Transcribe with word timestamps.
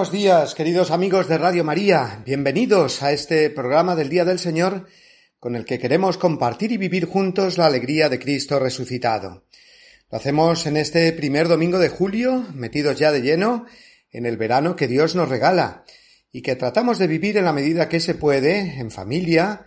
Buenos 0.00 0.12
días, 0.14 0.54
queridos 0.54 0.90
amigos 0.92 1.28
de 1.28 1.36
Radio 1.36 1.62
María. 1.62 2.22
Bienvenidos 2.24 3.02
a 3.02 3.12
este 3.12 3.50
programa 3.50 3.94
del 3.94 4.08
Día 4.08 4.24
del 4.24 4.38
Señor 4.38 4.86
con 5.38 5.54
el 5.56 5.66
que 5.66 5.78
queremos 5.78 6.16
compartir 6.16 6.72
y 6.72 6.78
vivir 6.78 7.04
juntos 7.04 7.58
la 7.58 7.66
alegría 7.66 8.08
de 8.08 8.18
Cristo 8.18 8.58
resucitado. 8.58 9.44
Lo 10.10 10.16
hacemos 10.16 10.64
en 10.64 10.78
este 10.78 11.12
primer 11.12 11.48
domingo 11.48 11.78
de 11.78 11.90
julio, 11.90 12.46
metidos 12.54 12.98
ya 12.98 13.12
de 13.12 13.20
lleno 13.20 13.66
en 14.10 14.24
el 14.24 14.38
verano 14.38 14.74
que 14.74 14.88
Dios 14.88 15.16
nos 15.16 15.28
regala 15.28 15.84
y 16.32 16.40
que 16.40 16.56
tratamos 16.56 16.98
de 16.98 17.06
vivir 17.06 17.36
en 17.36 17.44
la 17.44 17.52
medida 17.52 17.90
que 17.90 18.00
se 18.00 18.14
puede, 18.14 18.80
en 18.80 18.90
familia 18.90 19.66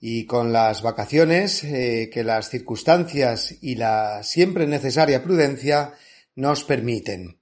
y 0.00 0.24
con 0.24 0.50
las 0.50 0.80
vacaciones 0.80 1.62
eh, 1.62 2.08
que 2.10 2.24
las 2.24 2.48
circunstancias 2.48 3.54
y 3.60 3.74
la 3.74 4.22
siempre 4.22 4.66
necesaria 4.66 5.22
prudencia 5.22 5.92
nos 6.34 6.64
permiten. 6.64 7.38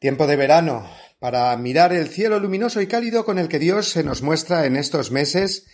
Tiempo 0.00 0.26
de 0.26 0.34
verano, 0.36 0.90
para 1.24 1.56
mirar 1.56 1.94
el 1.94 2.08
cielo 2.08 2.38
luminoso 2.38 2.82
y 2.82 2.86
cálido 2.86 3.24
con 3.24 3.38
el 3.38 3.48
que 3.48 3.58
Dios 3.58 3.88
se 3.88 4.04
nos 4.04 4.20
muestra 4.20 4.66
en 4.66 4.76
estos 4.76 5.10
meses, 5.10 5.64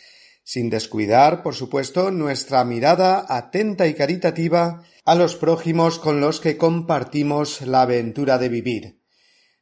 sin 0.45 0.71
descuidar, 0.71 1.43
por 1.43 1.57
supuesto, 1.57 2.13
nuestra 2.13 2.65
mirada 2.65 3.27
atenta 3.29 3.89
y 3.89 3.95
caritativa 3.95 4.85
a 5.05 5.17
los 5.17 5.35
prójimos 5.35 5.99
con 5.99 6.21
los 6.21 6.39
que 6.39 6.57
compartimos 6.57 7.63
la 7.63 7.83
aventura 7.83 8.39
de 8.39 8.49
vivir, 8.49 9.01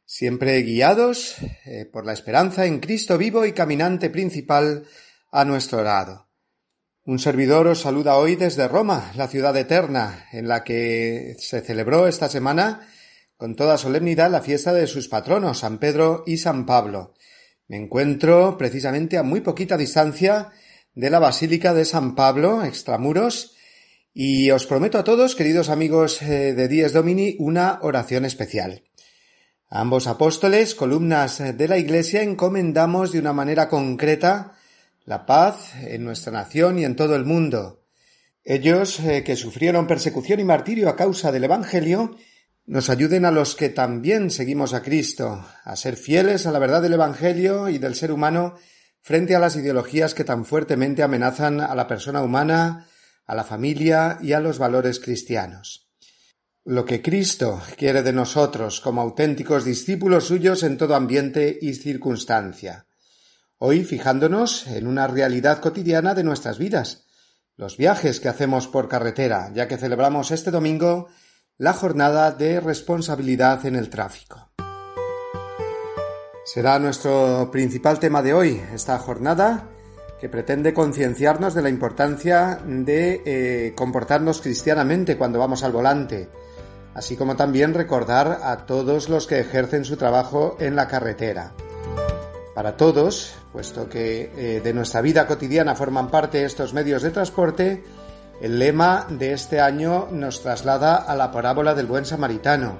siempre 0.05 0.61
guiados 0.61 1.37
eh, 1.65 1.85
por 1.91 2.05
la 2.05 2.13
esperanza 2.13 2.67
en 2.67 2.81
Cristo 2.81 3.17
vivo 3.17 3.43
y 3.47 3.53
caminante 3.53 4.11
principal 4.11 4.85
a 5.31 5.43
nuestro 5.43 5.83
lado. 5.83 6.29
Un 7.03 7.17
servidor 7.17 7.65
os 7.65 7.81
saluda 7.81 8.17
hoy 8.17 8.35
desde 8.35 8.67
Roma, 8.67 9.11
la 9.15 9.27
ciudad 9.27 9.57
eterna, 9.57 10.27
en 10.33 10.47
la 10.47 10.63
que 10.63 11.35
se 11.39 11.61
celebró 11.61 12.07
esta 12.07 12.29
semana 12.29 12.87
con 13.39 13.55
toda 13.55 13.77
solemnidad 13.77 14.29
la 14.29 14.41
fiesta 14.41 14.73
de 14.73 14.85
sus 14.85 15.07
patronos, 15.07 15.59
San 15.59 15.77
Pedro 15.77 16.25
y 16.27 16.39
San 16.39 16.65
Pablo. 16.65 17.13
Me 17.69 17.77
encuentro 17.77 18.57
precisamente 18.57 19.17
a 19.17 19.23
muy 19.23 19.39
poquita 19.39 19.77
distancia 19.77 20.49
de 20.93 21.09
la 21.09 21.19
Basílica 21.19 21.73
de 21.73 21.85
San 21.85 22.15
Pablo, 22.15 22.65
extramuros, 22.65 23.55
y 24.13 24.51
os 24.51 24.65
prometo 24.65 24.97
a 24.97 25.05
todos, 25.05 25.35
queridos 25.35 25.69
amigos 25.69 26.21
eh, 26.21 26.53
de 26.53 26.67
Dies 26.67 26.91
Domini, 26.91 27.37
una 27.39 27.79
oración 27.81 28.25
especial. 28.25 28.83
Ambos 29.69 30.07
apóstoles, 30.07 30.75
columnas 30.75 31.37
de 31.39 31.67
la 31.69 31.77
Iglesia, 31.77 32.23
encomendamos 32.23 33.13
de 33.13 33.19
una 33.19 33.31
manera 33.31 33.69
concreta 33.69 34.57
la 35.05 35.25
paz 35.25 35.75
en 35.81 36.03
nuestra 36.03 36.33
nación 36.33 36.77
y 36.77 36.83
en 36.83 36.97
todo 36.97 37.15
el 37.15 37.23
mundo. 37.23 37.85
Ellos, 38.43 38.99
eh, 38.99 39.23
que 39.23 39.37
sufrieron 39.37 39.87
persecución 39.87 40.41
y 40.41 40.43
martirio 40.43 40.89
a 40.89 40.97
causa 40.97 41.31
del 41.31 41.45
Evangelio, 41.45 42.17
nos 42.69 42.91
ayuden 42.91 43.25
a 43.25 43.31
los 43.31 43.55
que 43.55 43.69
también 43.69 44.29
seguimos 44.29 44.75
a 44.75 44.83
Cristo, 44.83 45.43
a 45.63 45.75
ser 45.75 45.95
fieles 45.95 46.45
a 46.45 46.51
la 46.51 46.59
verdad 46.59 46.83
del 46.83 46.93
Evangelio 46.93 47.67
y 47.67 47.79
del 47.79 47.95
ser 47.95 48.11
humano 48.11 48.57
frente 49.01 49.35
a 49.35 49.39
las 49.39 49.55
ideologías 49.55 50.13
que 50.13 50.23
tan 50.23 50.45
fuertemente 50.45 51.01
amenazan 51.01 51.61
a 51.61 51.73
la 51.73 51.87
persona 51.87 52.21
humana, 52.21 52.85
a 53.25 53.33
la 53.33 53.43
familia 53.43 54.19
y 54.21 54.33
a 54.33 54.39
los 54.39 54.59
valores 54.59 54.99
cristianos. 54.99 55.89
Lo 56.63 56.85
que 56.85 57.01
Cristo 57.01 57.59
quiere 57.75 58.03
de 58.03 58.13
nosotros 58.13 58.81
como 58.81 59.01
auténticos 59.01 59.65
discípulos 59.65 60.25
suyos 60.25 60.61
en 60.61 60.77
todo 60.77 60.93
ambiente 60.93 61.57
y 61.59 61.73
circunstancia. 61.73 62.85
Hoy 63.57 63.83
fijándonos 63.83 64.67
en 64.67 64.85
una 64.85 65.07
realidad 65.07 65.59
cotidiana 65.59 66.13
de 66.13 66.23
nuestras 66.23 66.59
vidas, 66.59 67.07
los 67.57 67.77
viajes 67.77 68.19
que 68.19 68.29
hacemos 68.29 68.67
por 68.67 68.87
carretera, 68.87 69.51
ya 69.55 69.67
que 69.67 69.77
celebramos 69.77 70.29
este 70.29 70.51
domingo 70.51 71.09
la 71.59 71.73
jornada 71.73 72.31
de 72.31 72.61
responsabilidad 72.61 73.65
en 73.65 73.75
el 73.75 73.89
tráfico. 73.89 74.47
Será 76.45 76.79
nuestro 76.79 77.49
principal 77.51 77.99
tema 77.99 78.21
de 78.21 78.33
hoy, 78.33 78.61
esta 78.73 78.97
jornada 78.97 79.67
que 80.21 80.29
pretende 80.29 80.73
concienciarnos 80.73 81.53
de 81.53 81.61
la 81.61 81.67
importancia 81.67 82.61
de 82.65 83.21
eh, 83.25 83.73
comportarnos 83.75 84.39
cristianamente 84.39 85.17
cuando 85.17 85.37
vamos 85.37 85.63
al 85.63 85.73
volante, 85.73 86.29
así 86.93 87.17
como 87.17 87.35
también 87.35 87.73
recordar 87.73 88.39
a 88.41 88.65
todos 88.65 89.09
los 89.09 89.27
que 89.27 89.41
ejercen 89.41 89.83
su 89.83 89.97
trabajo 89.97 90.55
en 90.61 90.77
la 90.77 90.87
carretera. 90.87 91.51
Para 92.55 92.77
todos, 92.77 93.35
puesto 93.51 93.89
que 93.89 94.31
eh, 94.37 94.61
de 94.61 94.73
nuestra 94.73 95.01
vida 95.01 95.27
cotidiana 95.27 95.75
forman 95.75 96.09
parte 96.09 96.45
estos 96.45 96.73
medios 96.73 97.01
de 97.01 97.11
transporte, 97.11 97.83
el 98.41 98.57
lema 98.57 99.05
de 99.09 99.33
este 99.33 99.59
año 99.59 100.07
nos 100.11 100.41
traslada 100.41 100.95
a 100.95 101.15
la 101.15 101.31
parábola 101.31 101.75
del 101.75 101.87
buen 101.87 102.05
samaritano, 102.05 102.77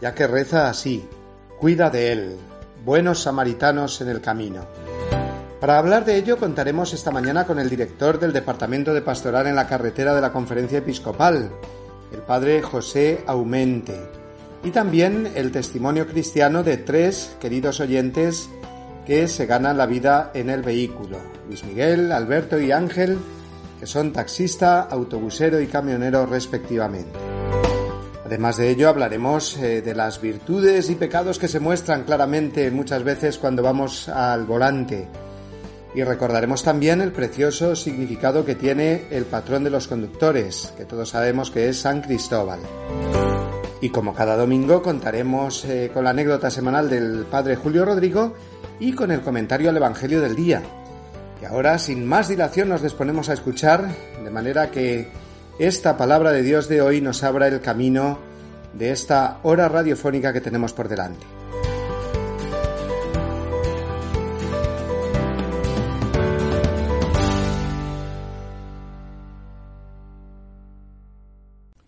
ya 0.00 0.14
que 0.14 0.26
reza 0.26 0.68
así, 0.68 1.08
cuida 1.58 1.88
de 1.88 2.12
él, 2.12 2.36
buenos 2.84 3.22
samaritanos 3.22 4.00
en 4.02 4.08
el 4.08 4.20
camino. 4.20 4.66
Para 5.60 5.78
hablar 5.78 6.04
de 6.04 6.16
ello 6.16 6.36
contaremos 6.36 6.92
esta 6.92 7.10
mañana 7.10 7.46
con 7.46 7.58
el 7.58 7.70
director 7.70 8.18
del 8.18 8.32
Departamento 8.32 8.92
de 8.92 9.00
Pastoral 9.00 9.46
en 9.46 9.54
la 9.54 9.68
Carretera 9.68 10.14
de 10.14 10.20
la 10.20 10.32
Conferencia 10.32 10.78
Episcopal, 10.78 11.50
el 12.12 12.20
padre 12.20 12.60
José 12.60 13.22
Aumente, 13.26 13.98
y 14.64 14.70
también 14.70 15.30
el 15.34 15.52
testimonio 15.52 16.06
cristiano 16.06 16.62
de 16.62 16.76
tres 16.76 17.36
queridos 17.40 17.80
oyentes 17.80 18.50
que 19.06 19.26
se 19.26 19.46
ganan 19.46 19.78
la 19.78 19.86
vida 19.86 20.30
en 20.34 20.50
el 20.50 20.62
vehículo, 20.62 21.18
Luis 21.48 21.64
Miguel, 21.64 22.12
Alberto 22.12 22.60
y 22.60 22.72
Ángel, 22.72 23.18
que 23.82 23.88
son 23.88 24.12
taxista, 24.12 24.82
autobusero 24.82 25.60
y 25.60 25.66
camionero 25.66 26.24
respectivamente. 26.24 27.18
Además 28.24 28.56
de 28.56 28.70
ello 28.70 28.88
hablaremos 28.88 29.56
eh, 29.56 29.82
de 29.82 29.92
las 29.92 30.20
virtudes 30.20 30.88
y 30.88 30.94
pecados 30.94 31.40
que 31.40 31.48
se 31.48 31.58
muestran 31.58 32.04
claramente 32.04 32.70
muchas 32.70 33.02
veces 33.02 33.38
cuando 33.38 33.60
vamos 33.60 34.08
al 34.08 34.44
volante. 34.44 35.08
Y 35.96 36.04
recordaremos 36.04 36.62
también 36.62 37.00
el 37.00 37.10
precioso 37.10 37.74
significado 37.74 38.44
que 38.44 38.54
tiene 38.54 39.06
el 39.10 39.24
patrón 39.24 39.64
de 39.64 39.70
los 39.70 39.88
conductores, 39.88 40.72
que 40.76 40.84
todos 40.84 41.08
sabemos 41.08 41.50
que 41.50 41.68
es 41.68 41.80
San 41.80 42.02
Cristóbal. 42.02 42.60
Y 43.80 43.90
como 43.90 44.14
cada 44.14 44.36
domingo 44.36 44.80
contaremos 44.80 45.64
eh, 45.64 45.90
con 45.92 46.04
la 46.04 46.10
anécdota 46.10 46.52
semanal 46.52 46.88
del 46.88 47.26
Padre 47.28 47.56
Julio 47.56 47.84
Rodrigo 47.84 48.32
y 48.78 48.92
con 48.92 49.10
el 49.10 49.22
comentario 49.22 49.70
al 49.70 49.76
Evangelio 49.76 50.20
del 50.20 50.36
día, 50.36 50.62
y 51.42 51.44
ahora, 51.44 51.76
sin 51.80 52.06
más 52.06 52.28
dilación, 52.28 52.68
nos 52.68 52.82
disponemos 52.82 53.28
a 53.28 53.32
escuchar, 53.32 53.88
de 54.22 54.30
manera 54.30 54.70
que 54.70 55.08
esta 55.58 55.96
palabra 55.96 56.30
de 56.30 56.44
Dios 56.44 56.68
de 56.68 56.80
hoy 56.80 57.00
nos 57.00 57.24
abra 57.24 57.48
el 57.48 57.60
camino 57.60 58.20
de 58.74 58.92
esta 58.92 59.40
hora 59.42 59.68
radiofónica 59.68 60.32
que 60.32 60.40
tenemos 60.40 60.72
por 60.72 60.88
delante. 60.88 61.26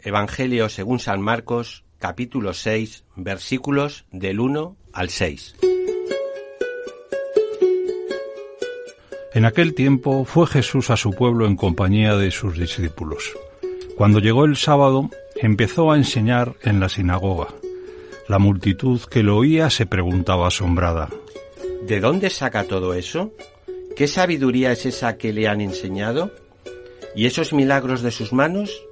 Evangelio 0.00 0.68
según 0.68 0.98
San 0.98 1.20
Marcos, 1.20 1.84
capítulo 2.00 2.54
6, 2.54 3.04
versículos 3.14 4.04
del 4.10 4.40
1 4.40 4.76
al 4.92 5.10
6. 5.10 5.73
En 9.34 9.44
aquel 9.44 9.74
tiempo 9.74 10.24
fue 10.24 10.46
Jesús 10.46 10.90
a 10.90 10.96
su 10.96 11.10
pueblo 11.10 11.46
en 11.46 11.56
compañía 11.56 12.16
de 12.16 12.30
sus 12.30 12.56
discípulos. 12.56 13.32
Cuando 13.96 14.20
llegó 14.20 14.44
el 14.44 14.56
sábado, 14.56 15.10
empezó 15.34 15.90
a 15.90 15.96
enseñar 15.96 16.54
en 16.62 16.78
la 16.78 16.88
sinagoga. 16.88 17.48
La 18.28 18.38
multitud 18.38 19.00
que 19.02 19.24
lo 19.24 19.36
oía 19.36 19.70
se 19.70 19.86
preguntaba 19.86 20.46
asombrada. 20.46 21.08
¿De 21.82 21.98
dónde 21.98 22.30
saca 22.30 22.62
todo 22.62 22.94
eso? 22.94 23.32
¿Qué 23.96 24.06
sabiduría 24.06 24.70
es 24.70 24.86
esa 24.86 25.16
que 25.16 25.32
le 25.32 25.48
han 25.48 25.60
enseñado? 25.60 26.30
¿Y 27.16 27.26
esos 27.26 27.52
milagros 27.52 28.02
de 28.02 28.12
sus 28.12 28.32
manos? 28.32 28.84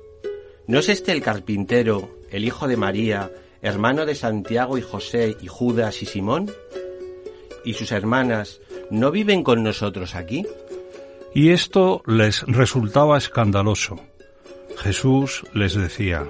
¿No 0.67 0.81
es 0.81 0.88
este 0.88 1.12
el 1.12 1.23
carpintero, 1.23 2.19
el 2.33 2.45
hijo 2.45 2.67
de 2.67 2.77
María, 2.77 3.31
hermano 3.62 4.06
de 4.06 4.17
Santiago 4.17 4.77
y 4.77 4.83
José 4.83 5.37
y 5.41 5.47
Judas 5.47 6.03
y 6.03 6.06
Simón? 6.06 6.50
¿Y 7.65 7.75
sus 7.75 7.93
hermanas 7.93 8.61
no 8.93 9.11
viven 9.11 9.43
con 9.43 9.62
nosotros 9.62 10.15
aquí? 10.15 10.47
Y 11.35 11.50
esto 11.50 12.03
les 12.06 12.43
resultaba 12.43 13.17
escandaloso. 13.17 13.99
Jesús 14.77 15.44
les 15.55 15.75
decía, 15.75 16.29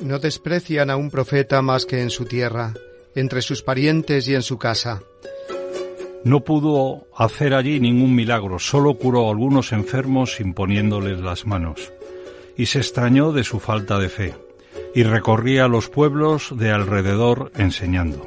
No 0.00 0.18
desprecian 0.18 0.90
a 0.90 0.96
un 0.96 1.10
profeta 1.10 1.60
más 1.60 1.84
que 1.84 2.00
en 2.00 2.10
su 2.10 2.24
tierra, 2.24 2.72
entre 3.14 3.42
sus 3.42 3.62
parientes 3.62 4.28
y 4.28 4.34
en 4.34 4.42
su 4.42 4.58
casa. 4.58 5.02
No 6.24 6.44
pudo 6.44 7.08
hacer 7.16 7.52
allí 7.52 7.80
ningún 7.80 8.14
milagro, 8.14 8.58
solo 8.58 8.94
curó 8.94 9.26
a 9.26 9.30
algunos 9.30 9.72
enfermos 9.72 10.40
imponiéndoles 10.40 11.20
las 11.20 11.46
manos 11.46 11.92
y 12.56 12.66
se 12.66 12.78
extrañó 12.78 13.32
de 13.32 13.44
su 13.44 13.60
falta 13.60 13.98
de 13.98 14.08
fe, 14.08 14.34
y 14.94 15.04
recorría 15.04 15.68
los 15.68 15.88
pueblos 15.88 16.52
de 16.56 16.72
alrededor 16.72 17.52
enseñando. 17.56 18.26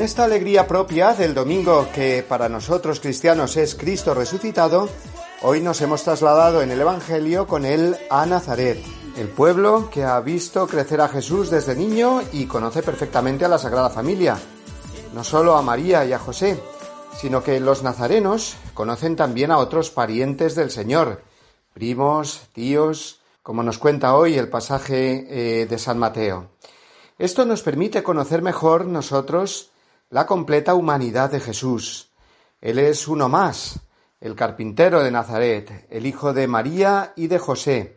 Esta 0.00 0.24
alegría 0.24 0.66
propia 0.66 1.12
del 1.12 1.34
domingo 1.34 1.88
que 1.94 2.24
para 2.26 2.48
nosotros 2.48 3.00
cristianos 3.00 3.58
es 3.58 3.74
Cristo 3.74 4.14
resucitado, 4.14 4.88
hoy 5.42 5.60
nos 5.60 5.82
hemos 5.82 6.04
trasladado 6.04 6.62
en 6.62 6.70
el 6.70 6.80
Evangelio 6.80 7.46
con 7.46 7.66
él 7.66 7.94
a 8.08 8.24
Nazaret, 8.24 8.82
el 9.18 9.28
pueblo 9.28 9.90
que 9.90 10.04
ha 10.04 10.18
visto 10.20 10.66
crecer 10.66 11.02
a 11.02 11.08
Jesús 11.08 11.50
desde 11.50 11.76
niño 11.76 12.22
y 12.32 12.46
conoce 12.46 12.82
perfectamente 12.82 13.44
a 13.44 13.48
la 13.48 13.58
Sagrada 13.58 13.90
Familia, 13.90 14.38
no 15.12 15.22
solo 15.22 15.54
a 15.54 15.60
María 15.60 16.02
y 16.06 16.14
a 16.14 16.18
José, 16.18 16.58
sino 17.20 17.44
que 17.44 17.60
los 17.60 17.82
nazarenos 17.82 18.56
conocen 18.72 19.16
también 19.16 19.50
a 19.50 19.58
otros 19.58 19.90
parientes 19.90 20.54
del 20.54 20.70
Señor, 20.70 21.20
primos, 21.74 22.40
tíos, 22.54 23.20
como 23.42 23.62
nos 23.62 23.76
cuenta 23.76 24.16
hoy 24.16 24.38
el 24.38 24.48
pasaje 24.48 25.26
eh, 25.28 25.66
de 25.66 25.78
San 25.78 25.98
Mateo. 25.98 26.48
Esto 27.18 27.44
nos 27.44 27.62
permite 27.62 28.04
conocer 28.04 28.42
mejor 28.42 28.86
nosotros 28.86 29.72
la 30.08 30.24
completa 30.24 30.74
humanidad 30.74 31.32
de 31.32 31.40
Jesús. 31.40 32.12
Él 32.60 32.78
es 32.78 33.08
uno 33.08 33.28
más, 33.28 33.80
el 34.20 34.36
carpintero 34.36 35.02
de 35.02 35.10
Nazaret, 35.10 35.88
el 35.90 36.06
hijo 36.06 36.32
de 36.32 36.46
María 36.46 37.14
y 37.16 37.26
de 37.26 37.40
José, 37.40 37.96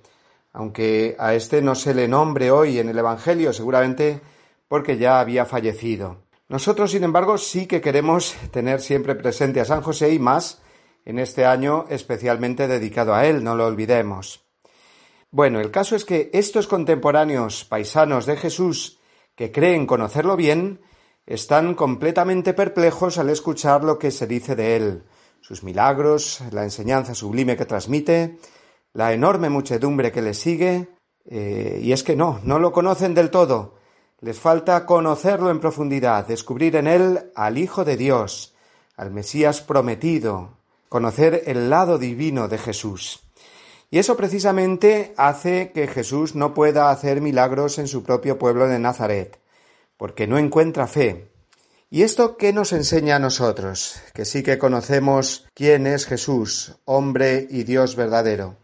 aunque 0.53 1.15
a 1.19 1.35
este 1.35 1.61
no 1.61 1.75
se 1.75 1.93
le 1.93 2.07
nombre 2.07 2.49
hoy 2.49 2.79
en 2.79 2.89
el 2.89 2.97
Evangelio, 2.97 3.53
seguramente 3.53 4.21
porque 4.67 4.97
ya 4.97 5.19
había 5.19 5.45
fallecido. 5.45 6.23
Nosotros, 6.49 6.89
sin 6.89 7.03
embargo, 7.03 7.37
sí 7.37 7.67
que 7.67 7.79
queremos 7.79 8.35
tener 8.49 8.81
siempre 8.81 9.13
presente 9.13 9.61
a 9.61 9.65
San 9.65 9.83
José 9.83 10.11
y 10.11 10.17
más 10.17 10.63
en 11.05 11.19
este 11.19 11.45
año 11.45 11.85
especialmente 11.89 12.67
dedicado 12.67 13.13
a 13.13 13.27
él, 13.27 13.43
no 13.43 13.55
lo 13.55 13.67
olvidemos. 13.67 14.43
Bueno, 15.29 15.59
el 15.59 15.69
caso 15.69 15.95
es 15.95 16.05
que 16.05 16.31
estos 16.33 16.67
contemporáneos 16.67 17.65
paisanos 17.65 18.25
de 18.25 18.35
Jesús 18.35 18.97
que 19.35 19.51
creen 19.51 19.85
conocerlo 19.85 20.35
bien, 20.35 20.81
están 21.25 21.75
completamente 21.75 22.53
perplejos 22.53 23.17
al 23.17 23.29
escuchar 23.29 23.83
lo 23.83 23.97
que 23.97 24.11
se 24.11 24.27
dice 24.27 24.55
de 24.55 24.75
él, 24.75 25.03
sus 25.41 25.63
milagros, 25.63 26.41
la 26.51 26.63
enseñanza 26.63 27.15
sublime 27.15 27.57
que 27.57 27.65
transmite, 27.65 28.37
la 28.93 29.13
enorme 29.13 29.49
muchedumbre 29.49 30.11
que 30.11 30.21
le 30.21 30.33
sigue, 30.33 30.89
eh, 31.25 31.79
y 31.81 31.91
es 31.91 32.03
que 32.03 32.15
no, 32.15 32.39
no 32.43 32.59
lo 32.59 32.71
conocen 32.71 33.13
del 33.13 33.29
todo. 33.29 33.75
Les 34.19 34.39
falta 34.39 34.85
conocerlo 34.85 35.49
en 35.49 35.59
profundidad, 35.59 36.27
descubrir 36.27 36.75
en 36.75 36.87
él 36.87 37.31
al 37.35 37.57
Hijo 37.57 37.83
de 37.85 37.97
Dios, 37.97 38.53
al 38.95 39.11
Mesías 39.11 39.61
prometido, 39.61 40.57
conocer 40.89 41.43
el 41.47 41.69
lado 41.69 41.97
divino 41.97 42.47
de 42.47 42.57
Jesús. 42.57 43.21
Y 43.93 43.99
eso 43.99 44.15
precisamente 44.15 45.13
hace 45.17 45.73
que 45.73 45.85
Jesús 45.85 46.33
no 46.33 46.53
pueda 46.53 46.91
hacer 46.91 47.19
milagros 47.19 47.77
en 47.77 47.89
su 47.89 48.03
propio 48.03 48.39
pueblo 48.39 48.69
de 48.69 48.79
Nazaret, 48.79 49.37
porque 49.97 50.27
no 50.27 50.37
encuentra 50.37 50.87
fe. 50.87 51.29
¿Y 51.89 52.03
esto 52.03 52.37
qué 52.37 52.53
nos 52.53 52.71
enseña 52.71 53.17
a 53.17 53.19
nosotros? 53.19 54.01
Que 54.13 54.23
sí 54.23 54.43
que 54.43 54.57
conocemos 54.57 55.45
quién 55.53 55.87
es 55.87 56.05
Jesús, 56.05 56.77
hombre 56.85 57.45
y 57.49 57.63
Dios 57.65 57.97
verdadero. 57.97 58.55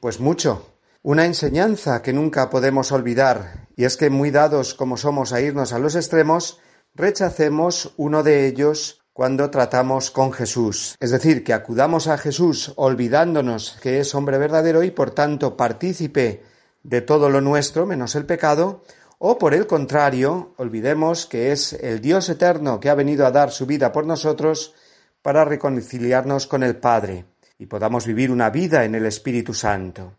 Pues 0.00 0.18
mucho. 0.18 0.72
Una 1.02 1.26
enseñanza 1.26 2.00
que 2.00 2.14
nunca 2.14 2.48
podemos 2.48 2.90
olvidar, 2.90 3.68
y 3.76 3.84
es 3.84 3.98
que 3.98 4.08
muy 4.08 4.30
dados 4.30 4.72
como 4.72 4.96
somos 4.96 5.34
a 5.34 5.42
irnos 5.42 5.74
a 5.74 5.78
los 5.78 5.94
extremos, 5.94 6.58
rechacemos 6.94 7.92
uno 7.98 8.22
de 8.22 8.46
ellos 8.46 9.02
cuando 9.18 9.50
tratamos 9.50 10.12
con 10.12 10.32
Jesús. 10.32 10.94
Es 11.00 11.10
decir, 11.10 11.42
que 11.42 11.52
acudamos 11.52 12.06
a 12.06 12.18
Jesús 12.18 12.72
olvidándonos 12.76 13.76
que 13.82 13.98
es 13.98 14.14
hombre 14.14 14.38
verdadero 14.38 14.84
y 14.84 14.92
por 14.92 15.10
tanto 15.10 15.56
partícipe 15.56 16.44
de 16.84 17.00
todo 17.00 17.28
lo 17.28 17.40
nuestro 17.40 17.84
menos 17.84 18.14
el 18.14 18.26
pecado, 18.26 18.84
o 19.18 19.36
por 19.36 19.54
el 19.54 19.66
contrario, 19.66 20.54
olvidemos 20.56 21.26
que 21.26 21.50
es 21.50 21.72
el 21.72 22.00
Dios 22.00 22.28
eterno 22.28 22.78
que 22.78 22.90
ha 22.90 22.94
venido 22.94 23.26
a 23.26 23.32
dar 23.32 23.50
su 23.50 23.66
vida 23.66 23.90
por 23.90 24.06
nosotros 24.06 24.76
para 25.20 25.44
reconciliarnos 25.44 26.46
con 26.46 26.62
el 26.62 26.76
Padre 26.76 27.24
y 27.58 27.66
podamos 27.66 28.06
vivir 28.06 28.30
una 28.30 28.50
vida 28.50 28.84
en 28.84 28.94
el 28.94 29.04
Espíritu 29.04 29.52
Santo. 29.52 30.12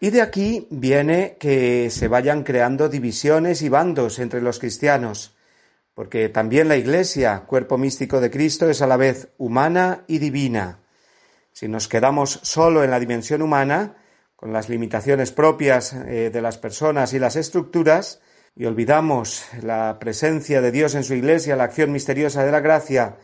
Y 0.00 0.10
de 0.10 0.22
aquí 0.22 0.66
viene 0.72 1.36
que 1.38 1.88
se 1.88 2.08
vayan 2.08 2.42
creando 2.42 2.88
divisiones 2.88 3.62
y 3.62 3.68
bandos 3.68 4.18
entre 4.18 4.42
los 4.42 4.58
cristianos, 4.58 5.36
porque 5.94 6.28
también 6.28 6.68
la 6.68 6.76
Iglesia, 6.76 7.44
cuerpo 7.46 7.78
místico 7.78 8.20
de 8.20 8.30
Cristo, 8.30 8.68
es 8.70 8.82
a 8.82 8.86
la 8.86 8.96
vez 8.96 9.28
humana 9.38 10.04
y 10.06 10.18
divina. 10.18 10.80
Si 11.52 11.68
nos 11.68 11.88
quedamos 11.88 12.40
solo 12.42 12.82
en 12.82 12.90
la 12.90 13.00
dimensión 13.00 13.42
humana, 13.42 13.96
con 14.36 14.52
las 14.52 14.68
limitaciones 14.68 15.32
propias 15.32 15.92
eh, 15.92 16.30
de 16.32 16.42
las 16.42 16.58
personas 16.58 17.12
y 17.12 17.18
las 17.18 17.36
estructuras, 17.36 18.20
y 18.54 18.64
olvidamos 18.66 19.44
la 19.62 19.98
presencia 19.98 20.60
de 20.60 20.72
Dios 20.72 20.94
en 20.94 21.04
su 21.04 21.14
Iglesia, 21.14 21.56
la 21.56 21.64
acción 21.64 21.92
misteriosa 21.92 22.44
de 22.44 22.52
la 22.52 22.60
gracia, 22.60 23.16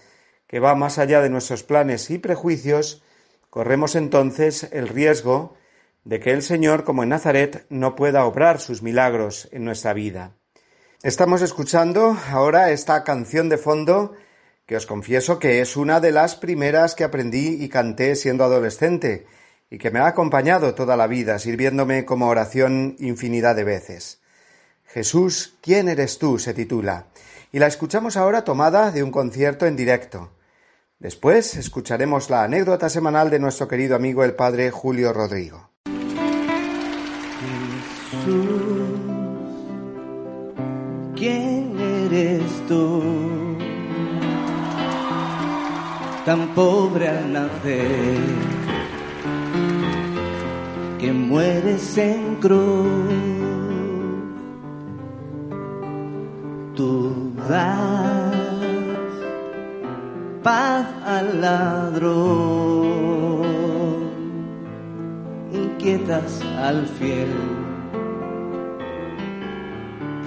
que 0.46 0.60
va 0.60 0.74
más 0.74 0.98
allá 0.98 1.20
de 1.20 1.28
nuestros 1.28 1.62
planes 1.62 2.10
y 2.10 2.18
prejuicios, 2.18 3.02
corremos 3.50 3.94
entonces 3.94 4.68
el 4.72 4.88
riesgo 4.88 5.56
de 6.04 6.20
que 6.20 6.32
el 6.32 6.42
Señor, 6.42 6.84
como 6.84 7.02
en 7.02 7.10
Nazaret, 7.10 7.66
no 7.68 7.94
pueda 7.94 8.24
obrar 8.24 8.60
sus 8.60 8.82
milagros 8.82 9.48
en 9.52 9.64
nuestra 9.64 9.92
vida. 9.92 10.37
Estamos 11.04 11.42
escuchando 11.42 12.18
ahora 12.28 12.72
esta 12.72 13.04
canción 13.04 13.48
de 13.48 13.56
fondo 13.56 14.16
que 14.66 14.74
os 14.74 14.84
confieso 14.84 15.38
que 15.38 15.60
es 15.60 15.76
una 15.76 16.00
de 16.00 16.10
las 16.10 16.34
primeras 16.34 16.96
que 16.96 17.04
aprendí 17.04 17.62
y 17.62 17.68
canté 17.68 18.16
siendo 18.16 18.42
adolescente 18.42 19.24
y 19.70 19.78
que 19.78 19.92
me 19.92 20.00
ha 20.00 20.08
acompañado 20.08 20.74
toda 20.74 20.96
la 20.96 21.06
vida, 21.06 21.38
sirviéndome 21.38 22.04
como 22.04 22.26
oración 22.26 22.96
infinidad 22.98 23.54
de 23.54 23.62
veces. 23.62 24.20
Jesús, 24.86 25.56
¿quién 25.62 25.88
eres 25.88 26.18
tú? 26.18 26.40
se 26.40 26.52
titula, 26.52 27.06
y 27.52 27.60
la 27.60 27.68
escuchamos 27.68 28.16
ahora 28.16 28.42
tomada 28.42 28.90
de 28.90 29.04
un 29.04 29.12
concierto 29.12 29.66
en 29.66 29.76
directo. 29.76 30.32
Después 30.98 31.54
escucharemos 31.54 32.28
la 32.28 32.42
anécdota 32.42 32.88
semanal 32.88 33.30
de 33.30 33.38
nuestro 33.38 33.68
querido 33.68 33.94
amigo 33.94 34.24
el 34.24 34.34
padre 34.34 34.72
Julio 34.72 35.12
Rodrigo. 35.12 35.67
¿Quién 41.18 41.76
eres 41.76 42.64
tú? 42.68 43.02
Tan 46.24 46.54
pobre 46.54 47.08
al 47.08 47.32
nacer, 47.32 48.20
que 51.00 51.12
mueres 51.12 51.98
en 51.98 52.36
cruz. 52.36 53.02
Tú 56.76 57.32
das 57.48 58.36
paz 60.44 60.86
al 61.04 61.40
ladrón, 61.40 62.62
inquietas 65.52 66.40
al 66.62 66.86
fiel 66.86 67.57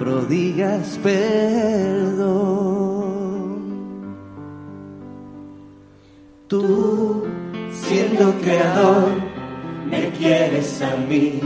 prodigas 0.02 0.98
perdón. 1.00 2.32
Tú, 6.48 7.24
siendo 7.70 8.34
creador, 8.40 9.10
me 9.88 10.10
quieres 10.18 10.82
a 10.82 10.96
mí, 11.08 11.40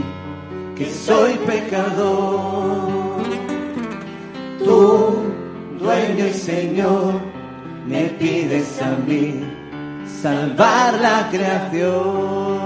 que 0.75 0.89
soy 0.89 1.33
pecador. 1.45 3.21
Tú, 4.65 5.17
dueño 5.79 6.25
y 6.25 6.33
Señor, 6.33 7.13
me 7.87 8.05
pides 8.19 8.81
a 8.81 8.97
mí 9.07 9.45
salvar 10.21 10.99
la 10.99 11.29
creación. 11.29 12.56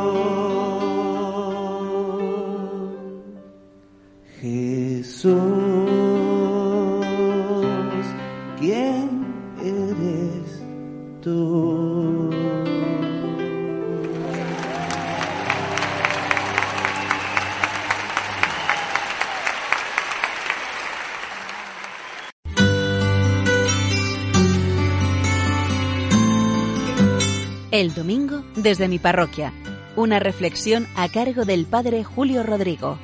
Desde 28.62 28.88
mi 28.88 29.00
parroquia. 29.00 29.54
Una 29.96 30.20
reflexión 30.20 30.88
a 30.96 31.10
cargo 31.10 31.46
del 31.46 31.66
Padre 31.66 32.04
Julio 32.04 32.44
Rodrigo. 32.44 33.00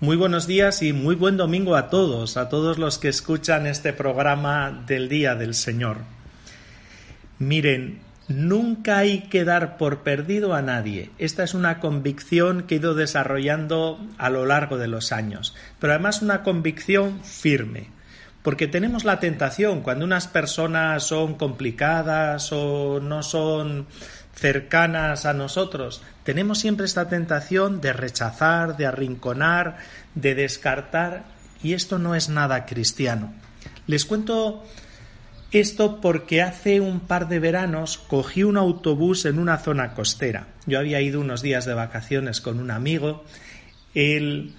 Muy 0.00 0.16
buenos 0.16 0.46
días 0.46 0.82
y 0.82 0.92
muy 0.92 1.16
buen 1.16 1.36
domingo 1.36 1.74
a 1.74 1.90
todos, 1.90 2.36
a 2.36 2.48
todos 2.48 2.78
los 2.78 2.98
que 2.98 3.08
escuchan 3.08 3.66
este 3.66 3.92
programa 3.92 4.84
del 4.86 5.08
Día 5.08 5.34
del 5.34 5.54
Señor. 5.54 5.98
Miren, 7.40 8.00
nunca 8.28 8.98
hay 8.98 9.22
que 9.22 9.44
dar 9.44 9.78
por 9.78 10.02
perdido 10.02 10.54
a 10.54 10.62
nadie. 10.62 11.10
Esta 11.18 11.42
es 11.42 11.54
una 11.54 11.80
convicción 11.80 12.62
que 12.62 12.76
he 12.76 12.78
ido 12.78 12.94
desarrollando 12.94 13.98
a 14.18 14.30
lo 14.30 14.46
largo 14.46 14.76
de 14.76 14.86
los 14.86 15.12
años, 15.12 15.54
pero 15.80 15.94
además 15.94 16.22
una 16.22 16.42
convicción 16.42 17.20
firme. 17.24 17.88
Porque 18.42 18.68
tenemos 18.68 19.04
la 19.04 19.18
tentación, 19.18 19.82
cuando 19.82 20.04
unas 20.04 20.28
personas 20.28 21.02
son 21.02 21.34
complicadas 21.34 22.50
o 22.52 23.00
no 23.00 23.22
son 23.22 23.86
cercanas 24.34 25.26
a 25.26 25.32
nosotros, 25.32 26.02
tenemos 26.22 26.58
siempre 26.58 26.86
esta 26.86 27.08
tentación 27.08 27.80
de 27.80 27.92
rechazar, 27.92 28.76
de 28.76 28.86
arrinconar, 28.86 29.78
de 30.14 30.34
descartar, 30.34 31.24
y 31.62 31.72
esto 31.72 31.98
no 31.98 32.14
es 32.14 32.28
nada 32.28 32.64
cristiano. 32.64 33.32
Les 33.86 34.04
cuento 34.04 34.64
esto 35.52 36.00
porque 36.00 36.42
hace 36.42 36.80
un 36.80 37.00
par 37.00 37.28
de 37.28 37.38
veranos 37.38 37.98
cogí 37.98 38.42
un 38.42 38.56
autobús 38.56 39.24
en 39.24 39.38
una 39.38 39.58
zona 39.58 39.94
costera. 39.94 40.48
Yo 40.66 40.78
había 40.78 41.00
ido 41.00 41.20
unos 41.20 41.40
días 41.40 41.64
de 41.64 41.74
vacaciones 41.74 42.40
con 42.40 42.60
un 42.60 42.70
amigo, 42.70 43.24
él 43.94 44.52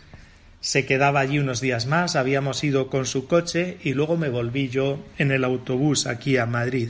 se 0.62 0.86
quedaba 0.86 1.20
allí 1.20 1.40
unos 1.40 1.62
días 1.62 1.86
más, 1.86 2.16
habíamos 2.16 2.64
ido 2.64 2.90
con 2.90 3.06
su 3.06 3.28
coche 3.28 3.78
y 3.84 3.94
luego 3.94 4.18
me 4.18 4.30
volví 4.30 4.70
yo 4.70 5.06
en 5.18 5.32
el 5.32 5.44
autobús 5.44 6.08
aquí 6.08 6.38
a 6.38 6.46
Madrid. 6.46 6.90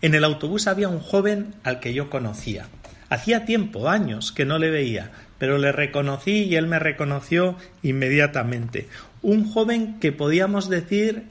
En 0.00 0.14
el 0.14 0.24
autobús 0.24 0.66
había 0.66 0.88
un 0.88 1.00
joven 1.00 1.54
al 1.64 1.80
que 1.80 1.92
yo 1.92 2.08
conocía. 2.08 2.68
Hacía 3.10 3.44
tiempo, 3.44 3.88
años, 3.88 4.32
que 4.32 4.44
no 4.44 4.58
le 4.58 4.70
veía, 4.70 5.10
pero 5.38 5.58
le 5.58 5.72
reconocí 5.72 6.44
y 6.44 6.56
él 6.56 6.66
me 6.66 6.78
reconoció 6.78 7.56
inmediatamente. 7.82 8.88
Un 9.22 9.50
joven 9.50 9.98
que 9.98 10.12
podíamos 10.12 10.68
decir 10.68 11.24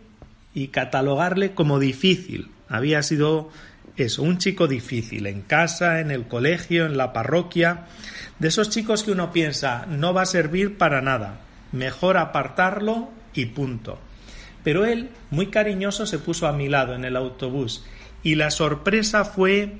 y 0.57 0.69
catalogarle 0.69 1.51
como 1.53 1.77
difícil. 1.77 2.49
Había 2.67 3.03
sido 3.03 3.51
eso, 3.95 4.23
un 4.23 4.39
chico 4.39 4.67
difícil, 4.67 5.27
en 5.27 5.43
casa, 5.43 5.99
en 5.99 6.09
el 6.09 6.27
colegio, 6.27 6.87
en 6.87 6.97
la 6.97 7.13
parroquia, 7.13 7.85
de 8.39 8.47
esos 8.47 8.71
chicos 8.71 9.03
que 9.03 9.11
uno 9.11 9.31
piensa 9.31 9.85
no 9.85 10.15
va 10.15 10.23
a 10.23 10.25
servir 10.25 10.75
para 10.79 10.99
nada, 10.99 11.41
mejor 11.71 12.17
apartarlo 12.17 13.11
y 13.35 13.45
punto. 13.45 13.99
Pero 14.63 14.85
él, 14.85 15.11
muy 15.29 15.47
cariñoso, 15.51 16.07
se 16.07 16.17
puso 16.17 16.47
a 16.47 16.53
mi 16.53 16.69
lado 16.69 16.95
en 16.95 17.05
el 17.05 17.17
autobús 17.17 17.85
y 18.23 18.33
la 18.33 18.49
sorpresa 18.49 19.25
fue 19.25 19.77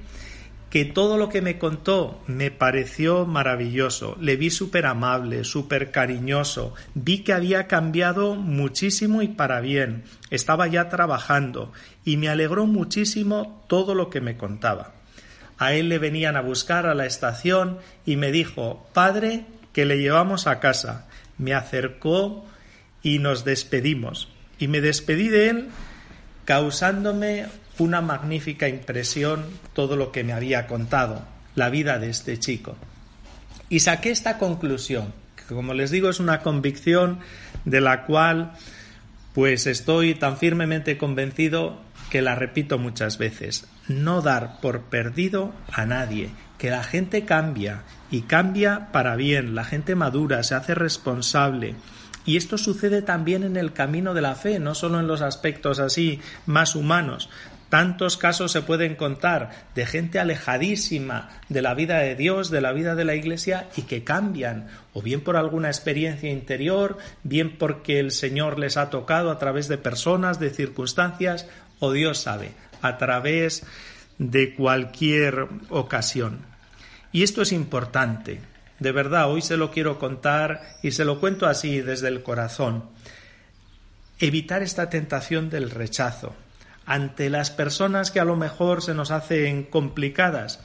que 0.78 0.86
todo 0.86 1.18
lo 1.18 1.30
que 1.30 1.42
me 1.42 1.58
contó 1.58 2.22
me 2.28 2.52
pareció 2.52 3.26
maravilloso. 3.26 4.16
Le 4.22 4.36
vi 4.36 4.52
súper 4.52 4.86
amable, 4.86 5.44
súper 5.44 5.90
cariñoso. 5.90 6.76
Vi 6.94 7.24
que 7.24 7.34
había 7.34 7.66
cambiado 7.66 8.36
muchísimo 8.36 9.24
y 9.24 9.28
para 9.28 9.60
bien. 9.60 10.04
Estaba 10.30 10.68
ya 10.68 10.88
trabajando 10.88 11.74
y 12.06 12.18
me 12.18 12.30
alegró 12.30 12.68
muchísimo 12.68 13.66
todo 13.68 13.96
lo 13.96 14.12
que 14.12 14.22
me 14.22 14.38
contaba. 14.38 14.94
A 15.58 15.74
él 15.74 15.90
le 15.90 15.98
venían 15.98 16.36
a 16.36 16.42
buscar 16.42 16.86
a 16.86 16.94
la 16.94 17.08
estación 17.08 17.80
y 18.06 18.16
me 18.16 18.32
dijo 18.32 18.88
Padre, 18.94 19.46
que 19.74 19.86
le 19.86 19.98
llevamos 19.98 20.46
a 20.46 20.60
casa. 20.60 21.08
Me 21.40 21.56
acercó 21.56 22.46
y 23.02 23.18
nos 23.18 23.46
despedimos. 23.46 24.30
Y 24.60 24.68
me 24.68 24.80
despedí 24.82 25.30
de 25.30 25.50
él 25.50 25.70
causándome 26.46 27.48
una 27.80 28.02
magnífica 28.02 28.68
impresión 28.68 29.46
todo 29.74 29.96
lo 29.96 30.12
que 30.12 30.24
me 30.24 30.34
había 30.34 30.68
contado, 30.68 31.24
la 31.56 31.70
vida 31.70 32.00
de 32.00 32.10
este 32.10 32.40
chico. 32.40 32.76
Y 33.70 33.82
saqué 33.82 34.12
esta 34.12 34.38
conclusión, 34.38 35.14
que 35.36 35.54
como 35.54 35.74
les 35.74 35.92
digo 35.92 36.10
es 36.10 36.20
una 36.20 36.42
convicción 36.42 37.20
de 37.66 37.82
la 37.82 38.06
cual 38.06 38.54
pues 39.34 39.68
estoy 39.68 40.16
tan 40.16 40.38
firmemente 40.38 40.98
convencido 40.98 41.80
que 42.10 42.22
la 42.22 42.36
repito 42.36 42.78
muchas 42.78 43.18
veces. 43.18 43.68
No 43.88 44.22
dar 44.22 44.60
por 44.62 44.84
perdido 44.84 45.54
a 45.72 45.86
nadie, 45.86 46.32
que 46.58 46.72
la 46.72 46.84
gente 46.84 47.26
cambia 47.26 47.84
y 48.10 48.22
cambia 48.22 48.92
para 48.92 49.16
bien, 49.16 49.54
la 49.54 49.64
gente 49.64 49.96
madura, 49.96 50.42
se 50.44 50.56
hace 50.56 50.74
responsable, 50.74 51.76
y 52.28 52.36
esto 52.36 52.58
sucede 52.58 53.02
también 53.02 53.44
en 53.44 53.56
el 53.56 53.72
camino 53.72 54.14
de 54.14 54.22
la 54.22 54.36
fe, 54.36 54.60
no 54.60 54.76
solo 54.76 55.00
en 55.00 55.08
los 55.08 55.22
aspectos 55.22 55.80
así 55.80 56.20
más 56.46 56.76
humanos. 56.76 57.30
Tantos 57.70 58.16
casos 58.16 58.54
se 58.54 58.62
pueden 58.62 58.96
contar 58.96 59.68
de 59.76 59.86
gente 59.86 60.20
alejadísima 60.20 61.30
de 61.50 61.62
la 61.62 61.74
vida 61.74 62.00
de 62.00 62.16
Dios, 62.16 62.50
de 62.50 62.62
la 62.62 62.72
vida 62.72 62.96
de 62.96 63.04
la 63.04 63.16
Iglesia 63.16 63.68
y 63.76 63.82
que 63.82 64.06
cambian, 64.06 64.68
o 64.94 65.02
bien 65.02 65.22
por 65.22 65.36
alguna 65.36 65.68
experiencia 65.68 66.32
interior, 66.32 66.98
bien 67.24 67.58
porque 67.58 68.00
el 68.00 68.12
Señor 68.12 68.58
les 68.58 68.78
ha 68.78 68.90
tocado 68.90 69.32
a 69.32 69.38
través 69.38 69.68
de 69.68 69.78
personas, 69.78 70.40
de 70.40 70.50
circunstancias, 70.50 71.48
o 71.80 71.92
Dios 71.92 72.20
sabe, 72.20 72.52
a 72.82 72.98
través 72.98 73.64
de 74.18 74.56
cualquier 74.56 75.48
ocasión. 75.70 76.40
Y 77.12 77.24
esto 77.24 77.42
es 77.42 77.52
importante, 77.52 78.40
de 78.80 78.92
verdad, 78.94 79.30
hoy 79.30 79.42
se 79.42 79.58
lo 79.58 79.72
quiero 79.72 80.00
contar 80.00 80.62
y 80.84 80.92
se 80.92 81.04
lo 81.04 81.20
cuento 81.20 81.48
así 81.48 81.82
desde 81.82 82.08
el 82.08 82.24
corazón. 82.24 82.86
Evitar 84.20 84.64
esta 84.64 84.90
tentación 84.90 85.50
del 85.50 85.70
rechazo 85.70 86.36
ante 86.88 87.30
las 87.30 87.52
personas 87.52 88.10
que 88.10 88.22
a 88.22 88.26
lo 88.26 88.38
mejor 88.38 88.82
se 88.82 88.96
nos 88.96 89.12
hacen 89.12 89.64
complicadas. 89.64 90.62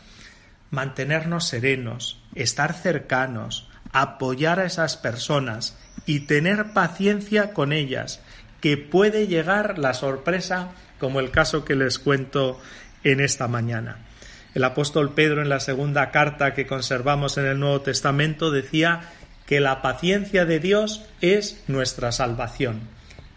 Mantenernos 0.70 1.48
serenos, 1.48 2.22
estar 2.34 2.72
cercanos, 2.72 3.68
apoyar 3.92 4.60
a 4.60 4.64
esas 4.64 4.96
personas 4.96 5.76
y 6.06 6.20
tener 6.20 6.72
paciencia 6.72 7.52
con 7.52 7.72
ellas, 7.72 8.22
que 8.60 8.78
puede 8.78 9.26
llegar 9.26 9.78
la 9.78 9.92
sorpresa 9.92 10.70
como 11.00 11.18
el 11.18 11.32
caso 11.32 11.64
que 11.64 11.74
les 11.74 11.98
cuento 11.98 12.60
en 13.02 13.20
esta 13.20 13.48
mañana. 13.48 13.98
El 14.54 14.62
apóstol 14.62 15.14
Pedro 15.14 15.42
en 15.42 15.48
la 15.48 15.58
segunda 15.58 16.12
carta 16.12 16.54
que 16.54 16.68
conservamos 16.68 17.36
en 17.36 17.46
el 17.46 17.58
Nuevo 17.58 17.80
Testamento 17.80 18.52
decía 18.52 19.10
que 19.44 19.58
la 19.58 19.82
paciencia 19.82 20.44
de 20.44 20.60
Dios 20.60 21.04
es 21.20 21.64
nuestra 21.66 22.12
salvación. 22.12 22.82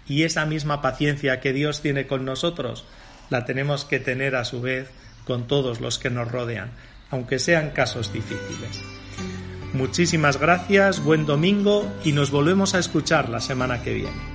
Y 0.08 0.24
esa 0.24 0.46
misma 0.46 0.82
paciencia 0.82 1.40
que 1.40 1.54
Dios 1.54 1.82
tiene 1.82 2.08
con 2.08 2.26
nosotros 2.26 2.86
la 3.30 3.46
tenemos 3.46 3.86
que 3.86 4.00
tener 4.00 4.36
a 4.36 4.46
su 4.46 4.62
vez 4.62 4.90
con 5.26 5.48
todos 5.48 5.82
los 5.82 5.98
que 5.98 6.10
nos 6.10 6.32
rodean, 6.32 6.72
aunque 7.10 7.40
sean 7.40 7.72
casos 7.72 8.14
difíciles. 8.14 8.82
Muchísimas 9.74 10.40
gracias, 10.40 11.04
buen 11.04 11.26
domingo 11.26 11.92
y 12.04 12.12
nos 12.12 12.32
volvemos 12.32 12.76
a 12.76 12.80
escuchar 12.80 13.30
la 13.30 13.42
semana 13.42 13.82
que 13.82 13.94
viene. 13.94 14.35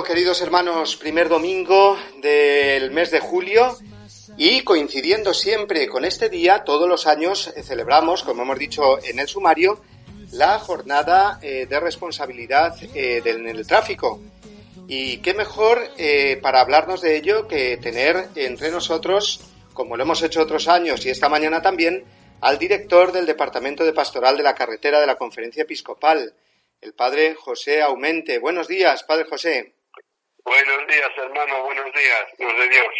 Queridos 0.00 0.40
hermanos, 0.40 0.96
primer 0.96 1.28
domingo 1.28 1.98
del 2.22 2.90
mes 2.92 3.10
de 3.10 3.20
julio 3.20 3.76
y 4.38 4.62
coincidiendo 4.62 5.34
siempre 5.34 5.86
con 5.86 6.06
este 6.06 6.30
día, 6.30 6.64
todos 6.64 6.88
los 6.88 7.06
años 7.06 7.52
celebramos, 7.62 8.22
como 8.22 8.42
hemos 8.42 8.58
dicho 8.58 8.98
en 9.04 9.18
el 9.18 9.28
sumario, 9.28 9.82
la 10.32 10.58
jornada 10.58 11.38
eh, 11.42 11.66
de 11.66 11.78
responsabilidad 11.78 12.74
eh, 12.94 13.22
en 13.22 13.46
el 13.46 13.66
tráfico. 13.66 14.18
Y 14.88 15.18
qué 15.18 15.34
mejor 15.34 15.86
eh, 15.98 16.38
para 16.42 16.62
hablarnos 16.62 17.02
de 17.02 17.16
ello 17.16 17.46
que 17.46 17.76
tener 17.76 18.28
entre 18.34 18.70
nosotros, 18.70 19.40
como 19.74 19.98
lo 19.98 20.04
hemos 20.04 20.22
hecho 20.22 20.40
otros 20.40 20.68
años 20.68 21.04
y 21.04 21.10
esta 21.10 21.28
mañana 21.28 21.60
también, 21.60 22.02
al 22.40 22.58
director 22.58 23.12
del 23.12 23.26
Departamento 23.26 23.84
de 23.84 23.92
Pastoral 23.92 24.38
de 24.38 24.42
la 24.42 24.54
Carretera 24.54 25.00
de 25.00 25.06
la 25.06 25.16
Conferencia 25.16 25.64
Episcopal, 25.64 26.34
el 26.80 26.94
padre 26.94 27.34
José 27.34 27.82
Aumente. 27.82 28.38
Buenos 28.38 28.66
días, 28.66 29.04
padre 29.04 29.26
José. 29.28 29.74
Buenos 30.44 30.86
días, 30.88 31.10
hermano, 31.18 31.64
buenos 31.64 31.92
días, 31.92 32.26
Dios 32.36 32.52
de 32.58 32.68
Dios. 32.68 32.94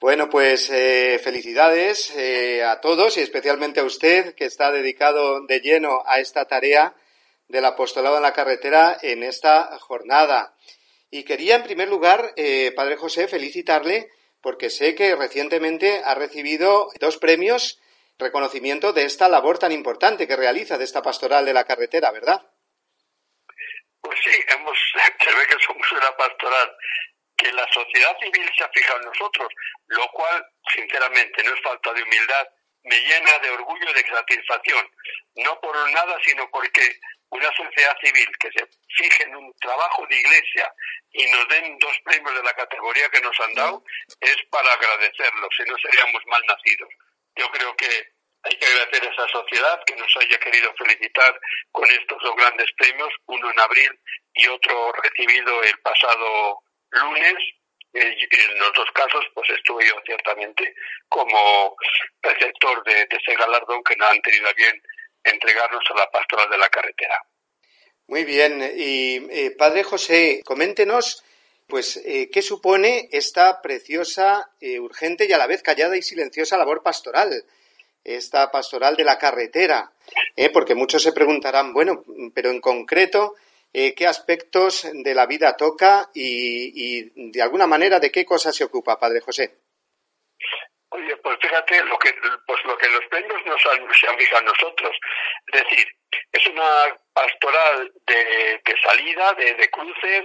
Bueno, 0.00 0.28
pues 0.28 0.70
eh, 0.70 1.20
felicidades 1.22 2.10
eh, 2.16 2.64
a 2.64 2.80
todos 2.80 3.16
y 3.16 3.20
especialmente 3.20 3.80
a 3.80 3.84
usted 3.84 4.34
que 4.34 4.46
está 4.46 4.72
dedicado 4.72 5.46
de 5.46 5.60
lleno 5.60 6.02
a 6.06 6.18
esta 6.18 6.46
tarea 6.46 6.94
del 7.48 7.64
apostolado 7.64 8.16
en 8.16 8.22
la 8.22 8.32
carretera 8.32 8.96
en 9.02 9.22
esta 9.22 9.78
jornada. 9.78 10.54
Y 11.10 11.22
quería, 11.24 11.56
en 11.56 11.62
primer 11.62 11.88
lugar, 11.88 12.32
eh, 12.36 12.72
Padre 12.74 12.96
José, 12.96 13.28
felicitarle 13.28 14.10
porque 14.40 14.70
sé 14.70 14.94
que 14.94 15.14
recientemente 15.14 16.02
ha 16.04 16.14
recibido 16.14 16.88
dos 16.98 17.18
premios 17.18 17.78
reconocimiento 18.18 18.92
de 18.92 19.04
esta 19.04 19.28
labor 19.28 19.58
tan 19.58 19.72
importante 19.72 20.26
que 20.26 20.36
realiza 20.36 20.78
de 20.78 20.84
esta 20.84 21.02
pastoral 21.02 21.44
de 21.44 21.54
la 21.54 21.64
carretera, 21.64 22.10
¿verdad? 22.10 22.42
Pues 24.00 24.18
sí, 24.24 24.44
hemos, 24.48 24.78
se 25.24 25.34
ve 25.34 25.46
que 25.46 25.64
somos 25.64 25.92
una 25.92 26.16
pastoral 26.16 26.76
que 27.36 27.52
la 27.52 27.66
sociedad 27.72 28.16
civil 28.20 28.50
se 28.56 28.64
ha 28.64 28.68
fijado 28.68 29.00
en 29.00 29.06
nosotros, 29.06 29.48
lo 29.86 30.06
cual, 30.08 30.44
sinceramente, 30.74 31.42
no 31.42 31.54
es 31.54 31.62
falta 31.62 31.92
de 31.94 32.02
humildad, 32.02 32.48
me 32.84 32.98
llena 33.00 33.38
de 33.38 33.50
orgullo 33.50 33.90
y 33.90 33.94
de 33.94 34.06
satisfacción, 34.06 34.90
no 35.36 35.60
por 35.60 35.90
nada, 35.90 36.18
sino 36.24 36.48
porque 36.50 36.98
una 37.30 37.50
sociedad 37.54 37.96
civil 38.02 38.28
que 38.38 38.50
se 38.52 38.66
fije 38.96 39.22
en 39.22 39.36
un 39.36 39.52
trabajo 39.60 40.06
de 40.08 40.16
iglesia 40.16 40.72
y 41.12 41.26
nos 41.30 41.48
den 41.48 41.78
dos 41.78 41.96
premios 42.04 42.34
de 42.34 42.42
la 42.42 42.54
categoría 42.54 43.08
que 43.08 43.20
nos 43.20 43.38
han 43.40 43.54
dado, 43.54 43.84
es 44.20 44.36
para 44.50 44.72
agradecerlo, 44.72 45.48
si 45.56 45.62
no 45.64 45.76
seríamos 45.78 46.22
mal 46.26 46.42
nacidos. 46.46 46.88
Yo 47.36 47.48
creo 47.50 47.76
que 47.76 48.12
hay 48.42 48.56
que 48.56 48.66
agradecer 48.66 49.04
a 49.04 49.12
esa 49.12 49.28
sociedad 49.28 49.80
que 49.86 49.96
nos 49.96 50.16
haya 50.16 50.38
querido 50.38 50.72
felicitar 50.78 51.38
con 51.70 51.88
estos 51.90 52.18
dos 52.22 52.36
grandes 52.36 52.70
premios, 52.76 53.12
uno 53.26 53.50
en 53.50 53.60
abril 53.60 53.90
y 54.34 54.46
otro 54.48 54.92
recibido 54.92 55.62
el 55.62 55.78
pasado 55.80 56.62
lunes. 56.90 57.34
Eh, 57.92 58.16
en 58.30 58.58
los 58.60 58.72
dos 58.72 58.88
casos, 58.94 59.24
pues 59.34 59.50
estuve 59.50 59.86
yo 59.86 59.94
ciertamente 60.06 60.74
como 61.08 61.76
receptor 62.22 62.84
de, 62.84 63.02
ese 63.10 63.34
galardón 63.34 63.82
que 63.82 63.96
nos 63.96 64.10
han 64.10 64.22
tenido 64.22 64.48
a 64.48 64.52
bien 64.52 64.80
entregarnos 65.24 65.82
a 65.90 65.98
la 65.98 66.10
pastoral 66.10 66.48
de 66.50 66.58
la 66.58 66.68
carretera. 66.68 67.20
Muy 68.06 68.24
bien. 68.24 68.62
Y 68.76 69.16
eh, 69.30 69.50
Padre 69.58 69.82
José, 69.82 70.40
coméntenos, 70.44 71.24
pues, 71.66 71.96
eh, 72.04 72.30
¿qué 72.32 72.42
supone 72.42 73.08
esta 73.12 73.60
preciosa, 73.60 74.50
urgente 74.60 75.26
y 75.28 75.32
a 75.32 75.38
la 75.38 75.46
vez 75.46 75.62
callada 75.62 75.96
y 75.96 76.02
silenciosa 76.02 76.56
labor 76.56 76.82
pastoral? 76.82 77.44
Esta 78.04 78.50
pastoral 78.50 78.96
de 78.96 79.04
la 79.04 79.18
carretera, 79.18 79.92
¿eh? 80.36 80.50
porque 80.50 80.74
muchos 80.74 81.02
se 81.02 81.12
preguntarán, 81.12 81.72
bueno, 81.72 82.02
pero 82.34 82.50
en 82.50 82.60
concreto, 82.60 83.34
eh, 83.72 83.94
¿qué 83.94 84.06
aspectos 84.06 84.88
de 84.92 85.14
la 85.14 85.26
vida 85.26 85.56
toca 85.56 86.08
y, 86.14 87.30
de 87.30 87.42
alguna 87.42 87.66
manera 87.66 88.00
de 88.00 88.10
qué 88.10 88.24
cosas 88.24 88.56
se 88.56 88.64
ocupa, 88.64 88.98
Padre 88.98 89.20
José? 89.20 89.54
Oye, 90.92 91.16
pues 91.18 91.38
fíjate 91.40 91.84
lo 91.84 91.96
que, 91.98 92.12
pues 92.46 92.64
lo 92.64 92.76
que 92.76 92.88
los 92.88 93.04
premios 93.08 93.46
nos 93.46 93.64
han, 93.66 93.94
se 93.94 94.08
han 94.08 94.18
fijado 94.18 94.42
nosotros. 94.42 94.96
Es 95.52 95.62
decir, 95.62 95.86
es 96.32 96.46
una 96.48 96.96
pastoral 97.12 97.92
de, 98.06 98.60
salida, 98.82 99.32
de, 99.34 99.54
de, 99.54 99.70
cruces, 99.70 100.24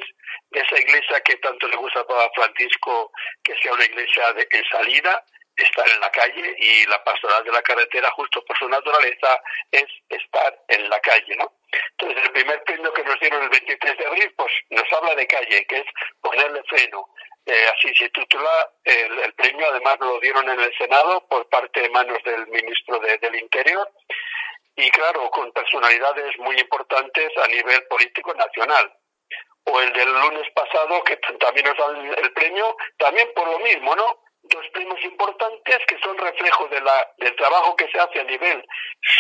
de 0.49 0.59
esa 0.59 0.79
iglesia 0.79 1.21
que 1.21 1.35
tanto 1.38 1.67
le 1.67 1.75
gusta 1.75 1.99
a 1.99 2.07
Papa 2.07 2.31
Francisco, 2.33 3.11
que 3.43 3.53
sea 3.61 3.73
una 3.73 3.85
iglesia 3.85 4.33
de, 4.33 4.47
en 4.49 4.63
salida, 4.71 5.23
estar 5.55 5.89
en 5.89 5.99
la 5.99 6.11
calle 6.11 6.55
y 6.57 6.85
la 6.87 7.03
pastoral 7.03 7.43
de 7.43 7.51
la 7.51 7.61
carretera, 7.61 8.11
justo 8.11 8.43
por 8.45 8.57
su 8.57 8.67
naturaleza, 8.67 9.41
es 9.71 9.85
estar 10.09 10.57
en 10.67 10.89
la 10.89 10.99
calle, 10.99 11.35
¿no? 11.37 11.53
Entonces, 11.91 12.23
el 12.23 12.31
primer 12.31 12.63
premio 12.63 12.93
que 12.93 13.03
nos 13.03 13.19
dieron 13.19 13.43
el 13.43 13.49
23 13.49 13.97
de 13.97 14.05
abril, 14.05 14.33
pues 14.37 14.51
nos 14.69 14.93
habla 14.93 15.15
de 15.15 15.27
calle, 15.27 15.65
que 15.65 15.77
es 15.77 15.85
ponerle 16.21 16.61
freno. 16.63 17.09
Eh, 17.45 17.65
así 17.75 17.93
se 17.95 18.09
titula 18.09 18.69
el, 18.83 19.33
premio, 19.33 19.67
además 19.69 19.97
lo 19.99 20.19
dieron 20.19 20.49
en 20.49 20.59
el 20.59 20.77
Senado 20.77 21.27
por 21.27 21.47
parte 21.49 21.81
de 21.81 21.89
manos 21.89 22.17
del 22.23 22.47
ministro 22.47 22.99
de, 22.99 23.17
del 23.19 23.35
Interior 23.35 23.87
y 24.75 24.89
claro, 24.89 25.29
con 25.29 25.51
personalidades 25.51 26.37
muy 26.39 26.57
importantes 26.59 27.31
a 27.37 27.47
nivel 27.47 27.83
político 27.87 28.33
nacional. 28.33 28.93
O 29.63 29.79
el 29.79 29.91
del 29.93 30.11
lunes 30.11 30.47
pasado, 30.53 31.03
que 31.03 31.17
también 31.39 31.65
nos 31.65 31.77
dan 31.77 32.13
el 32.17 32.33
premio, 32.33 32.75
también 32.97 33.31
por 33.33 33.47
lo 33.47 33.59
mismo, 33.59 33.95
¿no? 33.95 34.24
Dos 34.49 34.65
premios 34.73 35.03
importantes 35.03 35.77
que 35.88 35.97
son 35.99 36.17
reflejo 36.17 36.67
de 36.67 36.81
la, 36.81 37.12
del 37.17 37.36
trabajo 37.36 37.75
que 37.75 37.88
se 37.89 37.99
hace 37.99 38.19
a 38.19 38.23
nivel 38.23 38.63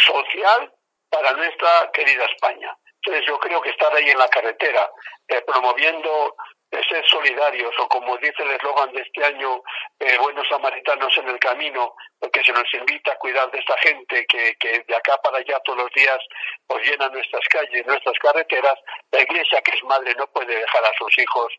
social 0.05 0.71
para 1.09 1.31
nuestra 1.33 1.89
querida 1.93 2.25
España. 2.25 2.75
Entonces 2.95 3.25
yo 3.27 3.39
creo 3.39 3.61
que 3.61 3.69
estar 3.69 3.93
ahí 3.95 4.09
en 4.09 4.17
la 4.17 4.27
carretera, 4.27 4.89
eh, 5.27 5.41
promoviendo 5.45 6.35
eh, 6.71 6.81
ser 6.89 7.05
solidarios, 7.05 7.71
o 7.79 7.87
como 7.87 8.17
dice 8.17 8.41
el 8.41 8.51
eslogan 8.51 8.91
de 8.93 9.01
este 9.01 9.23
año, 9.23 9.61
eh, 9.99 10.17
buenos 10.17 10.47
samaritanos 10.47 11.15
en 11.19 11.29
el 11.29 11.39
camino, 11.39 11.93
porque 12.19 12.43
se 12.43 12.51
nos 12.51 12.71
invita 12.73 13.11
a 13.11 13.17
cuidar 13.17 13.49
de 13.51 13.59
esta 13.59 13.77
gente 13.77 14.25
que, 14.25 14.55
que 14.59 14.79
de 14.79 14.95
acá 14.95 15.17
para 15.21 15.37
allá 15.37 15.59
todos 15.59 15.83
los 15.83 15.91
días 15.91 16.17
pues 16.65 16.83
llena 16.87 17.07
nuestras 17.09 17.47
calles, 17.47 17.85
nuestras 17.85 18.17
carreteras, 18.19 18.79
la 19.11 19.21
iglesia 19.21 19.61
que 19.61 19.75
es 19.75 19.83
madre 19.83 20.15
no 20.15 20.25
puede 20.27 20.55
dejar 20.55 20.83
a 20.83 20.93
sus 20.97 21.17
hijos 21.19 21.53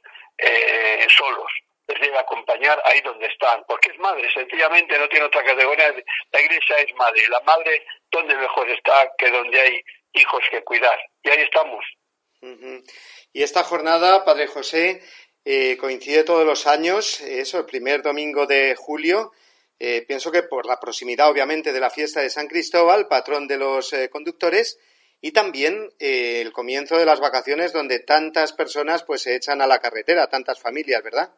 solos 1.16 1.50
les 1.88 2.00
debe 2.00 2.18
acompañar 2.18 2.80
ahí 2.84 3.00
donde 3.00 3.26
están, 3.26 3.64
porque 3.68 3.90
es 3.90 3.98
madre, 3.98 4.28
sencillamente 4.32 4.98
no 4.98 5.08
tiene 5.08 5.26
otra 5.26 5.44
categoría. 5.44 5.94
La 6.32 6.40
iglesia 6.40 6.76
es 6.78 6.94
madre, 6.94 7.28
la 7.28 7.40
madre, 7.40 7.86
¿dónde 8.10 8.34
mejor 8.36 8.68
está 8.70 9.10
que 9.16 9.30
donde 9.30 9.60
hay 9.60 9.80
hijos 10.12 10.42
que 10.50 10.62
cuidar? 10.64 10.98
Y 11.22 11.30
ahí 11.30 11.42
estamos. 11.42 11.84
Y 13.32 13.42
esta 13.42 13.62
jornada, 13.62 14.24
Padre 14.24 14.46
José, 14.46 15.02
eh, 15.44 15.76
coincide 15.76 16.24
todos 16.24 16.44
los 16.44 16.66
años, 16.66 17.20
eso, 17.20 17.58
el 17.58 17.66
primer 17.66 18.02
domingo 18.02 18.46
de 18.46 18.74
julio. 18.76 19.32
Eh, 19.78 20.04
pienso 20.06 20.32
que 20.32 20.42
por 20.42 20.66
la 20.66 20.80
proximidad, 20.80 21.28
obviamente, 21.28 21.72
de 21.72 21.80
la 21.80 21.90
fiesta 21.90 22.20
de 22.20 22.30
San 22.30 22.48
Cristóbal, 22.48 23.08
patrón 23.08 23.46
de 23.46 23.58
los 23.58 23.92
eh, 23.92 24.08
conductores, 24.08 24.78
y 25.20 25.32
también 25.32 25.92
eh, 25.98 26.40
el 26.40 26.52
comienzo 26.52 26.96
de 26.98 27.06
las 27.06 27.20
vacaciones 27.20 27.72
donde 27.72 28.00
tantas 28.00 28.52
personas 28.52 29.02
pues 29.02 29.22
se 29.22 29.34
echan 29.34 29.60
a 29.60 29.66
la 29.66 29.78
carretera, 29.78 30.28
tantas 30.28 30.60
familias, 30.60 31.02
¿verdad? 31.02 31.32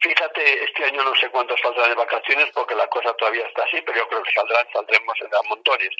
Fíjate, 0.00 0.64
este 0.64 0.84
año 0.84 1.02
no 1.02 1.14
sé 1.16 1.28
cuántos 1.30 1.58
saldrán 1.60 1.88
de 1.90 1.96
vacaciones 1.96 2.48
porque 2.54 2.74
la 2.76 2.86
cosa 2.86 3.12
todavía 3.14 3.46
está 3.46 3.64
así, 3.64 3.80
pero 3.82 3.98
yo 3.98 4.08
creo 4.08 4.22
que 4.22 4.32
saldrán, 4.32 4.66
saldremos 4.72 5.14
en 5.20 5.48
montones. 5.48 5.90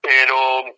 Pero 0.00 0.76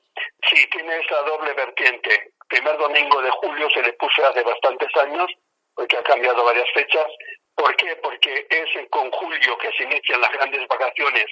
sí, 0.48 0.66
tiene 0.70 0.98
esa 0.98 1.22
doble 1.22 1.52
vertiente. 1.54 2.32
Primer 2.48 2.76
domingo 2.76 3.22
de 3.22 3.30
julio 3.30 3.68
se 3.70 3.82
le 3.82 3.92
puso 3.94 4.26
hace 4.26 4.42
bastantes 4.42 4.88
años, 4.96 5.30
porque 5.74 5.96
ha 5.96 6.02
cambiado 6.02 6.44
varias 6.44 6.68
fechas. 6.74 7.06
¿Por 7.54 7.74
qué? 7.76 7.96
Porque 7.96 8.46
es 8.50 8.88
con 8.90 9.10
julio 9.12 9.58
que 9.58 9.70
se 9.72 9.84
inician 9.84 10.20
las 10.20 10.32
grandes 10.32 10.66
vacaciones 10.66 11.26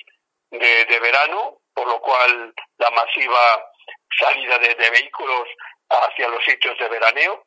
de, 0.50 1.00
verano, 1.00 1.58
por 1.74 1.88
lo 1.88 2.00
cual 2.00 2.54
la 2.78 2.90
masiva 2.90 3.70
salida 4.18 4.58
de 4.58 4.90
vehículos 4.90 5.48
hacia 5.88 6.28
los 6.28 6.44
sitios 6.44 6.78
de 6.78 6.88
veraneo 6.88 7.44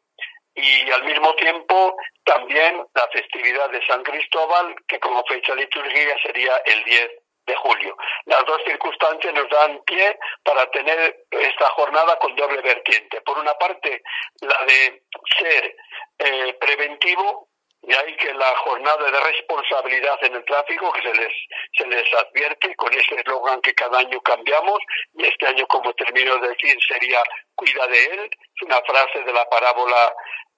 y 0.58 0.92
al 0.92 1.04
mismo 1.04 1.36
tiempo 1.36 1.96
también 2.24 2.84
la 2.96 3.08
festividad 3.14 3.70
de 3.70 3.86
San 3.86 4.04
Cristóbal, 4.04 4.76
que 4.88 5.00
como 5.00 5.24
fecha 5.26 5.54
litúrgica 5.54 6.16
sería 6.24 6.58
el 6.66 6.84
10 6.84 7.12
de 7.46 7.56
julio. 7.56 7.96
Las 8.26 8.44
dos 8.46 8.62
circunstancias 8.66 9.34
nos 9.34 9.50
dan 9.50 9.80
pie 9.86 10.18
para 10.44 10.70
tener 10.72 11.26
esta 11.30 11.70
jornada 11.70 12.18
con 12.18 12.36
doble 12.36 12.62
vertiente. 12.62 13.22
Por 13.22 13.38
una 13.38 13.54
parte, 13.54 14.02
la 14.42 14.66
de 14.66 15.04
ser 15.40 15.76
eh, 16.20 16.54
preventivo, 16.60 17.48
y 17.84 17.94
ahí 17.94 18.16
que 18.18 18.34
la 18.34 18.54
jornada 18.58 19.10
de 19.10 19.20
responsabilidad 19.20 20.18
en 20.24 20.36
el 20.36 20.44
tráfico, 20.44 20.92
que 20.92 21.02
se 21.04 21.14
les, 21.14 21.34
se 21.78 21.88
les 21.88 22.14
advierte 22.16 22.76
con 22.76 22.92
ese 22.92 23.16
eslogan 23.16 23.62
que 23.62 23.74
cada 23.74 24.00
año 24.00 24.20
cambiamos, 24.22 24.80
y 25.14 25.26
este 25.26 25.48
año, 25.48 25.66
como 25.68 25.94
termino 25.94 26.38
de 26.40 26.50
decir, 26.50 26.76
sería 26.86 27.22
cuida 27.56 27.88
de 27.88 28.06
él, 28.06 28.30
es 28.34 28.62
una 28.64 28.82
frase 28.82 29.24
de 29.24 29.32
la 29.32 29.48
parábola 29.48 30.14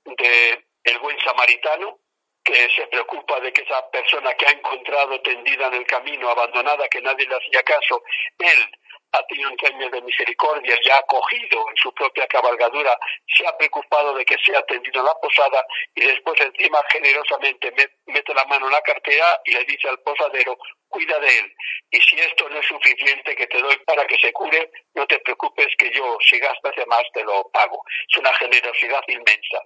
de 0.06 0.66
el 0.84 1.00
buen 1.00 1.20
samaritano, 1.20 2.00
que 2.44 2.70
se 2.76 2.88
preocupa 2.88 3.40
de 3.40 3.52
que 3.54 3.62
esa 3.62 3.90
persona 3.92 4.34
que 4.34 4.46
ha 4.46 4.52
encontrado 4.52 5.22
tendida 5.22 5.68
en 5.68 5.76
el 5.76 5.86
camino, 5.86 6.30
abandonada, 6.30 6.88
que 6.88 7.02
nadie 7.02 7.28
le 7.28 7.36
hacía 7.36 7.62
caso, 7.64 8.02
él 8.40 8.72
ha 9.12 9.24
tenido 9.24 9.50
un 9.50 9.58
premio 9.58 9.90
de 9.90 10.02
misericordia 10.02 10.78
y 10.82 10.90
ha 10.90 10.98
acogido 10.98 11.66
en 11.70 11.78
su 11.78 11.92
propia 11.94 12.28
cabalgadura, 12.28 12.98
se 13.26 13.46
ha 13.48 13.58
preocupado 13.58 14.14
de 14.14 14.26
que 14.26 14.36
sea 14.46 14.60
atendido 14.60 15.00
en 15.00 15.06
la 15.06 15.16
posada 15.16 15.66
y 15.96 16.06
después 16.06 16.40
encima 16.42 16.80
generosamente 16.90 17.74
mete 18.06 18.34
la 18.34 18.46
mano 18.46 18.68
en 18.68 18.74
la 18.74 18.82
cartera 18.82 19.40
y 19.46 19.54
le 19.54 19.64
dice 19.66 19.90
al 19.90 20.00
posadero, 20.00 20.58
cuida 20.88 21.20
de 21.20 21.28
él. 21.28 21.54
Y 21.92 22.00
si 22.02 22.20
esto 22.20 22.48
no 22.50 22.60
es 22.60 22.66
suficiente 22.66 23.36
que 23.36 23.48
te 23.48 23.60
doy 23.60 23.78
para 23.86 24.06
que 24.06 24.18
se 24.18 24.32
cure, 24.34 24.72
no 24.94 25.06
te 25.08 25.20
preocupes 25.20 25.68
que 25.78 25.92
yo, 25.92 26.18
si 26.22 26.40
gastas 26.40 26.76
de 26.76 26.86
más, 26.86 27.04
te 27.14 27.24
lo 27.24 27.50
pago. 27.52 27.82
Es 28.08 28.18
una 28.18 28.34
generosidad 28.34 29.04
inmensa. 29.08 29.60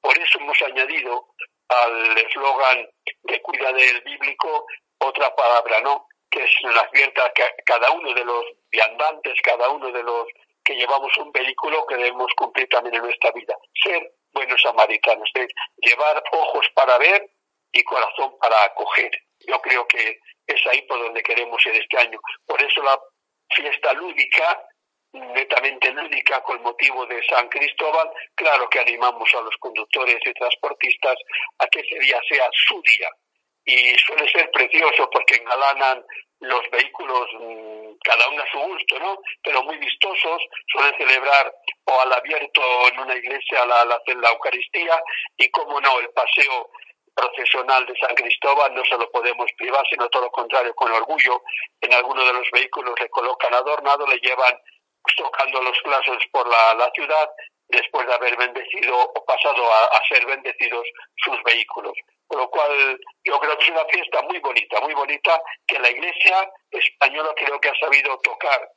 Por 0.00 0.18
eso 0.18 0.38
hemos 0.38 0.60
añadido 0.62 1.26
al 1.68 2.18
eslogan 2.18 2.88
de 3.22 3.40
cuida 3.42 3.72
del 3.72 4.00
bíblico 4.00 4.66
otra 4.98 5.34
palabra, 5.34 5.80
¿no? 5.80 6.06
Que 6.30 6.44
es 6.44 6.50
nos 6.62 6.76
advierta 6.76 7.32
cada 7.64 7.90
uno 7.92 8.14
de 8.14 8.24
los 8.24 8.44
viandantes, 8.70 9.40
cada 9.42 9.68
uno 9.70 9.90
de 9.90 10.02
los 10.02 10.26
que 10.64 10.74
llevamos 10.74 11.16
un 11.18 11.32
vehículo 11.32 11.84
que 11.86 11.96
debemos 11.96 12.32
cumplir 12.36 12.68
también 12.68 12.96
en 12.96 13.02
nuestra 13.02 13.32
vida. 13.32 13.54
Ser 13.82 14.12
buenos 14.32 14.60
samaritanos, 14.62 15.28
es 15.34 15.48
llevar 15.78 16.22
ojos 16.32 16.66
para 16.74 16.98
ver 16.98 17.30
y 17.72 17.82
corazón 17.82 18.36
para 18.38 18.64
acoger. 18.64 19.10
Yo 19.40 19.60
creo 19.60 19.86
que 19.86 20.18
es 20.46 20.66
ahí 20.66 20.82
por 20.82 21.00
donde 21.00 21.22
queremos 21.22 21.64
ir 21.66 21.74
este 21.74 21.98
año. 21.98 22.20
Por 22.46 22.62
eso 22.62 22.82
la 22.82 22.98
fiesta 23.54 23.92
lúdica 23.94 24.66
netamente 25.12 25.90
lúdica 25.90 26.40
con 26.42 26.62
motivo 26.62 27.04
de 27.06 27.22
San 27.24 27.48
Cristóbal, 27.48 28.10
claro 28.34 28.68
que 28.68 28.80
animamos 28.80 29.34
a 29.34 29.40
los 29.40 29.56
conductores 29.58 30.18
y 30.24 30.32
transportistas 30.32 31.16
a 31.58 31.66
que 31.66 31.80
ese 31.80 31.98
día 31.98 32.20
sea 32.28 32.48
su 32.52 32.80
día. 32.82 33.08
Y 33.70 33.96
suele 33.98 34.28
ser 34.28 34.50
precioso 34.50 35.08
porque 35.10 35.36
engalanan 35.36 36.04
los 36.40 36.62
vehículos 36.72 37.28
mm, 37.38 37.92
cada 38.02 38.28
uno 38.30 38.42
a 38.42 38.50
su 38.50 38.58
gusto, 38.58 38.98
¿no? 38.98 39.18
Pero 39.44 39.62
muy 39.62 39.76
vistosos, 39.76 40.42
suelen 40.72 40.96
celebrar 40.98 41.54
o 41.84 42.00
al 42.00 42.12
abierto 42.12 42.62
en 42.92 43.00
una 43.00 43.14
iglesia 43.14 43.64
la, 43.66 43.84
la, 43.84 44.30
Eucaristía 44.30 45.00
y, 45.36 45.48
como 45.50 45.80
no, 45.80 46.00
el 46.00 46.08
paseo 46.10 46.70
procesional 47.14 47.86
de 47.86 47.94
San 47.96 48.14
Cristóbal 48.16 48.74
no 48.74 48.84
se 48.84 48.96
lo 48.96 49.08
podemos 49.12 49.46
privar, 49.56 49.84
sino 49.88 50.08
todo 50.08 50.24
lo 50.24 50.30
contrario, 50.30 50.74
con 50.74 50.90
orgullo. 50.90 51.42
En 51.80 51.94
alguno 51.94 52.24
de 52.24 52.32
los 52.32 52.50
vehículos 52.50 52.98
le 52.98 53.08
colocan 53.08 53.54
adornado, 53.54 54.04
le 54.06 54.18
llevan 54.18 54.58
tocando 55.16 55.62
los 55.62 55.78
clases 55.82 56.18
por 56.32 56.48
la, 56.48 56.74
la, 56.74 56.90
ciudad 56.92 57.30
después 57.70 58.06
de 58.06 58.14
haber 58.14 58.36
bendecido 58.36 58.96
o 58.98 59.24
pasado 59.24 59.62
a, 59.72 60.00
ser 60.08 60.24
bendecidos 60.26 60.86
sus 61.16 61.36
vehículos. 61.44 61.92
Con 62.26 62.40
lo 62.40 62.50
cual 62.50 62.98
yo 63.24 63.38
creo 63.40 63.58
que 63.58 63.64
es 63.64 63.70
una 63.70 63.84
fiesta 63.86 64.22
muy 64.22 64.38
bonita, 64.38 64.80
muy 64.80 64.94
bonita, 64.94 65.40
que 65.66 65.78
la 65.78 65.90
Iglesia 65.90 66.50
española 66.70 67.32
creo 67.36 67.60
que 67.60 67.68
ha 67.68 67.74
sabido 67.80 68.18
tocar 68.18 68.68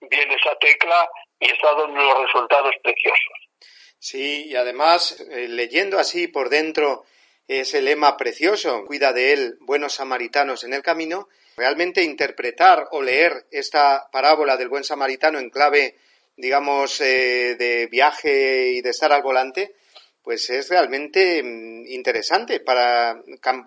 bien 0.00 0.30
esa 0.30 0.54
tecla 0.56 1.08
y 1.38 1.50
está 1.50 1.74
dando 1.74 1.92
unos 1.92 2.26
resultados 2.26 2.74
preciosos. 2.82 3.50
Sí, 3.98 4.46
y 4.48 4.56
además, 4.56 5.20
eh, 5.20 5.48
leyendo 5.48 5.98
así 5.98 6.28
por 6.28 6.48
dentro 6.48 7.04
ese 7.46 7.82
lema 7.82 8.16
precioso, 8.16 8.84
cuida 8.86 9.12
de 9.12 9.32
él, 9.32 9.56
buenos 9.60 9.94
samaritanos 9.94 10.64
en 10.64 10.72
el 10.72 10.82
camino, 10.82 11.28
realmente 11.56 12.02
interpretar 12.02 12.86
o 12.92 13.02
leer 13.02 13.46
esta 13.50 14.08
parábola 14.12 14.56
del 14.56 14.68
buen 14.68 14.84
samaritano 14.84 15.38
en 15.38 15.50
clave, 15.50 15.96
digamos, 16.40 17.00
eh, 17.00 17.56
de 17.56 17.86
viaje 17.86 18.72
y 18.72 18.80
de 18.80 18.90
estar 18.90 19.12
al 19.12 19.22
volante, 19.22 19.74
pues 20.22 20.50
es 20.50 20.68
realmente 20.68 21.42
mm, 21.42 21.86
interesante 21.86 22.60
para 22.60 23.22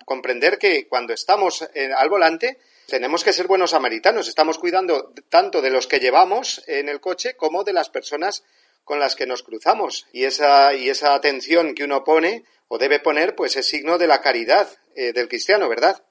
comprender 0.06 0.58
que 0.58 0.88
cuando 0.88 1.14
estamos 1.14 1.68
al 1.96 2.10
volante 2.10 2.58
tenemos 2.88 3.24
que 3.24 3.34
ser 3.34 3.48
buenos 3.48 3.72
samaritanos. 3.72 4.28
Estamos 4.28 4.58
cuidando 4.58 5.14
tanto 5.30 5.62
de 5.62 5.70
los 5.70 5.88
que 5.88 6.00
llevamos 6.00 6.64
en 6.68 6.90
el 6.90 7.00
coche 7.00 7.36
como 7.36 7.64
de 7.64 7.74
las 7.74 7.90
personas 7.90 8.44
con 8.84 9.00
las 9.00 9.16
que 9.16 9.26
nos 9.26 9.44
cruzamos. 9.44 10.08
Y 10.12 10.26
esa, 10.26 10.74
y 10.74 10.90
esa 10.90 11.14
atención 11.14 11.74
que 11.74 11.84
uno 11.84 12.04
pone 12.04 12.44
o 12.68 12.78
debe 12.78 13.00
poner, 13.00 13.36
pues 13.36 13.56
es 13.56 13.68
signo 13.68 13.98
de 13.98 14.08
la 14.08 14.22
caridad 14.22 14.68
eh, 14.96 15.14
del 15.14 15.28
cristiano, 15.28 15.70
¿verdad? 15.70 16.04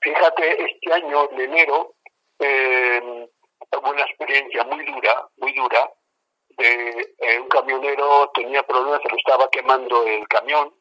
Fíjate, 0.00 0.64
este 0.64 0.92
año, 0.92 1.30
en 1.32 1.40
enero, 1.40 1.94
eh, 2.38 3.23
una 3.78 4.02
experiencia 4.02 4.64
muy 4.64 4.84
dura, 4.84 5.28
muy 5.36 5.52
dura, 5.52 5.90
eh, 6.58 7.40
un 7.40 7.48
camionero 7.48 8.30
tenía 8.34 8.62
problemas, 8.62 9.00
se 9.02 9.08
le 9.08 9.16
estaba 9.16 9.48
quemando 9.50 10.06
el 10.06 10.26
camión, 10.28 10.72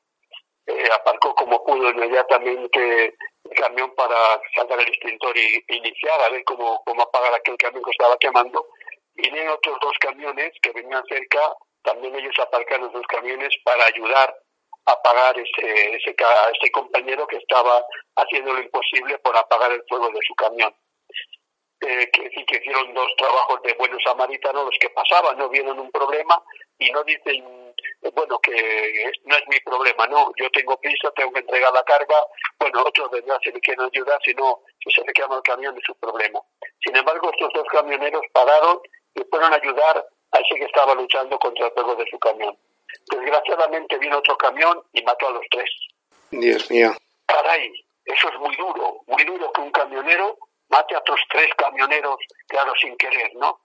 eh, 0.66 0.90
aparcó 0.94 1.34
como 1.36 1.64
pudo 1.64 1.90
inmediatamente 1.90 3.16
el 3.44 3.52
camión 3.56 3.94
para 3.96 4.40
sacar 4.56 4.80
el 4.80 4.88
extintor 4.88 5.36
y, 5.38 5.64
iniciar 5.68 6.22
a 6.22 6.30
ver 6.30 6.44
cómo, 6.46 6.82
cómo 6.86 7.02
apagar 7.02 7.34
aquel 7.34 7.58
camión 7.58 7.84
que 7.84 7.92
estaba 7.92 8.18
quemando. 8.18 8.68
Y 9.16 9.30
vienen 9.30 9.50
otros 9.50 9.78
dos 9.82 9.98
camiones 10.00 10.52
que 10.62 10.72
venían 10.72 11.04
cerca, 11.08 11.54
también 11.84 12.16
ellos 12.16 12.36
aparcaron 12.40 12.92
sus 12.92 13.06
camiones 13.08 13.56
para 13.64 13.86
ayudar 13.86 14.36
a 14.86 14.92
apagar 14.92 15.38
ese, 15.38 15.96
ese, 15.96 16.16
ese 16.16 16.72
compañero 16.72 17.28
que 17.28 17.38
estaba 17.38 17.84
haciendo 18.16 18.54
lo 18.54 18.62
imposible 18.62 19.18
por 19.20 19.36
apagar 19.36 19.72
el 19.72 19.84
fuego 19.88 20.10
de 20.10 20.20
su 20.26 20.36
camión 20.36 20.74
eh, 21.84 22.10
que, 22.12 22.30
que 22.30 22.58
hicieron 22.58 22.94
dos 22.94 23.12
trabajos 23.18 23.62
de 23.64 23.74
buenos 23.74 24.02
samaritanos 24.04 24.66
los 24.66 24.78
que 24.80 24.90
pasaban, 24.90 25.38
no 25.38 25.50
vieron 25.50 25.80
un 25.80 25.92
problema 25.92 26.42
y 26.80 26.90
no 26.92 27.04
dicen, 27.04 27.44
bueno, 28.14 28.40
que 28.40 29.12
no 29.26 29.36
es 29.36 29.48
mi 29.48 29.60
problema, 29.60 30.08
no, 30.08 30.32
yo 30.38 30.50
tengo 30.52 30.78
prisa, 30.78 31.12
tengo 31.16 31.32
que 31.34 31.40
entregar 31.40 31.74
la 31.74 31.84
carga, 31.84 32.16
bueno, 32.60 32.84
otros 32.86 33.12
vendrán 33.12 33.40
si 33.42 33.52
me 33.52 33.60
quieren 33.60 33.86
ayudar, 33.86 34.20
si 34.24 34.34
no, 34.34 34.60
si 34.84 34.92
se 34.92 35.06
le 35.06 35.14
quema 35.14 35.36
el 35.38 35.42
camión 35.44 35.78
es 35.78 35.84
su 35.86 35.96
problema. 35.96 36.40
Sin 36.84 36.96
embargo, 36.96 37.32
estos 37.32 37.52
dos 37.54 37.68
camioneros 37.72 38.24
pararon 38.34 38.80
y 39.16 39.24
fueron 39.30 39.54
a 39.54 39.58
ayudar 39.58 40.06
a 40.32 40.40
ese 40.40 40.56
que 40.56 40.66
estaba 40.66 40.96
luchando 40.96 41.38
contra 41.40 41.68
el 41.68 41.74
fuego 41.74 41.96
de 41.96 42.06
su 42.10 42.20
camión. 42.20 42.58
Desgraciadamente 43.10 43.98
vino 43.98 44.18
otro 44.18 44.38
camión 44.38 44.82
y 44.94 45.02
mató 45.04 45.28
a 45.28 45.32
los 45.32 45.46
tres. 45.50 45.70
Dios 46.32 46.70
mío. 46.70 46.92
Caray, 47.26 47.72
eso 48.06 48.30
es 48.30 48.40
muy 48.40 48.56
duro, 48.56 49.02
muy 49.08 49.24
duro 49.24 49.52
que 49.52 49.62
un 49.62 49.72
camionero 49.72 50.38
mate 50.70 50.96
a 50.96 51.00
otros 51.00 51.20
tres 51.30 51.50
camioneros, 51.58 52.18
claro, 52.48 52.74
sin 52.80 52.96
querer, 52.98 53.36
¿no? 53.36 53.60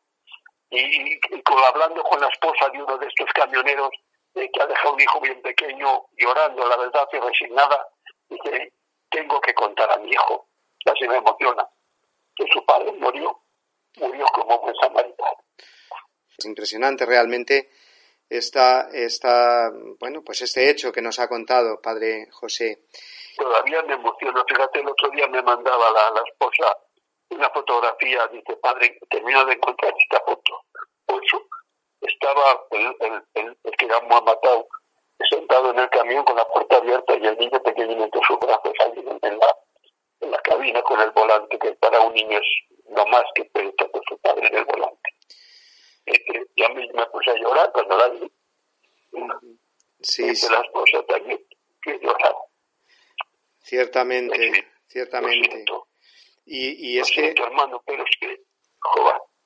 Y, 0.71 1.19
hablando 1.67 2.03
con 2.03 2.21
la 2.21 2.29
esposa 2.29 2.69
de 2.71 2.83
uno 2.83 2.99
de 2.99 3.07
estos 3.07 3.31
camioneros, 3.33 3.91
eh, 4.35 4.51
que 4.53 4.63
ha 4.63 4.67
dejado 4.67 4.95
un 4.95 5.01
hijo 5.01 5.21
bien 5.21 5.41
pequeño, 5.41 6.07
llorando, 6.17 6.67
la 6.69 6.77
verdad, 6.77 7.09
y 7.13 7.19
resignada, 7.19 7.89
dice, 8.29 8.73
tengo 9.09 9.41
que 9.41 9.55
contar 9.55 9.91
a 9.91 9.97
mi 9.99 10.11
hijo, 10.11 10.49
casi 10.85 11.09
me 11.09 11.17
emociona, 11.17 11.67
que 12.37 12.45
su 12.53 12.65
padre 12.67 12.93
murió, 12.93 13.41
murió 13.97 14.27
como 14.27 14.59
buen 14.61 14.75
samaritano. 14.77 15.45
Es 16.37 16.45
impresionante 16.45 17.07
realmente 17.07 17.71
esta, 18.29 18.89
esta, 18.93 19.71
bueno, 19.99 20.23
pues 20.23 20.43
este 20.43 20.71
hecho 20.71 20.93
que 20.93 21.03
nos 21.03 21.19
ha 21.19 21.29
contado 21.29 21.81
padre 21.81 22.29
José. 22.31 22.85
Todavía 23.37 23.83
me 23.85 23.95
emociona, 23.95 24.45
fíjate, 24.47 24.81
el 24.81 24.89
otro 24.89 25.09
día 25.11 25.27
me 25.29 25.43
mandaba 25.43 25.91
la, 25.91 26.11
la 26.11 26.23
esposa 26.29 26.77
una 27.31 27.51
fotografía, 27.51 28.27
dice, 28.29 28.57
padre, 28.57 28.99
termino 29.11 29.45
de 29.45 29.55
encontrar 29.55 29.95
esta 29.99 30.21
foto. 30.25 30.65
Por 31.07 31.25
eso 31.25 31.43
estaba 32.01 32.67
el, 32.71 32.97
el, 33.01 33.57
el, 33.65 33.77
que 33.77 33.87
ya 33.87 33.97
ha 33.97 34.21
matado 34.21 34.69
sentado 35.29 35.71
en 35.71 35.79
el 35.79 35.91
camión 35.91 36.25
con 36.25 36.37
la 36.37 36.47
puerta 36.47 36.77
abierta 36.77 37.17
y 37.17 37.27
el 37.27 37.37
niño 37.39 37.63
pequeño 37.63 38.05
entre 38.05 38.21
sus 38.27 38.39
brazos 38.39 38.73
ahí 38.81 39.05
en 39.23 39.39
la, 39.39 39.57
en 40.21 40.31
la 40.31 40.39
cabina 40.43 40.83
con 40.83 41.01
el 41.01 41.11
volante, 41.11 41.59
que 41.59 41.73
para 41.73 42.01
un 42.01 42.15
niño 42.15 42.39
es 42.39 42.49
lo 42.89 43.05
más 43.07 43.25
que 43.35 43.45
puede 43.47 43.69
estar 43.69 43.91
con 43.91 44.03
su 44.09 44.19
padre 44.19 44.47
en 44.47 44.57
el 44.57 44.65
volante. 44.65 45.11
Este, 46.07 46.47
ya 46.57 46.69
me, 46.71 46.87
me 46.93 47.07
puse 47.07 47.31
a 47.31 47.35
llorar 47.35 47.71
cuando 47.73 47.97
la 47.97 48.09
vi. 48.09 48.33
Sí, 50.01 50.35
sí. 50.35 50.51
la 50.51 50.61
esposa 50.61 51.03
también, 51.07 51.45
que 51.83 51.99
lloraba. 51.99 52.39
Ciertamente, 53.61 54.67
ciertamente. 54.87 55.65
Y, 56.51 56.93
y 56.93 56.99
es 56.99 57.11
que... 57.11 57.35
hermano, 57.37 57.83
pero 57.87 58.03
es 58.03 58.17
que... 58.19 58.43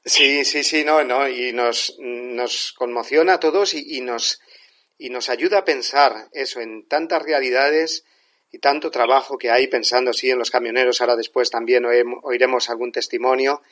Sí, 0.05 0.45
sí, 0.45 0.63
sí, 0.63 0.85
no, 0.85 1.03
no, 1.05 1.29
y 1.29 1.53
nos, 1.53 1.97
nos 1.99 2.73
conmociona 2.73 3.35
a 3.35 3.41
todos 3.41 3.75
y, 3.75 3.99
y, 3.99 4.01
nos, 4.01 4.41
y 4.99 5.11
nos 5.11 5.29
ayuda 5.29 5.59
a 5.59 5.65
pensar 5.65 6.29
eso 6.33 6.61
en 6.61 6.87
tantas 6.87 7.23
realidades 7.23 8.05
y 8.53 8.59
tanto 8.59 8.91
trabajo 8.91 9.39
que 9.39 9.51
hay 9.51 9.67
pensando, 9.67 10.13
sí, 10.13 10.31
en 10.31 10.39
los 10.39 10.51
camioneros, 10.51 11.01
ahora 11.01 11.17
después 11.17 11.51
también 11.51 11.85
oiremos 12.23 12.69
algún 12.69 12.93
testimonio 12.93 13.63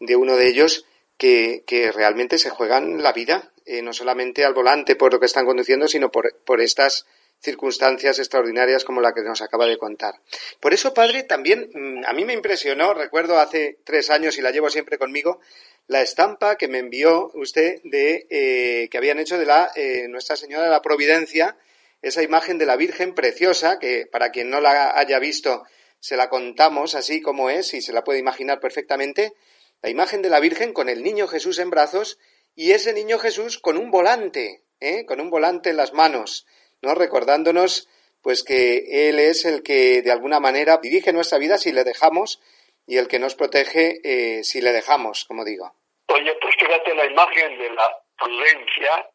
de 0.00 0.16
uno 0.16 0.36
de 0.36 0.48
ellos 0.48 0.86
que, 1.18 1.64
que 1.66 1.92
realmente 1.92 2.38
se 2.38 2.50
juegan 2.50 3.02
la 3.02 3.12
vida, 3.12 3.52
eh, 3.66 3.82
no 3.82 3.92
solamente 3.92 4.44
al 4.44 4.54
volante 4.54 4.96
por 4.96 5.12
lo 5.12 5.20
que 5.20 5.26
están 5.26 5.46
conduciendo, 5.46 5.88
sino 5.88 6.10
por, 6.10 6.36
por 6.44 6.60
estas 6.60 7.06
circunstancias 7.44 8.18
extraordinarias 8.18 8.84
como 8.84 9.00
la 9.00 9.12
que 9.12 9.22
nos 9.22 9.42
acaba 9.42 9.66
de 9.66 9.78
contar. 9.78 10.20
Por 10.60 10.74
eso, 10.74 10.94
padre, 10.94 11.22
también 11.22 11.70
mm, 11.72 12.04
a 12.06 12.12
mí 12.12 12.24
me 12.24 12.32
impresionó, 12.32 12.94
recuerdo 12.94 13.38
hace 13.38 13.78
tres 13.84 14.10
años 14.10 14.38
y 14.38 14.42
la 14.42 14.50
llevo 14.50 14.70
siempre 14.70 14.98
conmigo, 14.98 15.40
la 15.86 16.00
estampa 16.00 16.56
que 16.56 16.68
me 16.68 16.78
envió 16.78 17.30
usted 17.34 17.80
de 17.84 18.26
eh, 18.30 18.88
que 18.90 18.98
habían 18.98 19.18
hecho 19.18 19.38
de 19.38 19.46
la 19.46 19.70
eh, 19.76 20.08
Nuestra 20.08 20.36
Señora 20.36 20.64
de 20.64 20.70
la 20.70 20.82
Providencia, 20.82 21.56
esa 22.00 22.22
imagen 22.22 22.58
de 22.58 22.66
la 22.66 22.76
Virgen 22.76 23.14
preciosa, 23.14 23.78
que 23.78 24.06
para 24.06 24.30
quien 24.30 24.50
no 24.50 24.60
la 24.60 24.98
haya 24.98 25.18
visto 25.18 25.64
se 26.00 26.16
la 26.18 26.28
contamos 26.28 26.94
así 26.94 27.22
como 27.22 27.48
es 27.48 27.72
y 27.72 27.80
se 27.80 27.94
la 27.94 28.04
puede 28.04 28.18
imaginar 28.18 28.60
perfectamente, 28.60 29.32
la 29.80 29.88
imagen 29.88 30.20
de 30.20 30.28
la 30.28 30.40
Virgen 30.40 30.72
con 30.74 30.90
el 30.90 31.02
niño 31.02 31.28
Jesús 31.28 31.58
en 31.58 31.70
brazos 31.70 32.18
y 32.54 32.72
ese 32.72 32.92
niño 32.92 33.18
Jesús 33.18 33.58
con 33.58 33.78
un 33.78 33.90
volante, 33.90 34.62
¿eh? 34.80 35.06
con 35.06 35.20
un 35.20 35.30
volante 35.30 35.70
en 35.70 35.78
las 35.78 35.92
manos. 35.92 36.46
¿No? 36.84 36.94
Recordándonos 36.94 37.88
pues 38.22 38.42
que 38.42 39.08
Él 39.08 39.18
es 39.18 39.44
el 39.44 39.62
que 39.62 40.00
de 40.00 40.10
alguna 40.10 40.40
manera 40.40 40.78
dirige 40.78 41.12
nuestra 41.12 41.38
vida 41.38 41.58
si 41.58 41.72
le 41.72 41.84
dejamos 41.84 42.40
y 42.86 42.96
el 42.96 43.06
que 43.06 43.18
nos 43.18 43.34
protege 43.34 44.00
eh, 44.02 44.44
si 44.44 44.60
le 44.60 44.72
dejamos, 44.72 45.24
como 45.24 45.44
digo. 45.44 45.74
Oye, 46.08 46.34
pues 46.40 46.54
fíjate 46.58 46.94
la 46.94 47.06
imagen 47.06 47.58
de 47.58 47.70
la 47.70 47.98
prudencia, 48.18 49.10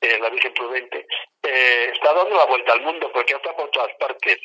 eh, 0.00 0.18
la 0.18 0.30
Virgen 0.30 0.54
Prudente, 0.54 1.06
eh, 1.42 1.90
está 1.92 2.12
dando 2.14 2.36
la 2.36 2.46
vuelta 2.46 2.72
al 2.72 2.82
mundo 2.82 3.10
porque 3.12 3.34
está 3.34 3.54
por 3.54 3.70
todas 3.70 3.94
partes. 3.98 4.38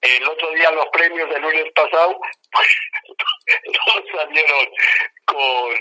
El 0.00 0.26
otro 0.28 0.50
día 0.52 0.70
los 0.72 0.86
premios 0.88 1.28
del 1.30 1.42
lunes 1.42 1.72
pasado, 1.74 2.18
pues 2.52 2.68
todos 3.86 4.04
salieron 4.14 4.66
con 5.26 5.74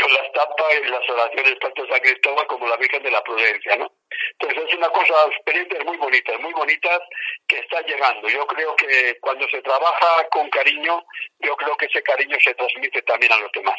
con 0.00 0.12
la 0.12 0.20
estampa 0.20 0.64
y 0.74 0.88
las 0.88 1.08
oraciones 1.08 1.58
tanto 1.60 1.86
San 1.86 2.00
Cristóbal 2.00 2.46
como 2.46 2.66
la 2.66 2.76
Virgen 2.76 3.02
de 3.02 3.10
la 3.10 3.22
Prudencia, 3.22 3.76
¿no? 3.76 3.92
Entonces 4.38 4.64
es 4.68 4.76
una 4.76 4.88
cosa, 4.88 5.14
experiencias 5.30 5.84
muy 5.84 5.96
bonitas, 5.96 6.40
muy 6.40 6.52
bonitas 6.52 7.00
que 7.46 7.58
están 7.58 7.84
llegando. 7.84 8.28
Yo 8.28 8.46
creo 8.46 8.74
que 8.76 9.18
cuando 9.20 9.46
se 9.48 9.60
trabaja 9.60 10.28
con 10.30 10.48
cariño, 10.50 11.04
yo 11.40 11.56
creo 11.56 11.76
que 11.76 11.86
ese 11.86 12.02
cariño 12.02 12.36
se 12.42 12.54
transmite 12.54 13.02
también 13.02 13.32
a 13.32 13.38
los 13.38 13.52
demás. 13.52 13.76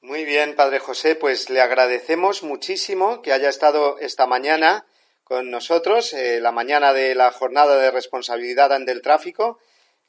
Muy 0.00 0.24
bien, 0.24 0.54
Padre 0.56 0.78
José, 0.78 1.16
pues 1.16 1.48
le 1.50 1.60
agradecemos 1.60 2.42
muchísimo 2.42 3.22
que 3.22 3.32
haya 3.32 3.48
estado 3.48 3.98
esta 3.98 4.26
mañana 4.26 4.86
con 5.24 5.50
nosotros, 5.50 6.12
eh, 6.12 6.40
la 6.40 6.52
mañana 6.52 6.92
de 6.92 7.14
la 7.14 7.32
jornada 7.32 7.76
de 7.78 7.90
responsabilidad 7.90 8.72
ante 8.72 8.92
el 8.92 9.02
tráfico 9.02 9.58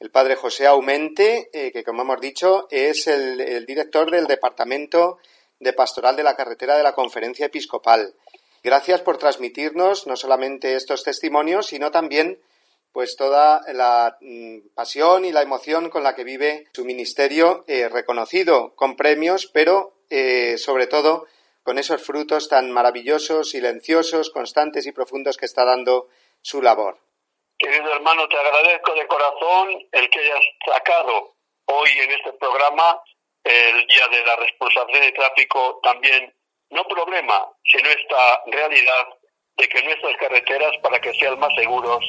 el 0.00 0.10
padre 0.10 0.36
José 0.36 0.66
Aumente, 0.66 1.50
eh, 1.52 1.72
que 1.72 1.84
como 1.84 2.02
hemos 2.02 2.20
dicho 2.20 2.68
es 2.70 3.06
el, 3.08 3.66
director 3.66 4.10
del 4.10 4.26
Departamento 4.26 5.18
de 5.58 5.72
Pastoral 5.72 6.14
de 6.14 6.22
la 6.22 6.36
Carretera 6.36 6.76
de 6.76 6.84
la 6.84 6.94
Conferencia 6.94 7.46
Episcopal. 7.46 8.14
Gracias 8.62 9.00
por 9.00 9.18
transmitirnos 9.18 10.06
no 10.06 10.16
solamente 10.16 10.74
estos 10.74 11.02
testimonios, 11.02 11.66
sino 11.66 11.90
también 11.90 12.40
pues 12.92 13.16
toda 13.16 13.60
la 13.72 14.16
mm, 14.20 14.68
pasión 14.74 15.24
y 15.24 15.32
la 15.32 15.42
emoción 15.42 15.90
con 15.90 16.02
la 16.02 16.14
que 16.14 16.24
vive 16.24 16.66
su 16.72 16.84
ministerio, 16.84 17.64
eh, 17.66 17.88
reconocido 17.88 18.74
con 18.76 18.96
premios, 18.96 19.46
pero 19.52 19.94
eh, 20.10 20.58
sobre 20.58 20.86
todo 20.86 21.26
con 21.62 21.78
esos 21.78 22.02
frutos 22.02 22.48
tan 22.48 22.70
maravillosos, 22.70 23.50
silenciosos, 23.50 24.30
constantes 24.30 24.86
y 24.86 24.92
profundos 24.92 25.36
que 25.36 25.46
está 25.46 25.64
dando 25.64 26.08
su 26.40 26.62
labor. 26.62 26.98
Querido 27.58 27.92
hermano, 27.92 28.28
te 28.28 28.36
agradezco 28.36 28.94
de 28.94 29.06
corazón 29.08 29.68
el 29.90 30.08
que 30.10 30.20
hayas 30.20 30.44
sacado 30.64 31.34
hoy 31.64 31.90
en 31.98 32.12
este 32.12 32.32
programa 32.34 33.02
el 33.42 33.86
Día 33.86 34.06
de 34.10 34.24
la 34.24 34.36
Responsabilidad 34.36 35.02
de 35.02 35.12
Tráfico 35.12 35.80
también, 35.82 36.32
no 36.70 36.84
problema, 36.84 37.48
sino 37.64 37.88
esta 37.88 38.42
realidad 38.46 39.08
de 39.56 39.68
que 39.68 39.82
nuestras 39.82 40.16
carreteras, 40.18 40.76
para 40.82 41.00
que 41.00 41.12
sean 41.14 41.38
más 41.40 41.52
seguros, 41.56 42.04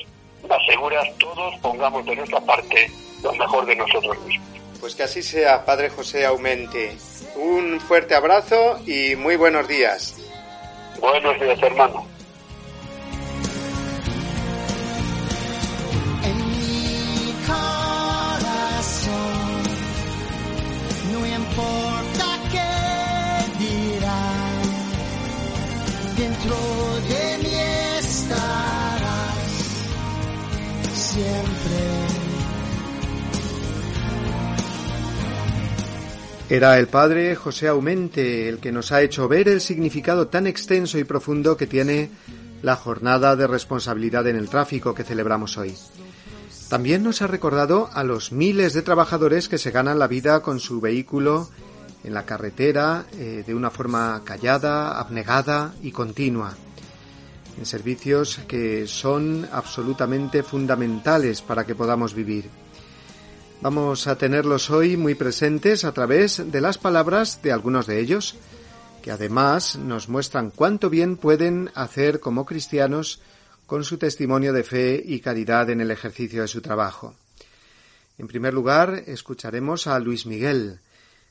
más 0.47 0.63
seguras, 0.67 1.17
todos 1.17 1.55
pongamos 1.62 2.05
de 2.05 2.15
nuestra 2.15 2.41
parte 2.41 2.91
lo 3.23 3.33
mejor 3.33 3.65
de 3.65 3.75
nosotros 3.75 4.19
mismos. 4.19 4.47
Pues 4.79 4.95
que 4.95 5.03
así 5.03 5.23
sea, 5.23 5.65
Padre 5.65 5.89
José 5.89 6.25
Aumente. 6.25 6.95
Un 7.35 7.79
fuerte 7.81 8.15
abrazo 8.15 8.79
y 8.85 9.15
muy 9.15 9.35
buenos 9.35 9.67
días. 9.67 10.15
Buenos 10.99 11.39
días, 11.39 11.62
hermano. 11.63 12.05
Era 36.49 36.79
el 36.79 36.88
padre 36.88 37.35
José 37.35 37.67
Aumente 37.67 38.49
el 38.49 38.57
que 38.57 38.71
nos 38.71 38.91
ha 38.91 39.03
hecho 39.03 39.27
ver 39.27 39.47
el 39.47 39.62
significado 39.62 40.29
tan 40.29 40.47
extenso 40.47 40.97
y 40.97 41.03
profundo 41.03 41.55
que 41.55 41.67
tiene 41.67 42.09
la 42.63 42.75
jornada 42.75 43.35
de 43.35 43.45
responsabilidad 43.45 44.25
en 44.25 44.35
el 44.35 44.49
tráfico 44.49 44.95
que 44.95 45.03
celebramos 45.03 45.59
hoy. 45.59 45.75
También 46.67 47.03
nos 47.03 47.21
ha 47.21 47.27
recordado 47.27 47.91
a 47.93 48.03
los 48.03 48.31
miles 48.31 48.73
de 48.73 48.81
trabajadores 48.81 49.47
que 49.47 49.59
se 49.59 49.69
ganan 49.69 49.99
la 49.99 50.07
vida 50.07 50.41
con 50.41 50.59
su 50.59 50.81
vehículo 50.81 51.49
en 52.03 52.15
la 52.15 52.25
carretera 52.25 53.05
eh, 53.13 53.43
de 53.45 53.53
una 53.53 53.69
forma 53.69 54.23
callada, 54.25 54.99
abnegada 54.99 55.75
y 55.83 55.91
continua, 55.91 56.55
en 57.59 57.65
servicios 57.67 58.39
que 58.47 58.88
son 58.88 59.47
absolutamente 59.51 60.41
fundamentales 60.41 61.43
para 61.43 61.63
que 61.63 61.75
podamos 61.75 62.15
vivir. 62.15 62.49
Vamos 63.61 64.07
a 64.07 64.17
tenerlos 64.17 64.69
hoy 64.69 64.95
muy 64.95 65.15
presentes 65.15 65.83
a 65.83 65.91
través 65.91 66.49
de 66.49 66.61
las 66.61 66.77
palabras 66.77 67.41
de 67.41 67.51
algunos 67.51 67.87
de 67.87 67.99
ellos, 67.99 68.37
que 69.03 69.11
además 69.11 69.75
nos 69.75 70.07
muestran 70.07 70.49
cuánto 70.49 70.89
bien 70.89 71.17
pueden 71.17 71.69
hacer 71.75 72.21
como 72.21 72.45
cristianos 72.45 73.21
con 73.65 73.83
su 73.83 73.97
testimonio 73.97 74.53
de 74.53 74.63
fe 74.63 75.03
y 75.05 75.19
caridad 75.19 75.69
en 75.69 75.81
el 75.81 75.91
ejercicio 75.91 76.43
de 76.43 76.47
su 76.47 76.61
trabajo. 76.61 77.15
En 78.17 78.29
primer 78.29 78.53
lugar, 78.53 79.03
escucharemos 79.07 79.87
a 79.87 79.99
Luis 79.99 80.25
Miguel, 80.25 80.79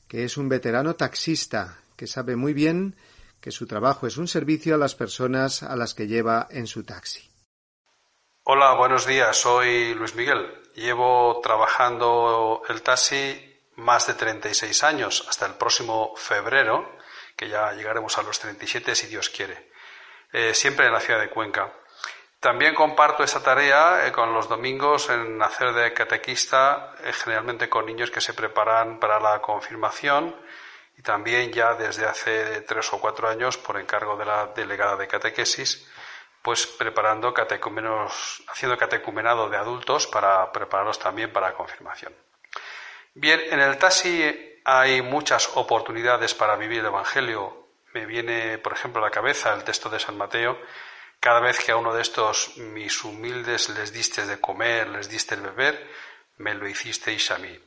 que 0.07 0.23
es 0.23 0.37
un 0.37 0.49
veterano 0.49 0.95
taxista, 0.95 1.79
que 1.95 2.05
sabe 2.05 2.35
muy 2.35 2.53
bien 2.53 2.95
que 3.41 3.49
su 3.49 3.65
trabajo 3.65 4.05
es 4.05 4.17
un 4.17 4.27
servicio 4.27 4.75
a 4.75 4.77
las 4.77 4.93
personas 4.93 5.63
a 5.63 5.75
las 5.75 5.95
que 5.95 6.05
lleva 6.05 6.47
en 6.51 6.67
su 6.67 6.83
taxi. 6.83 7.27
Hola, 8.43 8.75
buenos 8.75 9.07
días, 9.07 9.35
soy 9.35 9.95
Luis 9.95 10.15
Miguel. 10.15 10.47
Llevo 10.79 11.41
trabajando 11.43 12.63
el 12.69 12.81
taxi 12.81 13.59
más 13.75 14.07
de 14.07 14.13
36 14.13 14.81
años, 14.85 15.25
hasta 15.27 15.45
el 15.45 15.55
próximo 15.55 16.15
febrero, 16.15 16.95
que 17.35 17.49
ya 17.49 17.73
llegaremos 17.73 18.17
a 18.17 18.23
los 18.23 18.39
37 18.39 18.95
si 18.95 19.07
Dios 19.07 19.29
quiere, 19.29 19.71
eh, 20.31 20.53
siempre 20.53 20.87
en 20.87 20.93
la 20.93 21.01
ciudad 21.01 21.19
de 21.19 21.29
Cuenca. 21.29 21.73
También 22.39 22.75
comparto 22.75 23.25
esa 23.25 23.43
tarea 23.43 24.07
eh, 24.07 24.13
con 24.13 24.33
los 24.33 24.47
domingos 24.47 25.09
en 25.09 25.43
hacer 25.43 25.73
de 25.73 25.91
catequista, 25.91 26.95
eh, 27.03 27.11
generalmente 27.11 27.67
con 27.67 27.85
niños 27.85 28.09
que 28.09 28.21
se 28.21 28.33
preparan 28.33 29.01
para 29.01 29.19
la 29.19 29.41
confirmación 29.41 30.33
y 30.97 31.01
también 31.01 31.51
ya 31.51 31.73
desde 31.73 32.05
hace 32.05 32.61
tres 32.61 32.93
o 32.93 33.01
cuatro 33.01 33.27
años 33.27 33.57
por 33.57 33.77
encargo 33.77 34.15
de 34.15 34.23
la 34.23 34.47
delegada 34.55 34.95
de 34.95 35.09
catequesis 35.09 35.89
pues 36.41 36.65
preparando 36.67 37.33
catecumenos, 37.33 38.43
haciendo 38.47 38.77
catecumenado 38.77 39.49
de 39.49 39.57
adultos 39.57 40.07
para 40.07 40.51
prepararlos 40.51 40.99
también 40.99 41.31
para 41.31 41.49
la 41.49 41.55
confirmación. 41.55 42.13
Bien, 43.13 43.41
en 43.49 43.59
el 43.59 43.77
taxi 43.77 44.61
hay 44.63 45.01
muchas 45.01 45.49
oportunidades 45.55 46.33
para 46.33 46.55
vivir 46.55 46.79
el 46.79 46.85
Evangelio. 46.85 47.67
Me 47.93 48.05
viene, 48.05 48.57
por 48.59 48.73
ejemplo, 48.73 49.01
a 49.01 49.05
la 49.05 49.11
cabeza 49.11 49.53
el 49.53 49.63
texto 49.63 49.89
de 49.89 49.99
San 49.99 50.17
Mateo. 50.17 50.59
Cada 51.19 51.41
vez 51.41 51.63
que 51.63 51.71
a 51.71 51.75
uno 51.75 51.93
de 51.93 52.01
estos 52.01 52.55
mis 52.57 53.03
humildes 53.03 53.69
les 53.69 53.91
diste 53.91 54.25
de 54.25 54.39
comer, 54.39 54.87
les 54.87 55.09
diste 55.09 55.35
de 55.35 55.41
beber, 55.41 55.89
me 56.37 56.53
lo 56.53 56.67
hicisteis 56.67 57.31
a 57.31 57.37
mí. 57.37 57.59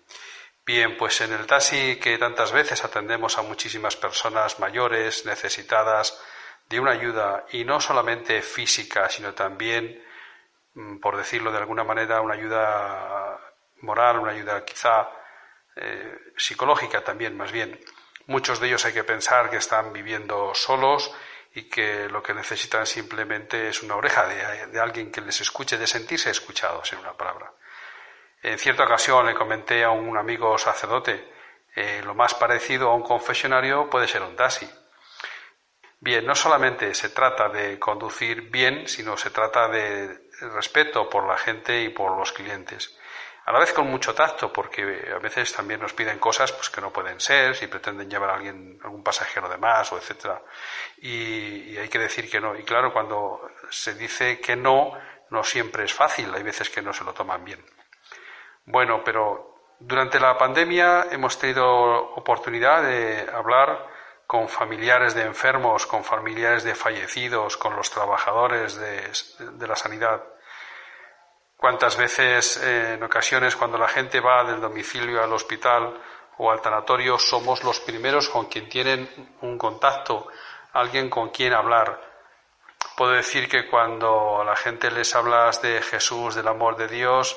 Bien, 0.64 0.96
pues 0.96 1.20
en 1.20 1.32
el 1.32 1.46
taxi 1.46 1.96
que 1.96 2.16
tantas 2.18 2.52
veces 2.52 2.84
atendemos 2.84 3.36
a 3.36 3.42
muchísimas 3.42 3.96
personas 3.96 4.60
mayores, 4.60 5.26
necesitadas, 5.26 6.18
de 6.72 6.80
una 6.80 6.92
ayuda, 6.92 7.44
y 7.52 7.64
no 7.64 7.80
solamente 7.80 8.40
física, 8.40 9.08
sino 9.10 9.34
también, 9.34 10.02
mm, 10.74 10.98
por 11.00 11.18
decirlo 11.18 11.52
de 11.52 11.58
alguna 11.58 11.84
manera, 11.84 12.22
una 12.22 12.34
ayuda 12.34 13.38
moral, 13.82 14.18
una 14.18 14.32
ayuda 14.32 14.64
quizá 14.64 15.10
eh, 15.76 16.32
psicológica 16.36 17.04
también, 17.04 17.36
más 17.36 17.52
bien. 17.52 17.78
Muchos 18.26 18.58
de 18.58 18.68
ellos 18.68 18.84
hay 18.86 18.94
que 18.94 19.04
pensar 19.04 19.50
que 19.50 19.58
están 19.58 19.92
viviendo 19.92 20.54
solos 20.54 21.14
y 21.54 21.64
que 21.68 22.08
lo 22.08 22.22
que 22.22 22.32
necesitan 22.32 22.86
simplemente 22.86 23.68
es 23.68 23.82
una 23.82 23.96
oreja 23.96 24.26
de, 24.26 24.80
alguien 24.80 25.12
que 25.12 25.20
les 25.20 25.42
escuche, 25.42 25.76
de 25.76 25.86
sentirse 25.86 26.30
escuchados, 26.30 26.90
en 26.94 27.00
una 27.00 27.12
palabra. 27.12 27.52
En 28.42 28.58
cierta 28.58 28.84
ocasión 28.84 29.26
le 29.26 29.34
comenté 29.34 29.84
a 29.84 29.90
un 29.90 30.16
amigo 30.16 30.56
sacerdote, 30.56 31.32
eh, 31.74 32.00
lo 32.02 32.14
más 32.14 32.32
parecido 32.34 32.88
a 32.88 32.94
un 32.94 33.02
confesionario 33.02 33.90
puede 33.90 34.08
ser 34.08 34.22
un 34.22 34.36
taxi. 34.36 34.68
Bien, 36.04 36.26
no 36.26 36.34
solamente 36.34 36.92
se 36.94 37.10
trata 37.10 37.48
de 37.48 37.78
conducir 37.78 38.50
bien, 38.50 38.88
sino 38.88 39.16
se 39.16 39.30
trata 39.30 39.68
de 39.68 40.30
respeto 40.52 41.08
por 41.08 41.28
la 41.28 41.38
gente 41.38 41.80
y 41.80 41.90
por 41.90 42.18
los 42.18 42.32
clientes. 42.32 42.98
A 43.44 43.52
la 43.52 43.60
vez 43.60 43.72
con 43.72 43.86
mucho 43.86 44.12
tacto, 44.12 44.52
porque 44.52 44.82
a 45.14 45.20
veces 45.20 45.52
también 45.52 45.78
nos 45.78 45.92
piden 45.92 46.18
cosas 46.18 46.50
pues, 46.50 46.70
que 46.70 46.80
no 46.80 46.92
pueden 46.92 47.20
ser, 47.20 47.54
si 47.54 47.68
pretenden 47.68 48.10
llevar 48.10 48.30
a 48.30 48.34
alguien, 48.34 48.80
algún 48.82 49.04
pasajero 49.04 49.48
de 49.48 49.58
más, 49.58 49.92
o 49.92 49.96
etcétera. 49.96 50.42
Y, 50.96 51.70
y 51.70 51.78
hay 51.78 51.88
que 51.88 52.00
decir 52.00 52.28
que 52.28 52.40
no. 52.40 52.56
Y 52.58 52.64
claro, 52.64 52.92
cuando 52.92 53.52
se 53.70 53.94
dice 53.94 54.40
que 54.40 54.56
no, 54.56 54.98
no 55.30 55.44
siempre 55.44 55.84
es 55.84 55.94
fácil, 55.94 56.34
hay 56.34 56.42
veces 56.42 56.68
que 56.68 56.82
no 56.82 56.92
se 56.92 57.04
lo 57.04 57.14
toman 57.14 57.44
bien. 57.44 57.64
Bueno, 58.64 59.04
pero 59.04 59.76
durante 59.78 60.18
la 60.18 60.36
pandemia 60.36 61.06
hemos 61.12 61.38
tenido 61.38 61.64
oportunidad 62.16 62.82
de 62.82 63.30
hablar 63.32 63.91
con 64.32 64.48
familiares 64.48 65.12
de 65.12 65.24
enfermos, 65.24 65.84
con 65.86 66.02
familiares 66.02 66.64
de 66.64 66.74
fallecidos, 66.74 67.58
con 67.58 67.76
los 67.76 67.90
trabajadores 67.90 68.76
de, 68.76 69.68
la 69.68 69.76
sanidad. 69.76 70.22
¿Cuántas 71.54 71.98
veces 71.98 72.56
eh, 72.56 72.94
en 72.94 73.02
ocasiones 73.02 73.54
cuando 73.56 73.76
la 73.76 73.88
gente 73.88 74.20
va 74.20 74.42
del 74.44 74.58
domicilio 74.58 75.22
al 75.22 75.34
hospital 75.34 76.00
o 76.38 76.50
al 76.50 76.62
tanatorio 76.62 77.18
somos 77.18 77.62
los 77.62 77.80
primeros 77.80 78.30
con 78.30 78.46
quien 78.46 78.70
tienen 78.70 79.36
un 79.42 79.58
contacto, 79.58 80.28
alguien 80.72 81.10
con 81.10 81.28
quien 81.28 81.52
hablar? 81.52 82.00
Puedo 82.96 83.12
decir 83.12 83.50
que 83.50 83.68
cuando 83.68 84.40
a 84.40 84.44
la 84.46 84.56
gente 84.56 84.90
les 84.90 85.14
hablas 85.14 85.60
de 85.60 85.82
Jesús, 85.82 86.34
del 86.34 86.48
amor 86.48 86.78
de 86.78 86.88
Dios, 86.88 87.36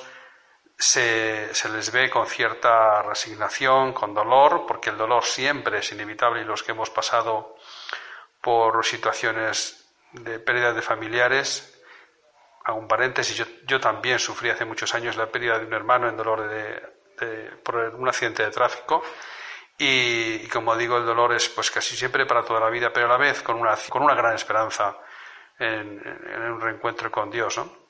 se, 0.77 1.51
les 1.71 1.91
ve 1.91 2.09
con 2.09 2.27
cierta 2.27 3.01
resignación, 3.01 3.93
con 3.93 4.13
dolor, 4.13 4.65
porque 4.67 4.89
el 4.89 4.97
dolor 4.97 5.23
siempre 5.23 5.79
es 5.79 5.91
inevitable 5.91 6.41
y 6.41 6.45
los 6.45 6.63
que 6.63 6.71
hemos 6.71 6.89
pasado 6.89 7.55
por 8.41 8.85
situaciones 8.85 9.88
de 10.11 10.39
pérdida 10.39 10.73
de 10.73 10.81
familiares, 10.81 11.81
hago 12.65 12.79
un 12.79 12.88
paréntesis, 12.88 13.45
yo, 13.65 13.79
también 13.79 14.19
sufrí 14.19 14.49
hace 14.49 14.65
muchos 14.65 14.93
años 14.93 15.15
la 15.15 15.31
pérdida 15.31 15.59
de 15.59 15.65
un 15.65 15.73
hermano 15.73 16.09
en 16.09 16.17
dolor 16.17 16.47
de, 16.49 16.95
por 17.63 17.75
un 17.75 18.07
accidente 18.07 18.43
de 18.43 18.51
tráfico 18.51 19.03
y, 19.77 20.47
como 20.49 20.75
digo, 20.75 20.97
el 20.97 21.05
dolor 21.05 21.33
es 21.33 21.49
pues 21.49 21.71
casi 21.71 21.95
siempre 21.95 22.25
para 22.25 22.43
toda 22.43 22.59
la 22.59 22.69
vida, 22.69 22.91
pero 22.91 23.07
a 23.07 23.09
la 23.09 23.17
vez 23.17 23.41
con 23.41 23.59
una, 23.59 23.75
con 23.89 24.03
una 24.03 24.15
gran 24.15 24.35
esperanza 24.35 24.97
en, 25.57 26.01
en 26.03 26.41
un 26.51 26.61
reencuentro 26.61 27.11
con 27.11 27.29
Dios, 27.29 27.57
¿no? 27.57 27.85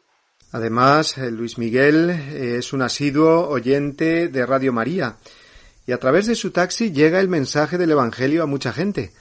Además, 0.52 1.18
eh, 1.18 1.32
Luis 1.32 1.58
Miguel 1.58 2.10
eh, 2.10 2.58
es 2.60 2.74
un 2.74 2.82
asiduo 2.82 3.48
oyente 3.50 4.28
de 4.28 4.46
Radio 4.46 4.72
María 4.72 5.18
y 5.86 5.92
a 5.92 6.00
través 6.00 6.28
de 6.28 6.36
su 6.36 6.52
taxi 6.52 6.92
llega 6.92 7.20
el 7.20 7.28
mensaje 7.28 7.78
del 7.78 7.92
Evangelio 7.92 8.44
a 8.44 8.48
mucha 8.48 8.72
gente, 8.72 9.14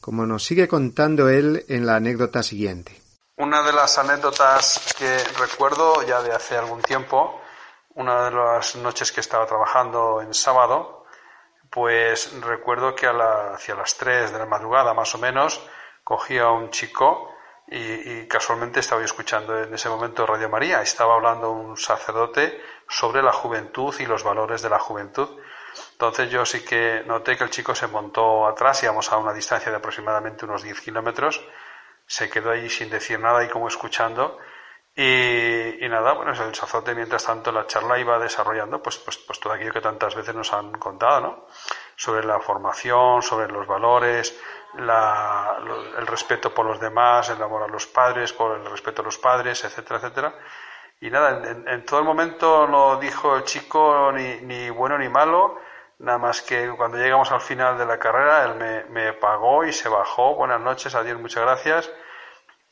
como 0.00 0.26
nos 0.26 0.44
sigue 0.44 0.68
contando 0.68 1.28
él 1.28 1.64
en 1.68 1.86
la 1.86 1.96
anécdota 1.96 2.42
siguiente. 2.42 3.00
Una 3.36 3.62
de 3.62 3.72
las 3.72 3.98
anécdotas 3.98 4.94
que 4.98 5.18
recuerdo 5.38 6.02
ya 6.06 6.22
de 6.22 6.32
hace 6.32 6.56
algún 6.56 6.80
tiempo, 6.80 7.40
una 7.94 8.24
de 8.24 8.30
las 8.30 8.76
noches 8.76 9.12
que 9.12 9.20
estaba 9.20 9.46
trabajando 9.46 10.22
en 10.22 10.32
sábado, 10.32 11.04
pues 11.70 12.32
recuerdo 12.40 12.94
que 12.94 13.06
hacia 13.06 13.74
las 13.74 13.96
3 13.96 14.32
de 14.32 14.38
la 14.38 14.46
madrugada 14.46 14.94
más 14.94 15.14
o 15.14 15.18
menos 15.18 15.60
cogía 16.02 16.44
a 16.44 16.52
un 16.52 16.70
chico 16.70 17.35
y, 17.68 18.26
casualmente 18.28 18.80
estaba 18.80 19.02
escuchando 19.04 19.58
en 19.58 19.74
ese 19.74 19.88
momento 19.88 20.26
Radio 20.26 20.48
María, 20.48 20.82
estaba 20.82 21.14
hablando 21.14 21.50
un 21.50 21.76
sacerdote 21.76 22.60
sobre 22.88 23.22
la 23.22 23.32
juventud 23.32 23.94
y 23.98 24.06
los 24.06 24.22
valores 24.22 24.62
de 24.62 24.70
la 24.70 24.78
juventud. 24.78 25.28
Entonces 25.92 26.30
yo 26.30 26.46
sí 26.46 26.64
que 26.64 27.02
noté 27.06 27.36
que 27.36 27.44
el 27.44 27.50
chico 27.50 27.74
se 27.74 27.88
montó 27.88 28.46
atrás, 28.46 28.82
íbamos 28.82 29.10
a 29.10 29.18
una 29.18 29.32
distancia 29.32 29.70
de 29.70 29.78
aproximadamente 29.78 30.44
unos 30.44 30.62
10 30.62 30.80
kilómetros, 30.80 31.44
se 32.06 32.30
quedó 32.30 32.52
allí 32.52 32.70
sin 32.70 32.88
decir 32.88 33.18
nada 33.18 33.44
y 33.44 33.48
como 33.48 33.68
escuchando. 33.68 34.38
Y, 34.94 35.84
y, 35.84 35.88
nada, 35.90 36.14
bueno, 36.14 36.32
el 36.32 36.54
sacerdote 36.54 36.94
mientras 36.94 37.24
tanto 37.24 37.52
la 37.52 37.66
charla 37.66 37.98
iba 37.98 38.18
desarrollando 38.18 38.80
pues, 38.80 38.96
pues, 38.96 39.18
pues 39.18 39.38
todo 39.38 39.52
aquello 39.52 39.72
que 39.72 39.82
tantas 39.82 40.14
veces 40.14 40.34
nos 40.34 40.52
han 40.54 40.72
contado, 40.78 41.20
¿no? 41.20 41.46
Sobre 41.96 42.24
la 42.24 42.40
formación, 42.40 43.20
sobre 43.20 43.48
los 43.48 43.66
valores, 43.66 44.38
la, 44.78 45.58
el 45.98 46.06
respeto 46.06 46.52
por 46.52 46.66
los 46.66 46.80
demás, 46.80 47.28
el 47.30 47.42
amor 47.42 47.62
a 47.62 47.68
los 47.68 47.86
padres, 47.86 48.32
por 48.32 48.58
el 48.58 48.66
respeto 48.66 49.02
a 49.02 49.04
los 49.04 49.18
padres, 49.18 49.64
etcétera, 49.64 49.96
etcétera. 49.96 50.34
Y 51.00 51.10
nada, 51.10 51.42
en, 51.66 51.84
todo 51.84 52.00
el 52.00 52.06
momento 52.06 52.66
no 52.66 52.96
dijo 52.96 53.36
el 53.36 53.44
chico 53.44 54.10
ni, 54.12 54.40
ni, 54.42 54.70
bueno 54.70 54.96
ni 54.96 55.08
malo, 55.08 55.58
nada 55.98 56.18
más 56.18 56.42
que 56.42 56.70
cuando 56.70 56.96
llegamos 56.96 57.30
al 57.32 57.40
final 57.40 57.76
de 57.76 57.84
la 57.84 57.98
carrera, 57.98 58.44
él 58.44 58.54
me, 58.54 58.84
me 58.84 59.12
pagó 59.12 59.64
y 59.64 59.72
se 59.72 59.88
bajó. 59.88 60.34
Buenas 60.34 60.60
noches, 60.60 60.94
adiós, 60.94 61.20
muchas 61.20 61.42
gracias. 61.42 61.90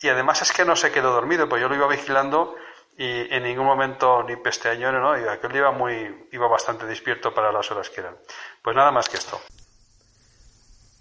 Y 0.00 0.08
además 0.08 0.42
es 0.42 0.52
que 0.52 0.64
no 0.64 0.76
se 0.76 0.90
quedó 0.90 1.12
dormido, 1.12 1.48
pues 1.48 1.60
yo 1.60 1.68
lo 1.68 1.74
iba 1.74 1.86
vigilando 1.86 2.56
y 2.96 3.34
en 3.34 3.42
ningún 3.42 3.66
momento 3.66 4.22
ni 4.22 4.36
pesteaño, 4.36 4.92
¿no? 4.92 5.18
Y 5.18 5.26
aquel 5.26 5.56
iba 5.56 5.72
muy, 5.72 6.28
iba 6.30 6.46
bastante 6.46 6.86
despierto 6.86 7.34
para 7.34 7.50
las 7.50 7.70
horas 7.70 7.90
que 7.90 8.00
eran. 8.00 8.16
Pues 8.62 8.76
nada 8.76 8.92
más 8.92 9.08
que 9.08 9.16
esto. 9.16 9.40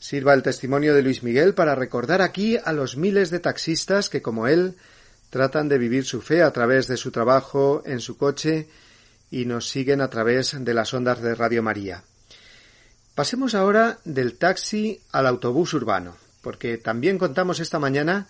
Sirva 0.03 0.33
el 0.33 0.43
testimonio 0.43 0.93
de 0.93 1.01
Luis 1.01 1.23
Miguel 1.23 1.53
para 1.53 1.75
recordar 1.75 2.21
aquí 2.21 2.57
a 2.61 2.73
los 2.73 2.97
miles 2.97 3.29
de 3.29 3.39
taxistas 3.39 4.09
que, 4.09 4.21
como 4.21 4.47
él, 4.47 4.75
tratan 5.29 5.69
de 5.69 5.77
vivir 5.77 6.03
su 6.03 6.21
fe 6.21 6.43
a 6.43 6.51
través 6.51 6.89
de 6.89 6.97
su 6.97 7.09
trabajo 7.09 7.81
en 7.85 8.01
su 8.01 8.17
coche 8.17 8.67
y 9.31 9.45
nos 9.45 9.69
siguen 9.69 10.01
a 10.01 10.09
través 10.09 10.61
de 10.61 10.73
las 10.73 10.93
ondas 10.93 11.21
de 11.21 11.35
Radio 11.35 11.63
María. 11.63 12.03
Pasemos 13.15 13.55
ahora 13.55 13.97
del 14.03 14.37
taxi 14.37 14.99
al 15.13 15.25
autobús 15.25 15.73
urbano, 15.73 16.17
porque 16.41 16.77
también 16.77 17.17
contamos 17.17 17.61
esta 17.61 17.79
mañana 17.79 18.27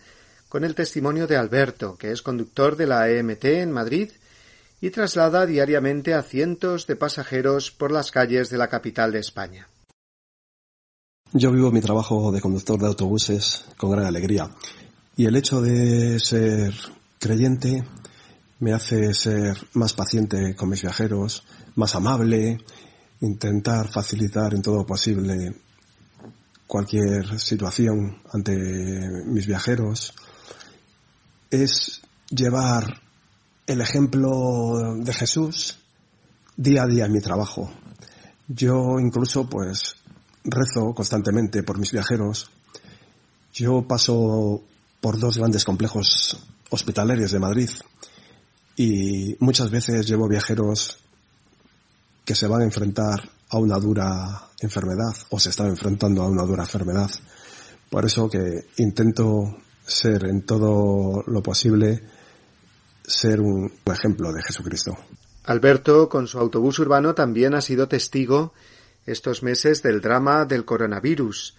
con 0.49 0.63
el 0.65 0.75
testimonio 0.75 1.25
de 1.25 1.37
Alberto, 1.37 1.97
que 1.97 2.11
es 2.11 2.21
conductor 2.21 2.75
de 2.75 2.85
la 2.85 3.09
EMT 3.09 3.45
en 3.45 3.71
Madrid 3.71 4.11
y 4.79 4.91
traslada 4.91 5.47
diariamente 5.47 6.13
a 6.13 6.21
cientos 6.21 6.85
de 6.85 6.97
pasajeros 6.97 7.71
por 7.71 7.91
las 7.91 8.11
calles 8.11 8.51
de 8.51 8.59
la 8.59 8.67
capital 8.67 9.11
de 9.11 9.21
España. 9.21 9.67
Yo 11.35 11.51
vivo 11.51 11.71
mi 11.71 11.81
trabajo 11.81 12.31
de 12.31 12.39
conductor 12.39 12.79
de 12.79 12.85
autobuses 12.85 13.65
con 13.75 13.89
gran 13.89 14.05
alegría 14.05 14.51
y 15.17 15.25
el 15.25 15.35
hecho 15.35 15.63
de 15.63 16.19
ser 16.19 16.75
creyente 17.17 17.83
me 18.59 18.71
hace 18.71 19.15
ser 19.15 19.57
más 19.73 19.93
paciente 19.93 20.55
con 20.55 20.69
mis 20.69 20.83
viajeros, 20.83 21.43
más 21.75 21.95
amable, 21.95 22.59
intentar 23.21 23.89
facilitar 23.91 24.53
en 24.53 24.61
todo 24.61 24.85
posible 24.85 25.55
cualquier 26.67 27.39
situación 27.39 28.21
ante 28.31 28.55
mis 29.25 29.47
viajeros, 29.47 30.13
es 31.49 31.99
llevar 32.29 33.01
el 33.65 33.81
ejemplo 33.81 34.93
de 34.97 35.13
Jesús 35.13 35.79
día 36.55 36.83
a 36.83 36.87
día 36.87 37.05
en 37.05 37.13
mi 37.13 37.21
trabajo. 37.21 37.71
Yo 38.47 38.99
incluso 38.99 39.49
pues 39.49 39.95
rezo 40.43 40.93
constantemente 40.93 41.63
por 41.63 41.77
mis 41.77 41.91
viajeros. 41.91 42.49
Yo 43.53 43.87
paso 43.87 44.61
por 44.99 45.19
dos 45.19 45.37
grandes 45.37 45.63
complejos 45.65 46.37
hospitalarios 46.69 47.31
de 47.31 47.39
Madrid 47.39 47.69
y 48.75 49.35
muchas 49.39 49.69
veces 49.69 50.07
llevo 50.07 50.27
viajeros 50.27 50.97
que 52.25 52.35
se 52.35 52.47
van 52.47 52.61
a 52.61 52.65
enfrentar 52.65 53.29
a 53.49 53.57
una 53.57 53.77
dura 53.77 54.49
enfermedad 54.59 55.13
o 55.29 55.39
se 55.39 55.49
están 55.49 55.67
enfrentando 55.67 56.23
a 56.23 56.27
una 56.27 56.43
dura 56.43 56.63
enfermedad. 56.63 57.11
Por 57.89 58.05
eso 58.05 58.29
que 58.29 58.69
intento 58.77 59.57
ser 59.85 60.25
en 60.25 60.45
todo 60.45 61.23
lo 61.27 61.43
posible 61.43 62.01
ser 63.05 63.41
un 63.41 63.71
ejemplo 63.85 64.31
de 64.31 64.41
Jesucristo. 64.41 64.97
Alberto, 65.43 66.07
con 66.07 66.27
su 66.27 66.39
autobús 66.39 66.79
urbano, 66.79 67.13
también 67.13 67.53
ha 67.53 67.61
sido 67.61 67.87
testigo 67.87 68.53
estos 69.05 69.43
meses 69.43 69.81
del 69.83 70.01
drama 70.01 70.45
del 70.45 70.65
coronavirus, 70.65 71.55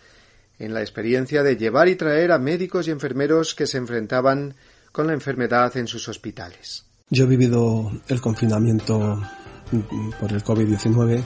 en 0.58 0.72
la 0.72 0.80
experiencia 0.80 1.42
de 1.42 1.56
llevar 1.56 1.88
y 1.88 1.96
traer 1.96 2.32
a 2.32 2.38
médicos 2.38 2.88
y 2.88 2.90
enfermeros 2.90 3.54
que 3.54 3.66
se 3.66 3.78
enfrentaban 3.78 4.54
con 4.92 5.06
la 5.08 5.12
enfermedad 5.12 5.76
en 5.76 5.86
sus 5.86 6.08
hospitales. 6.08 6.86
Yo 7.10 7.24
he 7.24 7.28
vivido 7.28 7.90
el 8.08 8.20
confinamiento 8.20 9.20
por 10.20 10.32
el 10.32 10.42
COVID-19 10.42 11.22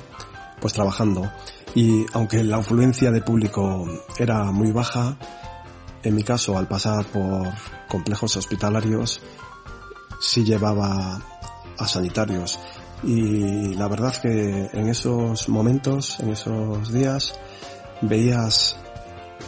pues 0.61 0.73
trabajando 0.73 1.31
y 1.75 2.05
aunque 2.13 2.43
la 2.43 2.57
afluencia 2.57 3.11
de 3.11 3.23
público 3.23 3.87
era 4.19 4.45
muy 4.51 4.73
baja, 4.73 5.19
en 6.03 6.15
mi 6.15 6.23
caso 6.25 6.57
al 6.57 6.67
pasar 6.67 7.05
por 7.07 7.49
complejos 7.89 8.37
hospitalarios 8.37 9.21
sí 10.21 10.45
llevaba 10.45 11.23
a 11.79 11.87
sanitarios 11.87 12.59
y 13.03 13.75
la 13.75 13.89
verdad 13.89 14.15
que 14.21 14.71
en 14.73 14.89
esos 14.89 15.49
momentos, 15.49 16.19
en 16.21 16.31
esos 16.31 16.93
días, 16.93 17.39
veías 18.01 18.77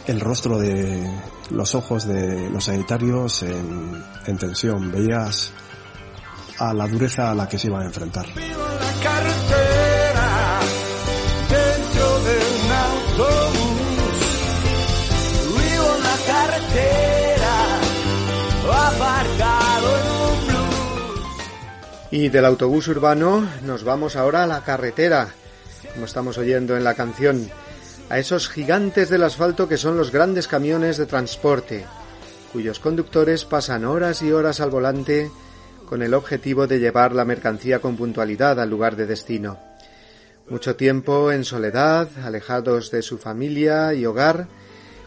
el 0.07 0.19
rostro 0.19 0.57
de 0.57 1.09
los 1.49 1.75
ojos 1.75 2.07
de 2.07 2.49
los 2.49 2.65
sanitarios 2.65 3.43
en, 3.43 4.03
en 4.25 4.37
tensión, 4.37 4.91
veías 4.91 5.51
a 6.59 6.73
la 6.73 6.87
dureza 6.87 7.31
a 7.31 7.35
la 7.35 7.47
que 7.47 7.57
se 7.57 7.67
iban 7.67 7.83
a 7.83 7.85
enfrentar. 7.85 8.27
Y 22.11 22.27
del 22.27 22.43
autobús 22.43 22.89
urbano 22.89 23.47
nos 23.63 23.85
vamos 23.85 24.17
ahora 24.17 24.43
a 24.43 24.47
la 24.47 24.65
carretera, 24.65 25.29
como 25.93 26.05
estamos 26.05 26.37
oyendo 26.37 26.75
en 26.75 26.83
la 26.83 26.93
canción, 26.93 27.49
a 28.09 28.19
esos 28.19 28.49
gigantes 28.49 29.09
del 29.09 29.23
asfalto 29.23 29.69
que 29.69 29.77
son 29.77 29.95
los 29.95 30.11
grandes 30.11 30.49
camiones 30.49 30.97
de 30.97 31.05
transporte, 31.05 31.85
cuyos 32.51 32.79
conductores 32.79 33.45
pasan 33.45 33.85
horas 33.85 34.21
y 34.21 34.33
horas 34.33 34.59
al 34.59 34.69
volante 34.69 35.31
con 35.87 36.01
el 36.01 36.13
objetivo 36.13 36.67
de 36.67 36.79
llevar 36.79 37.15
la 37.15 37.23
mercancía 37.23 37.79
con 37.79 37.95
puntualidad 37.95 38.59
al 38.59 38.69
lugar 38.69 38.97
de 38.97 39.05
destino. 39.05 39.57
Mucho 40.49 40.75
tiempo 40.75 41.31
en 41.31 41.45
soledad, 41.45 42.09
alejados 42.25 42.91
de 42.91 43.03
su 43.03 43.19
familia 43.19 43.93
y 43.93 44.05
hogar, 44.05 44.47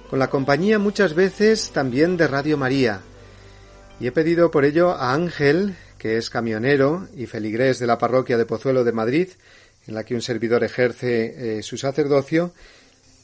con 0.09 0.19
la 0.19 0.31
compañía 0.31 0.79
muchas 0.79 1.13
veces 1.13 1.71
también 1.71 2.17
de 2.17 2.29
Radio 2.29 2.57
María. 2.57 3.01
Y 4.01 4.07
he 4.07 4.13
pedido 4.13 4.51
por 4.51 4.65
ello 4.65 4.93
a 4.93 5.13
Ángel, 5.13 5.77
que 6.05 6.19
es 6.19 6.29
camionero 6.29 7.09
y 7.17 7.25
feligrés 7.25 7.79
de 7.79 7.87
la 7.87 7.97
parroquia 7.97 8.37
de 8.37 8.45
Pozuelo 8.45 8.85
de 8.85 8.93
Madrid, 8.93 9.29
en 9.87 9.95
la 9.95 10.05
que 10.05 10.15
un 10.15 10.21
servidor 10.21 10.63
ejerce 10.63 11.57
eh, 11.57 11.63
su 11.63 11.79
sacerdocio, 11.79 12.53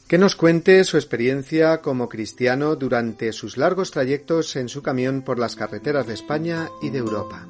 que 0.08 0.16
nos 0.16 0.34
cuente 0.34 0.82
su 0.84 0.96
experiencia 0.96 1.82
como 1.82 2.08
cristiano 2.08 2.76
durante 2.76 3.34
sus 3.34 3.58
largos 3.58 3.90
trayectos 3.90 4.56
en 4.56 4.70
su 4.70 4.82
camión 4.82 5.20
por 5.20 5.38
las 5.38 5.56
carreteras 5.56 6.06
de 6.06 6.14
España 6.14 6.70
y 6.80 6.88
de 6.88 6.96
Europa. 6.96 7.46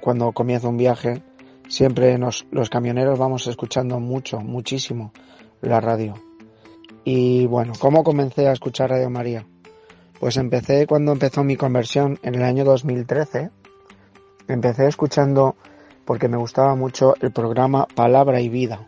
Cuando 0.00 0.32
comienza 0.32 0.66
un 0.66 0.76
viaje, 0.76 1.22
siempre 1.68 2.18
los 2.18 2.68
camioneros 2.68 3.16
vamos 3.16 3.46
escuchando 3.46 4.00
mucho, 4.00 4.40
muchísimo 4.40 5.12
la 5.60 5.80
radio 5.80 6.27
y 7.10 7.46
bueno, 7.46 7.72
¿cómo 7.78 8.04
comencé 8.04 8.48
a 8.48 8.52
escuchar 8.52 8.90
Radio 8.90 9.08
María? 9.08 9.46
Pues 10.20 10.36
empecé 10.36 10.86
cuando 10.86 11.12
empezó 11.12 11.42
mi 11.42 11.56
conversión 11.56 12.18
en 12.22 12.34
el 12.34 12.42
año 12.42 12.66
2013. 12.66 13.48
Empecé 14.46 14.88
escuchando 14.88 15.56
porque 16.04 16.28
me 16.28 16.36
gustaba 16.36 16.74
mucho 16.74 17.14
el 17.22 17.32
programa 17.32 17.86
Palabra 17.86 18.42
y 18.42 18.50
Vida. 18.50 18.86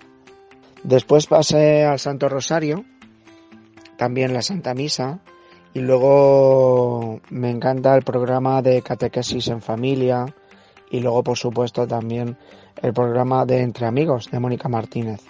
Después 0.82 1.28
pasé 1.28 1.86
al 1.86 1.98
Santo 1.98 2.28
Rosario, 2.28 2.84
también 3.96 4.34
la 4.34 4.42
Santa 4.42 4.74
Misa, 4.74 5.20
y 5.72 5.80
luego 5.80 7.22
me 7.30 7.48
encanta 7.48 7.96
el 7.96 8.02
programa 8.02 8.60
de 8.60 8.82
Catequesis 8.82 9.48
en 9.48 9.62
Familia, 9.62 10.26
y 10.90 11.00
luego 11.00 11.22
por 11.22 11.38
supuesto 11.38 11.86
también 11.86 12.36
el 12.82 12.92
programa 12.92 13.46
de 13.46 13.62
Entre 13.62 13.86
Amigos 13.86 14.30
de 14.30 14.40
Mónica 14.40 14.68
Martínez 14.68 15.22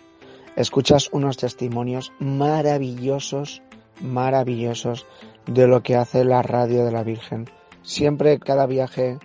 escuchas 0.56 1.08
unos 1.12 1.36
testimonios 1.36 2.12
maravillosos, 2.18 3.62
maravillosos 4.00 5.06
de 5.46 5.66
lo 5.66 5.82
que 5.82 5.96
hace 5.96 6.24
la 6.24 6.42
radio 6.42 6.84
de 6.84 6.92
la 6.92 7.02
Virgen. 7.02 7.48
Siempre 7.82 8.38
cada 8.38 8.66
viaje 8.66 9.18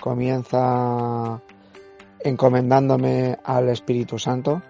comienza 0.00 1.40
encomendándome 2.20 3.38
al 3.44 3.68
Espíritu 3.68 4.18
Santo 4.18 4.62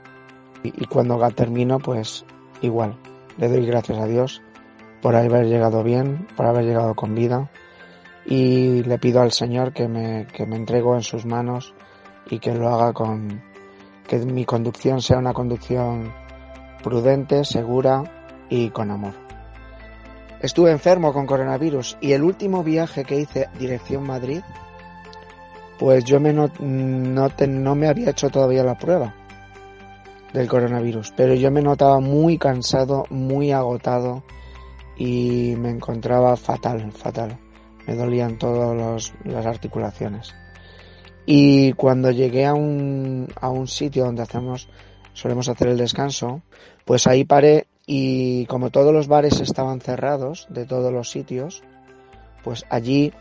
y, 0.63 0.87
cuando 0.87 1.19
termino 1.31 1.79
pues 1.79 2.25
igual. 2.63 2.97
Le 3.39 3.49
doy 3.49 3.65
gracias 3.67 3.99
a 3.99 4.07
Dios 4.07 4.43
por 5.01 5.15
haber 5.15 5.47
llegado 5.47 5.83
bien, 5.83 6.27
por 6.37 6.47
haber 6.47 6.65
llegado 6.65 6.95
con 6.95 7.15
vida 7.15 7.51
y 8.27 8.83
le 8.83 8.99
pido 8.99 9.23
al 9.23 9.33
Señor 9.33 9.73
que 9.73 9.89
me, 9.89 10.27
que 10.27 10.45
me 10.45 10.57
entrego 10.57 10.95
en 10.95 11.03
sus 11.03 11.25
manos 11.25 11.75
y 12.29 12.41
que 12.41 12.55
lo 12.55 12.69
haga 12.69 12.93
con, 12.93 13.41
que 14.09 14.19
mi 14.19 14.45
conducción 14.45 15.01
sea 15.01 15.19
una 15.19 15.35
conducción 15.35 16.13
prudente, 16.83 17.45
segura 17.45 18.03
y 18.49 18.71
con 18.71 18.91
amor. 18.91 19.13
Estuve 20.41 20.71
enfermo 20.71 21.13
con 21.13 21.27
coronavirus 21.27 21.99
y 22.01 22.13
el 22.13 22.25
último 22.25 22.65
viaje 22.65 23.05
que 23.05 23.21
hice 23.21 23.49
dirección 23.59 24.05
Madrid, 24.05 24.41
pues 25.79 26.05
yo 26.05 26.19
me 26.19 26.33
no, 26.33 26.51
no 26.59 27.75
me 27.75 27.89
había 27.89 28.11
hecho 28.11 28.31
todavía 28.31 28.65
la 28.65 28.79
prueba 28.79 29.15
del 30.33 30.49
coronavirus, 30.49 31.13
pero 31.17 31.35
yo 31.35 31.51
me 31.51 31.63
notaba 31.63 32.01
muy 32.01 32.39
cansado, 32.39 33.05
muy 33.11 33.53
agotado 33.53 34.23
y 34.97 35.55
me 35.59 35.71
encontraba 35.71 36.37
fatal, 36.37 36.93
fatal. 36.93 37.39
Me 37.87 37.95
dolían 37.95 38.39
todas 38.39 39.13
las 39.25 39.47
articulaciones. 39.47 40.35
Y 41.31 41.75
cuando 41.75 42.11
llegué 42.11 42.47
a 42.47 42.55
un, 42.55 43.29
a 43.39 43.51
un 43.51 43.69
sitio 43.69 44.07
donde 44.07 44.23
hacemos, 44.23 44.67
solemos 45.13 45.51
hacer 45.51 45.69
el 45.69 45.77
descanso, 45.77 46.41
pues 46.87 47.07
ahí 47.07 47.25
paré 47.25 47.67
y 47.85 48.47
como 48.47 48.71
todos 48.71 48.95
los 48.95 49.09
bares 49.09 49.39
estaban 49.41 49.83
cerrados 49.83 50.47
de 50.49 50.65
todos 50.65 50.91
los 50.91 51.11
sitios, 51.11 51.63
pues 52.43 52.65
allí 52.71 53.13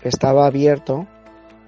estaba 0.00 0.46
abierto 0.46 1.08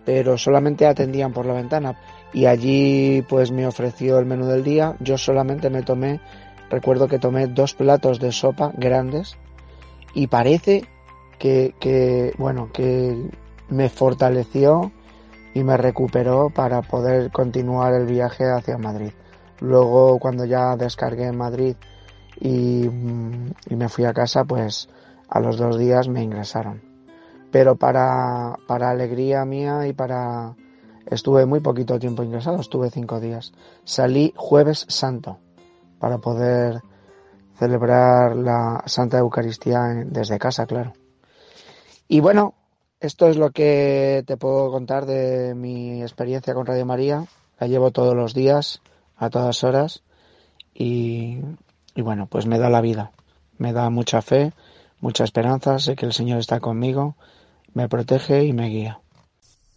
pero 0.04 0.38
solamente 0.38 0.86
atendían 0.86 1.32
por 1.32 1.46
la 1.46 1.54
ventana 1.54 1.98
y 2.32 2.46
allí 2.46 3.22
pues 3.28 3.50
me 3.50 3.66
ofreció 3.66 4.20
el 4.20 4.24
menú 4.24 4.46
del 4.46 4.62
día. 4.62 4.94
Yo 5.00 5.18
solamente 5.18 5.68
me 5.68 5.82
tomé, 5.82 6.20
recuerdo 6.70 7.08
que 7.08 7.18
tomé 7.18 7.48
dos 7.48 7.74
platos 7.74 8.20
de 8.20 8.30
sopa 8.30 8.70
grandes 8.76 9.36
y 10.14 10.28
parece 10.28 10.84
que, 11.40 11.74
que 11.80 12.34
bueno, 12.38 12.70
que 12.72 13.30
me 13.68 13.88
fortaleció 13.88 14.92
y 15.54 15.62
me 15.64 15.76
recuperó 15.76 16.50
para 16.50 16.82
poder 16.82 17.30
continuar 17.30 17.94
el 17.94 18.06
viaje 18.06 18.44
hacia 18.50 18.78
Madrid. 18.78 19.12
Luego 19.60 20.18
cuando 20.18 20.44
ya 20.44 20.76
descargué 20.76 21.26
en 21.26 21.36
Madrid 21.36 21.76
y, 22.40 22.86
y 22.86 23.76
me 23.76 23.88
fui 23.88 24.04
a 24.04 24.12
casa, 24.12 24.44
pues 24.44 24.88
a 25.28 25.40
los 25.40 25.56
dos 25.56 25.78
días 25.78 26.08
me 26.08 26.22
ingresaron. 26.22 26.82
Pero 27.50 27.76
para, 27.76 28.56
para 28.66 28.90
alegría 28.90 29.44
mía 29.44 29.86
y 29.86 29.92
para... 29.92 30.54
Estuve 31.06 31.46
muy 31.46 31.60
poquito 31.60 31.98
tiempo 31.98 32.22
ingresado, 32.22 32.60
estuve 32.60 32.90
cinco 32.90 33.18
días. 33.18 33.52
Salí 33.84 34.34
jueves 34.36 34.84
santo 34.88 35.38
para 35.98 36.18
poder 36.18 36.82
celebrar 37.58 38.36
la 38.36 38.82
Santa 38.84 39.18
Eucaristía 39.18 40.04
desde 40.04 40.38
casa, 40.38 40.66
claro. 40.66 40.92
Y 42.06 42.20
bueno, 42.20 42.54
esto 43.00 43.28
es 43.28 43.36
lo 43.36 43.50
que 43.50 44.24
te 44.26 44.36
puedo 44.36 44.70
contar 44.70 45.06
de 45.06 45.54
mi 45.54 46.02
experiencia 46.02 46.54
con 46.54 46.66
Radio 46.66 46.86
María. 46.86 47.24
La 47.60 47.66
llevo 47.66 47.90
todos 47.90 48.14
los 48.14 48.34
días, 48.34 48.80
a 49.16 49.30
todas 49.30 49.64
horas, 49.64 50.02
y, 50.72 51.38
bueno, 51.96 52.28
pues 52.30 52.46
me 52.46 52.58
da 52.58 52.70
la 52.70 52.80
vida, 52.80 53.10
me 53.58 53.72
da 53.72 53.90
mucha 53.90 54.22
fe, 54.22 54.52
mucha 55.00 55.24
esperanza, 55.24 55.80
sé 55.80 55.96
que 55.96 56.06
el 56.06 56.12
Señor 56.12 56.38
está 56.38 56.60
conmigo, 56.60 57.16
me 57.74 57.88
protege 57.88 58.44
y 58.44 58.52
me 58.52 58.68
guía. 58.68 59.00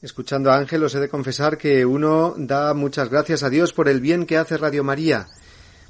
Escuchando 0.02 0.52
a 0.52 0.58
Ángel, 0.58 0.84
os 0.84 0.94
he 0.94 1.00
de 1.00 1.10
confesar 1.10 1.58
que 1.58 1.86
uno 1.86 2.36
da 2.38 2.74
muchas 2.76 3.10
gracias 3.10 3.42
a 3.42 3.50
Dios 3.50 3.74
por 3.74 3.90
el 3.90 4.00
bien 4.00 4.28
que 4.28 4.38
hace 4.38 4.58
Radio 4.58 4.84
María, 4.84 5.28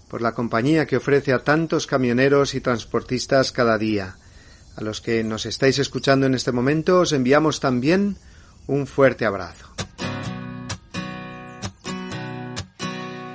por 0.10 0.22
la 0.22 0.34
compañía 0.34 0.86
que 0.86 0.98
ofrece 0.98 1.34
a 1.34 1.44
tantos 1.44 1.88
camioneros 1.88 2.56
y 2.56 2.62
transportistas 2.62 3.52
cada 3.52 3.78
día. 3.78 4.16
A 4.76 4.82
los 4.82 5.02
que 5.02 5.24
nos 5.24 5.46
estáis 5.46 5.80
escuchando 5.80 6.26
en 6.26 6.36
este 6.36 6.52
momento 6.52 7.00
os 7.00 7.12
enviamos 7.12 7.60
también 7.60 8.16
un 8.68 8.88
fuerte 8.88 9.26
abrazo. 9.26 9.68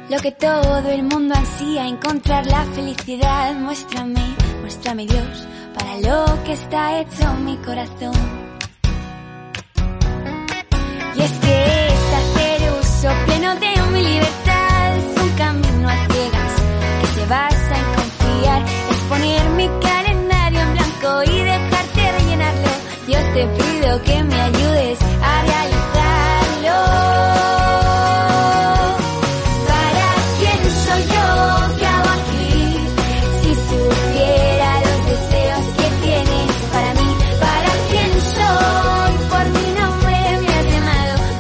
Lo 0.09 0.19
que 0.19 0.31
todo 0.33 0.89
el 0.89 1.03
mundo 1.03 1.35
ansía, 1.35 1.87
encontrar 1.87 2.47
la 2.47 2.65
felicidad, 2.67 3.55
muéstrame, 3.55 4.37
muéstrame 4.61 5.05
Dios, 5.05 5.49
para 5.75 5.99
lo 6.01 6.45
que 6.45 6.53
está 6.53 7.01
hecho 7.01 7.35
mi 7.35 7.57
corazón. 7.59 8.15
Y 11.17 11.21
es 11.21 11.33
que 11.33 11.87
es 11.87 12.13
hacer 12.15 12.73
uso 12.81 13.09
pleno 13.27 13.55
de 13.57 13.76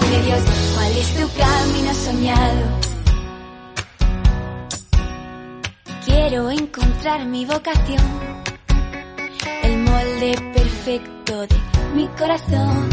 Dime 0.00 0.22
Dios, 0.24 0.42
¿cuál 0.74 0.92
es 0.96 1.14
tu 1.14 1.28
camino 1.38 1.94
soñado? 1.94 2.62
Quiero 6.04 6.50
encontrar 6.50 7.24
mi 7.24 7.46
vocación, 7.46 8.04
el 9.62 9.78
molde 9.78 10.34
perfecto 10.52 11.46
de 11.46 11.75
mi 11.96 12.06
corazón. 12.08 12.88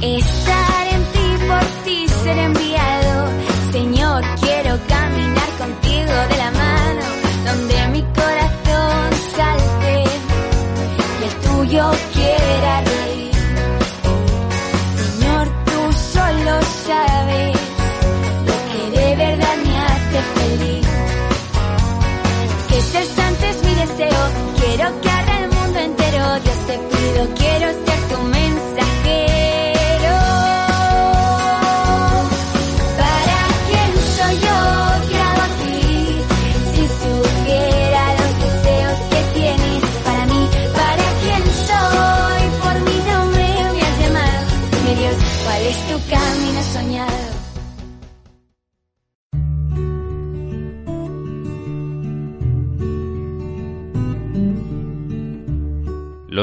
Estar 0.00 0.86
en 0.94 1.02
ti, 1.12 1.28
por 1.46 1.64
ti 1.84 2.08
ser 2.22 2.38
enviado. 2.38 3.28
Señor, 3.70 4.24
quiero 4.40 4.72
caminar 4.88 5.50
contigo 5.62 6.14
de 6.30 6.36
la 6.42 6.50
mano, 6.64 7.04
donde 7.44 7.76
mi 7.94 8.02
corazón 8.20 9.06
salte 9.36 10.04
y 11.20 11.24
el 11.28 11.34
tuyo 11.46 11.84
quiera 12.14 12.72
reír. 12.92 13.34
Señor, 15.04 15.46
tú 15.68 15.80
solo 16.14 16.52
sabes 16.88 17.56
lo 18.48 18.56
que 18.70 18.98
de 18.98 19.16
verdad 19.16 19.56
me 19.66 19.78
hace 19.86 20.18
feliz. 20.36 20.86
Que 22.68 22.78
es 22.78 22.94
mi 22.94 23.25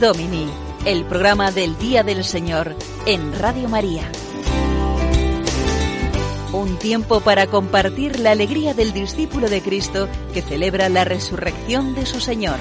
Dies 0.00 0.16
Domini, 0.16 0.46
el 0.86 1.04
programa 1.04 1.50
del 1.50 1.76
Día 1.76 2.02
del 2.02 2.24
Señor 2.24 2.74
en 3.06 3.38
Radio 3.38 3.68
María. 3.68 4.10
Un 6.52 6.78
tiempo 6.78 7.20
para 7.20 7.46
compartir 7.46 8.18
la 8.18 8.30
alegría 8.30 8.72
del 8.72 8.92
discípulo 8.92 9.48
de 9.50 9.60
Cristo 9.60 10.08
que 10.32 10.40
celebra 10.42 10.88
la 10.88 11.04
resurrección 11.04 11.94
de 11.94 12.06
su 12.06 12.20
Señor. 12.20 12.56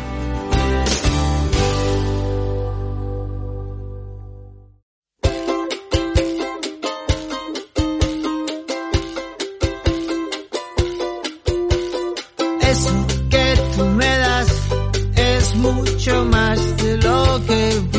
Eso 12.62 13.08
que 13.30 13.56
tú 13.78 13.86
me 13.86 14.18
das 14.18 14.50
es 15.16 15.56
mucho 15.56 16.26
más 16.26 16.79
que 17.48 17.99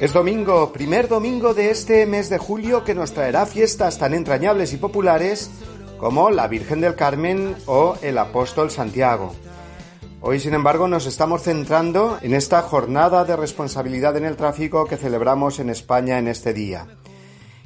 Es 0.00 0.14
domingo, 0.14 0.72
primer 0.72 1.08
domingo 1.08 1.52
de 1.52 1.70
este 1.70 2.06
mes 2.06 2.30
de 2.30 2.38
julio 2.38 2.84
que 2.84 2.94
nos 2.94 3.12
traerá 3.12 3.44
fiestas 3.44 3.98
tan 3.98 4.14
entrañables 4.14 4.72
y 4.72 4.78
populares 4.78 5.50
como 5.98 6.30
la 6.30 6.48
Virgen 6.48 6.80
del 6.80 6.94
Carmen 6.94 7.54
o 7.66 7.98
el 8.00 8.16
Apóstol 8.16 8.70
Santiago. 8.70 9.34
Hoy, 10.22 10.40
sin 10.40 10.54
embargo, 10.54 10.88
nos 10.88 11.04
estamos 11.04 11.42
centrando 11.42 12.18
en 12.22 12.32
esta 12.32 12.62
jornada 12.62 13.26
de 13.26 13.36
responsabilidad 13.36 14.16
en 14.16 14.24
el 14.24 14.36
tráfico 14.36 14.86
que 14.86 14.96
celebramos 14.96 15.58
en 15.58 15.68
España 15.68 16.18
en 16.18 16.28
este 16.28 16.54
día. 16.54 16.86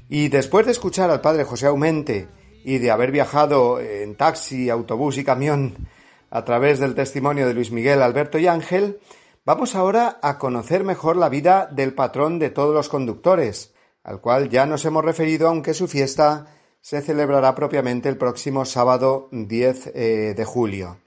Y 0.09 0.27
después 0.27 0.67
de 0.67 0.73
escuchar 0.73 1.11
al 1.11 1.21
padre 1.21 1.45
José 1.45 1.69
Aumente 1.69 2.27
y 2.65 2.79
de 2.79 2.91
haber 2.91 3.13
viajado 3.13 3.79
en 3.79 4.17
taxi, 4.17 4.71
autobús 4.71 5.19
y 5.19 5.25
camión 5.25 5.87
a 6.31 6.45
través 6.45 6.81
del 6.81 6.97
testimonio 6.97 7.47
de 7.47 7.55
Luis 7.55 7.71
Miguel, 7.71 8.03
Alberto 8.03 8.41
y 8.41 8.49
Ángel, 8.49 8.99
vamos 9.45 9.75
ahora 9.75 10.19
a 10.23 10.39
conocer 10.39 10.85
mejor 10.85 11.17
la 11.17 11.29
vida 11.29 11.69
del 11.71 11.95
patrón 11.95 12.39
de 12.39 12.51
todos 12.51 12.75
los 12.75 12.89
conductores, 12.89 13.75
al 14.03 14.21
cual 14.21 14.49
ya 14.49 14.67
nos 14.67 14.85
hemos 14.85 15.05
referido 15.05 15.49
aunque 15.49 15.75
su 15.75 15.89
fiesta 15.89 16.47
se 16.81 17.01
celebrará 17.01 17.55
propiamente 17.55 18.09
el 18.09 18.19
próximo 18.19 18.65
sábado 18.65 19.29
10 19.33 19.93
eh, 19.95 20.35
de 20.37 20.45
julio 20.45 20.99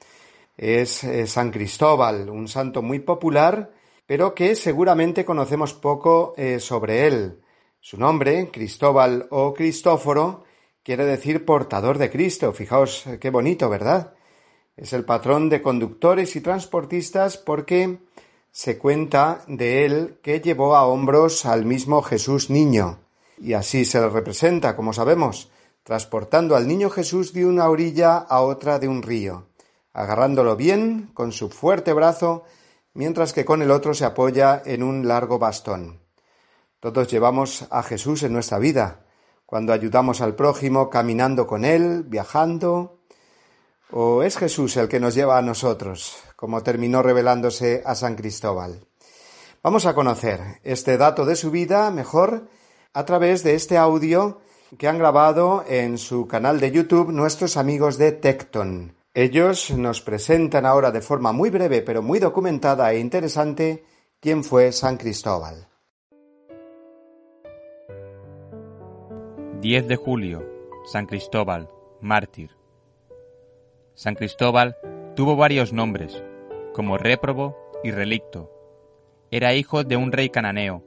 es 0.58 1.04
eh, 1.04 1.28
San 1.28 1.52
Cristóbal, 1.52 2.30
un 2.30 2.48
santo 2.48 2.82
muy 2.82 3.00
popular, 3.00 3.72
pero 4.06 4.34
que 4.34 4.56
seguramente 4.56 5.24
conocemos 5.24 5.74
poco 5.74 6.34
eh, 6.36 6.60
sobre 6.60 7.06
él. 7.06 7.42
Su 7.80 7.98
nombre, 7.98 8.50
Cristóbal 8.52 9.28
o 9.30 9.54
Cristóforo, 9.54 10.44
quiere 10.84 11.06
decir 11.06 11.46
portador 11.46 12.00
de 12.00 12.10
Cristo. 12.10 12.52
Fijaos 12.54 13.06
qué 13.22 13.30
bonito, 13.30 13.70
¿verdad? 13.70 14.16
Es 14.76 14.94
el 14.94 15.06
patrón 15.06 15.50
de 15.50 15.62
conductores 15.62 16.36
y 16.36 16.42
transportistas 16.42 17.38
porque 17.38 18.00
se 18.58 18.80
cuenta 18.80 19.44
de 19.48 19.86
él 19.86 20.18
que 20.24 20.42
llevó 20.42 20.76
a 20.76 20.88
hombros 20.88 21.46
al 21.46 21.64
mismo 21.64 22.02
Jesús 22.02 22.50
niño. 22.50 22.98
Y 23.38 23.54
así 23.54 23.86
se 23.86 24.02
le 24.02 24.10
representa, 24.10 24.76
como 24.76 24.94
sabemos, 24.94 25.52
transportando 25.84 26.56
al 26.56 26.68
niño 26.68 26.90
Jesús 26.90 27.34
de 27.34 27.46
una 27.46 27.70
orilla 27.70 28.18
a 28.18 28.42
otra 28.42 28.80
de 28.80 28.88
un 28.88 29.04
río 29.04 29.46
agarrándolo 29.94 30.56
bien 30.56 31.10
con 31.16 31.32
su 31.32 31.50
fuerte 31.50 31.92
brazo, 31.92 32.46
mientras 32.94 33.34
que 33.34 33.46
con 33.46 33.64
el 33.64 33.72
otro 33.72 33.96
se 33.96 34.06
apoya 34.06 34.62
en 34.66 34.82
un 34.84 35.08
largo 35.08 35.40
bastón. 35.40 36.00
Todos 36.80 37.08
llevamos 37.08 37.68
a 37.72 37.82
Jesús 37.84 38.22
en 38.24 38.34
nuestra 38.34 38.60
vida, 38.60 39.06
cuando 39.48 39.74
ayudamos 39.74 40.22
al 40.22 40.36
prójimo 40.36 40.90
caminando 40.92 41.46
con 41.48 41.64
él, 41.64 42.04
viajando, 42.04 42.97
o 43.92 44.24
es 44.24 44.38
Jesús 44.38 44.78
el 44.78 44.88
que 44.88 45.00
nos 45.00 45.16
lleva 45.16 45.38
a 45.38 45.42
nosotros, 45.42 46.18
como 46.36 46.64
terminó 46.64 47.02
revelándose 47.02 47.82
a 47.86 47.96
San 47.96 48.16
Cristóbal. 48.16 48.82
Vamos 49.64 49.86
a 49.86 49.94
conocer 49.94 50.60
este 50.64 50.98
dato 50.98 51.26
de 51.26 51.36
su 51.36 51.52
vida 51.52 51.90
mejor 51.92 52.48
a 52.94 53.06
través 53.06 53.44
de 53.44 53.56
este 53.56 53.78
audio 53.78 54.40
que 54.78 54.88
han 54.88 54.98
grabado 54.98 55.64
en 55.68 55.98
su 55.98 56.28
canal 56.28 56.60
de 56.60 56.72
YouTube 56.72 57.12
nuestros 57.12 57.58
amigos 57.58 57.98
de 57.98 58.12
Tecton. 58.12 58.96
Ellos 59.14 59.72
nos 59.72 60.02
presentan 60.02 60.66
ahora 60.66 60.92
de 60.92 61.02
forma 61.02 61.32
muy 61.32 61.50
breve 61.50 61.82
pero 61.82 62.02
muy 62.02 62.20
documentada 62.20 62.92
e 62.94 63.00
interesante 63.00 63.84
quién 64.20 64.44
fue 64.44 64.72
San 64.72 64.98
Cristóbal. 64.98 65.68
10 69.62 69.88
de 69.88 69.96
julio, 69.96 70.46
San 70.86 71.08
Cristóbal, 71.08 71.70
mártir. 72.00 72.57
San 73.98 74.14
Cristóbal 74.14 74.78
tuvo 75.16 75.36
varios 75.36 75.74
nombres, 75.74 76.24
como 76.72 77.00
réprobo 77.00 77.58
y 77.84 77.90
relicto. 77.90 78.52
Era 79.32 79.56
hijo 79.56 79.84
de 79.84 79.98
un 79.98 80.12
rey 80.12 80.30
cananeo. 80.30 80.84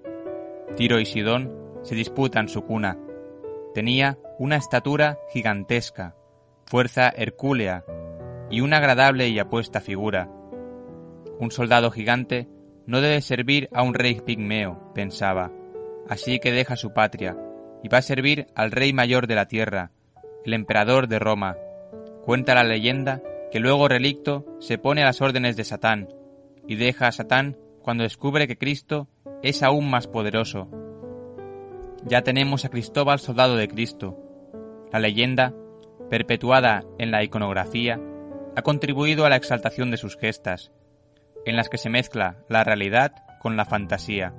Tiro 0.77 1.01
y 1.01 1.07
Sidón 1.07 1.53
se 1.83 1.97
disputan 1.97 2.49
su 2.49 2.63
cuna. 2.63 3.01
Tenía 3.75 4.17
una 4.39 4.55
estatura 4.55 5.19
gigantesca, 5.33 6.15
fuerza 6.67 7.09
hercúlea 7.09 7.85
y 8.49 8.61
una 8.61 8.77
agradable 8.77 9.29
y 9.29 9.41
apuesta 9.41 9.81
figura. 9.81 10.31
Un 11.41 11.51
soldado 11.51 11.91
gigante 11.91 12.47
no 12.87 13.01
debe 13.01 13.23
servir 13.23 13.69
a 13.73 13.83
un 13.83 13.95
rey 13.95 14.21
pigmeo, 14.21 14.93
pensaba, 14.95 15.51
así 16.09 16.39
que 16.39 16.53
deja 16.53 16.77
su 16.77 16.93
patria 16.93 17.37
y 17.83 17.89
va 17.89 17.99
a 17.99 18.03
servir 18.03 18.47
al 18.55 18.71
rey 18.71 18.93
mayor 18.93 19.27
de 19.27 19.35
la 19.35 19.49
tierra, 19.49 19.91
el 20.45 20.55
emperador 20.55 21.09
de 21.09 21.19
Roma. 21.19 21.57
Cuenta 22.25 22.55
la 22.55 22.65
leyenda 22.65 23.23
que 23.51 23.61
luego 23.61 23.89
Relicto 23.89 24.47
se 24.61 24.79
pone 24.79 25.03
a 25.03 25.07
las 25.07 25.21
órdenes 25.21 25.57
de 25.57 25.65
Satán 25.65 26.09
y 26.67 26.77
deja 26.77 27.09
a 27.09 27.13
Satán 27.13 27.57
cuando 27.83 28.05
descubre 28.05 28.47
que 28.47 28.59
Cristo 28.59 29.09
es 29.43 29.63
aún 29.63 29.91
más 29.91 30.07
poderoso. 30.07 30.69
Ya 32.05 32.23
tenemos 32.23 32.65
a 32.65 32.69
Cristóbal 32.69 33.19
soldado 33.19 33.57
de 33.57 33.69
Cristo. 33.69 34.19
La 34.93 35.01
leyenda, 35.01 35.55
perpetuada 36.09 36.85
en 36.99 37.11
la 37.11 37.25
iconografía, 37.25 38.01
ha 38.55 38.63
contribuido 38.63 39.25
a 39.25 39.31
la 39.31 39.37
exaltación 39.37 39.91
de 39.91 39.97
sus 39.97 40.17
gestas, 40.17 40.73
en 41.45 41.57
las 41.57 41.69
que 41.69 41.79
se 41.79 41.91
mezcla 41.91 42.39
la 42.49 42.65
realidad 42.65 43.13
con 43.41 43.57
la 43.57 43.65
fantasía. 43.65 44.35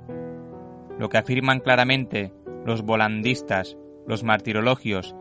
Lo 0.98 1.08
que 1.08 1.18
afirman 1.18 1.60
claramente 1.60 2.32
los 2.64 2.82
volandistas, 2.82 3.76
los 4.06 4.22
martirologios 4.22 5.16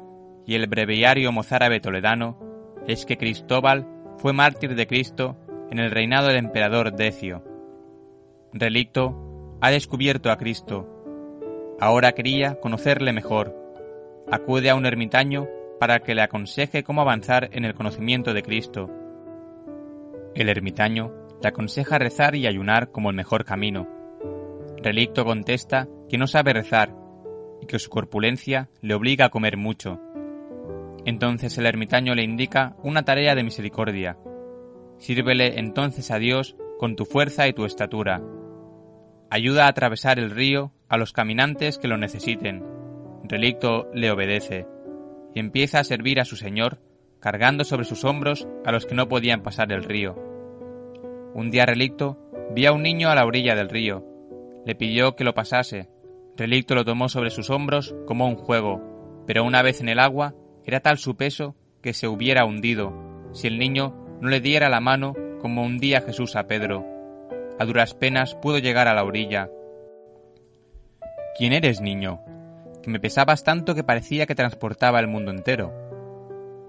y 0.46 0.56
el 0.56 0.68
breviario 0.68 1.32
mozárabe 1.32 1.80
toledano 1.80 2.51
es 2.88 3.06
que 3.06 3.18
Cristóbal 3.18 3.88
fue 4.18 4.34
mártir 4.34 4.76
de 4.76 4.88
Cristo 4.88 5.38
en 5.72 5.80
el 5.80 5.92
reinado 5.92 6.28
del 6.28 6.38
emperador 6.38 6.94
Decio. 6.96 7.44
Relicto 8.54 9.58
ha 9.62 9.72
descubierto 9.72 10.32
a 10.32 10.38
Cristo. 10.38 10.88
Ahora 11.80 12.12
quería 12.12 12.60
conocerle 12.60 13.14
mejor. 13.14 13.56
Acude 14.30 14.70
a 14.70 14.76
un 14.76 14.86
ermitaño 14.86 15.48
para 15.80 16.00
que 16.02 16.14
le 16.14 16.22
aconseje 16.22 16.84
cómo 16.84 17.02
avanzar 17.02 17.50
en 17.54 17.66
el 17.66 17.74
conocimiento 17.74 18.34
de 18.34 18.44
Cristo. 18.44 18.90
El 20.36 20.50
ermitaño 20.50 21.12
le 21.42 21.50
aconseja 21.50 21.98
rezar 21.98 22.36
y 22.36 22.46
ayunar 22.46 22.92
como 22.92 23.10
el 23.10 23.16
mejor 23.16 23.46
camino. 23.46 23.88
Relicto 24.78 25.26
contesta 25.26 25.88
que 26.10 26.18
no 26.18 26.28
sabe 26.28 26.54
rezar 26.54 26.96
y 27.62 27.66
que 27.66 27.80
su 27.80 27.90
corpulencia 27.90 28.70
le 28.82 28.94
obliga 28.94 29.26
a 29.26 29.30
comer 29.30 29.58
mucho. 29.58 30.00
Entonces 31.06 31.58
el 31.58 31.66
ermitaño 31.66 32.14
le 32.16 32.24
indica 32.24 32.76
una 32.84 33.04
tarea 33.04 33.36
de 33.36 33.44
misericordia. 33.44 34.18
Sírvele 34.98 35.60
entonces 35.60 36.12
a 36.12 36.20
Dios 36.20 36.56
con 36.78 36.96
tu 36.96 37.06
fuerza 37.06 37.48
y 37.48 37.54
tu 37.54 37.66
estatura. 37.66 38.22
Ayuda 39.30 39.66
a 39.66 39.70
atravesar 39.70 40.20
el 40.20 40.30
río 40.30 40.74
a 40.90 40.98
los 40.98 41.14
caminantes 41.14 41.78
que 41.78 41.88
lo 41.88 41.98
necesiten. 41.98 42.64
Relicto 43.24 43.90
le 43.94 44.12
obedece 44.12 44.68
y 45.34 45.40
empieza 45.40 45.80
a 45.80 45.84
servir 45.84 46.20
a 46.20 46.26
su 46.26 46.36
señor, 46.36 46.82
cargando 47.20 47.64
sobre 47.64 47.86
sus 47.86 48.04
hombros 48.04 48.48
a 48.66 48.72
los 48.72 48.86
que 48.86 48.96
no 48.96 49.08
podían 49.08 49.42
pasar 49.42 49.72
el 49.72 49.84
río. 49.84 50.16
Un 51.34 51.50
día 51.50 51.66
Relicto 51.66 52.20
vio 52.54 52.70
a 52.70 52.74
un 52.74 52.84
niño 52.84 53.10
a 53.10 53.16
la 53.16 53.26
orilla 53.26 53.56
del 53.56 53.70
río. 53.70 54.06
Le 54.66 54.76
pidió 54.76 55.16
que 55.16 55.24
lo 55.24 55.34
pasase. 55.34 55.90
Relicto 56.36 56.76
lo 56.76 56.84
tomó 56.84 57.10
sobre 57.10 57.30
sus 57.30 57.50
hombros 57.50 57.96
como 58.06 58.28
un 58.28 58.36
juego, 58.36 59.24
pero 59.26 59.46
una 59.46 59.62
vez 59.62 59.82
en 59.82 59.90
el 59.90 60.00
agua 60.00 60.36
era 60.66 60.80
tal 60.80 60.98
su 60.98 61.16
peso 61.16 61.56
que 61.82 61.94
se 61.94 62.08
hubiera 62.08 62.46
hundido, 62.46 62.94
si 63.34 63.48
el 63.48 63.58
niño 63.58 63.96
no 64.22 64.30
le 64.30 64.40
diera 64.40 64.70
la 64.70 64.80
mano 64.80 65.16
como 65.42 65.64
un 65.64 65.80
día 65.80 66.02
Jesús 66.02 66.36
a 66.36 66.48
Pedro. 66.48 66.86
A 67.60 67.66
duras 67.66 67.94
penas 67.94 68.36
pudo 68.36 68.58
llegar 68.60 68.88
a 68.88 68.94
la 68.94 69.04
orilla. 69.04 69.50
¿Quién 71.38 71.54
eres, 71.54 71.82
niño? 71.82 72.22
que 72.82 72.90
me 72.90 73.00
pesabas 73.00 73.44
tanto 73.44 73.76
que 73.76 73.84
parecía 73.84 74.26
que 74.26 74.36
transportaba 74.36 75.00
el 75.00 75.08
mundo 75.08 75.32
entero. 75.32 75.74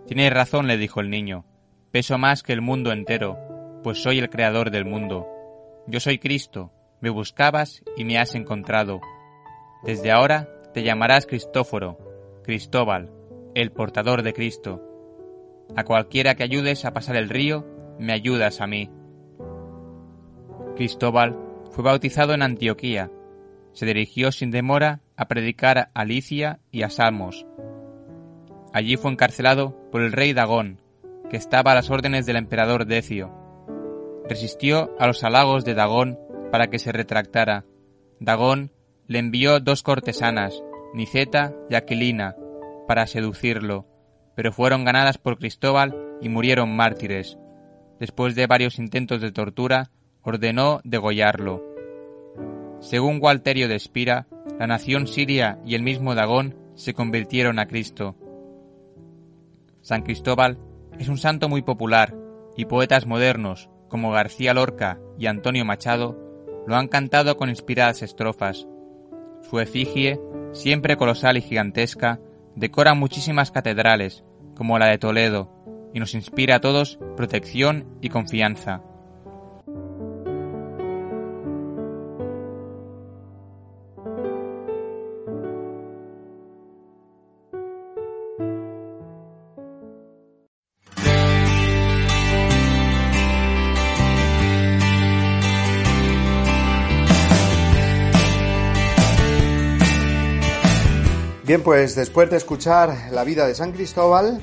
Tienes 0.07 0.33
razón, 0.33 0.67
le 0.67 0.77
dijo 0.77 1.01
el 1.01 1.11
niño, 1.11 1.45
peso 1.91 2.19
más 2.19 2.43
que 2.43 2.53
el 2.53 2.61
mundo 2.61 2.93
entero, 2.93 3.39
pues 3.83 4.03
soy 4.03 4.19
el 4.19 4.31
creador 4.31 4.71
del 4.71 4.85
mundo. 4.85 5.27
Yo 5.87 6.01
soy 6.01 6.19
Cristo, 6.19 6.71
me 7.01 7.11
buscabas 7.11 7.83
y 7.97 8.05
me 8.05 8.19
has 8.19 8.35
encontrado. 8.35 9.01
Desde 9.83 10.13
ahora 10.13 10.49
te 10.73 10.83
llamarás 10.83 11.27
Cristóforo, 11.27 11.99
Cristóbal, 12.45 13.11
el 13.55 13.73
portador 13.73 14.23
de 14.23 14.33
Cristo. 14.33 14.83
A 15.77 15.85
cualquiera 15.85 16.35
que 16.35 16.43
ayudes 16.43 16.85
a 16.85 16.93
pasar 16.93 17.17
el 17.17 17.29
río, 17.29 17.67
me 17.99 18.13
ayudas 18.13 18.61
a 18.61 18.67
mí. 18.67 18.91
Cristóbal 20.77 21.39
fue 21.71 21.85
bautizado 21.85 22.35
en 22.35 22.43
Antioquía. 22.43 23.11
Se 23.73 23.87
dirigió 23.87 24.33
sin 24.33 24.51
demora 24.51 25.01
a 25.17 25.29
predicar 25.29 25.91
a 25.95 26.05
Licia 26.05 26.61
y 26.71 26.83
a 26.83 26.91
Samos. 26.91 27.47
Allí 28.73 28.97
fue 28.97 29.13
encarcelado 29.13 29.77
por 29.91 30.03
el 30.03 30.13
rey 30.13 30.33
Dagón, 30.33 30.81
que 31.31 31.37
estaba 31.37 31.73
a 31.73 31.75
las 31.75 31.91
órdenes 31.91 32.27
del 32.27 32.37
emperador 32.37 32.87
Decio. 32.87 33.33
Resistió 34.29 34.95
a 34.99 35.07
los 35.07 35.25
halagos 35.25 35.65
de 35.65 35.75
Dagón 35.75 36.19
para 36.51 36.69
que 36.69 36.79
se 36.79 36.93
retractara. 36.93 37.65
Dagón 38.21 38.73
le 39.07 39.19
envió 39.19 39.61
dos 39.61 39.83
cortesanas, 39.83 40.63
Niceta 40.95 41.55
y 41.69 41.75
Aquilina, 41.75 42.37
para 42.93 43.07
seducirlo, 43.07 43.87
pero 44.37 44.53
fueron 44.53 44.85
ganadas 44.85 45.17
por 45.17 45.39
Cristóbal 45.39 45.97
y 46.21 46.29
murieron 46.29 46.77
mártires. 46.77 47.39
Después 47.99 48.35
de 48.35 48.47
varios 48.47 48.79
intentos 48.79 49.23
de 49.23 49.33
tortura, 49.33 49.91
ordenó 50.21 50.83
degollarlo. 50.85 51.65
Según 52.81 53.19
Gualterio 53.19 53.67
de 53.67 53.77
Espira, 53.77 54.27
la 54.59 54.67
nación 54.67 55.07
siria 55.07 55.59
y 55.65 55.75
el 55.75 55.83
mismo 55.83 56.15
Dagón 56.15 56.55
se 56.75 56.93
convirtieron 56.93 57.59
a 57.59 57.67
Cristo. 57.67 58.15
San 59.81 60.03
Cristóbal 60.03 60.59
es 60.99 61.09
un 61.09 61.17
santo 61.17 61.49
muy 61.49 61.63
popular 61.63 62.15
y 62.59 62.67
poetas 62.67 63.07
modernos 63.07 63.71
como 63.89 64.11
García 64.11 64.53
Lorca 64.53 65.01
y 65.19 65.29
Antonio 65.29 65.65
Machado 65.65 66.19
lo 66.67 66.77
han 66.77 66.89
cantado 66.89 67.39
con 67.39 67.49
inspiradas 67.49 68.03
estrofas. 68.03 68.67
Su 69.49 69.61
efigie, 69.61 70.21
siempre 70.53 70.99
colosal 70.99 71.39
y 71.39 71.41
gigantesca, 71.41 72.21
decora 72.57 72.95
muchísimas 72.95 73.51
catedrales, 73.51 74.25
como 74.55 74.79
la 74.79 74.87
de 74.87 74.99
Toledo, 74.99 75.51
y 75.95 76.01
nos 76.01 76.15
inspira 76.15 76.57
a 76.57 76.61
todos 76.61 76.99
protección 77.17 77.99
y 78.01 78.09
confianza. 78.09 78.83
Bien, 101.45 101.61
pues 101.61 101.97
después 101.97 102.31
de 102.31 102.37
escuchar 102.37 103.09
la 103.11 103.25
vida 103.25 103.49
de 103.49 103.57
San 103.57 103.73
Cristóbal, 103.73 104.41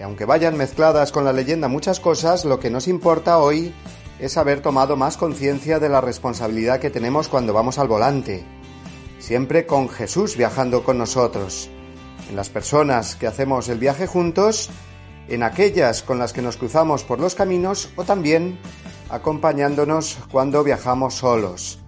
aunque 0.00 0.26
vayan 0.26 0.56
mezcladas 0.56 1.10
con 1.10 1.24
la 1.24 1.32
leyenda 1.32 1.66
muchas 1.66 1.98
cosas, 1.98 2.44
lo 2.44 2.60
que 2.60 2.70
nos 2.70 2.86
importa 2.86 3.38
hoy 3.38 3.74
es 4.20 4.36
haber 4.36 4.62
tomado 4.62 4.96
más 4.96 5.16
conciencia 5.16 5.80
de 5.80 5.88
la 5.88 6.00
responsabilidad 6.00 6.78
que 6.78 6.88
tenemos 6.88 7.26
cuando 7.26 7.52
vamos 7.52 7.78
al 7.78 7.88
volante, 7.88 8.44
siempre 9.18 9.66
con 9.66 9.88
Jesús 9.88 10.36
viajando 10.36 10.84
con 10.84 10.98
nosotros, 10.98 11.68
en 12.28 12.36
las 12.36 12.48
personas 12.48 13.16
que 13.16 13.26
hacemos 13.26 13.68
el 13.68 13.78
viaje 13.78 14.06
juntos, 14.06 14.70
en 15.26 15.42
aquellas 15.42 16.04
con 16.04 16.20
las 16.20 16.32
que 16.32 16.42
nos 16.42 16.56
cruzamos 16.56 17.02
por 17.02 17.18
los 17.18 17.34
caminos 17.34 17.90
o 17.96 18.04
también 18.04 18.56
acompañándonos 19.08 20.16
cuando 20.30 20.62
viajamos 20.62 21.14
solos. 21.14 21.79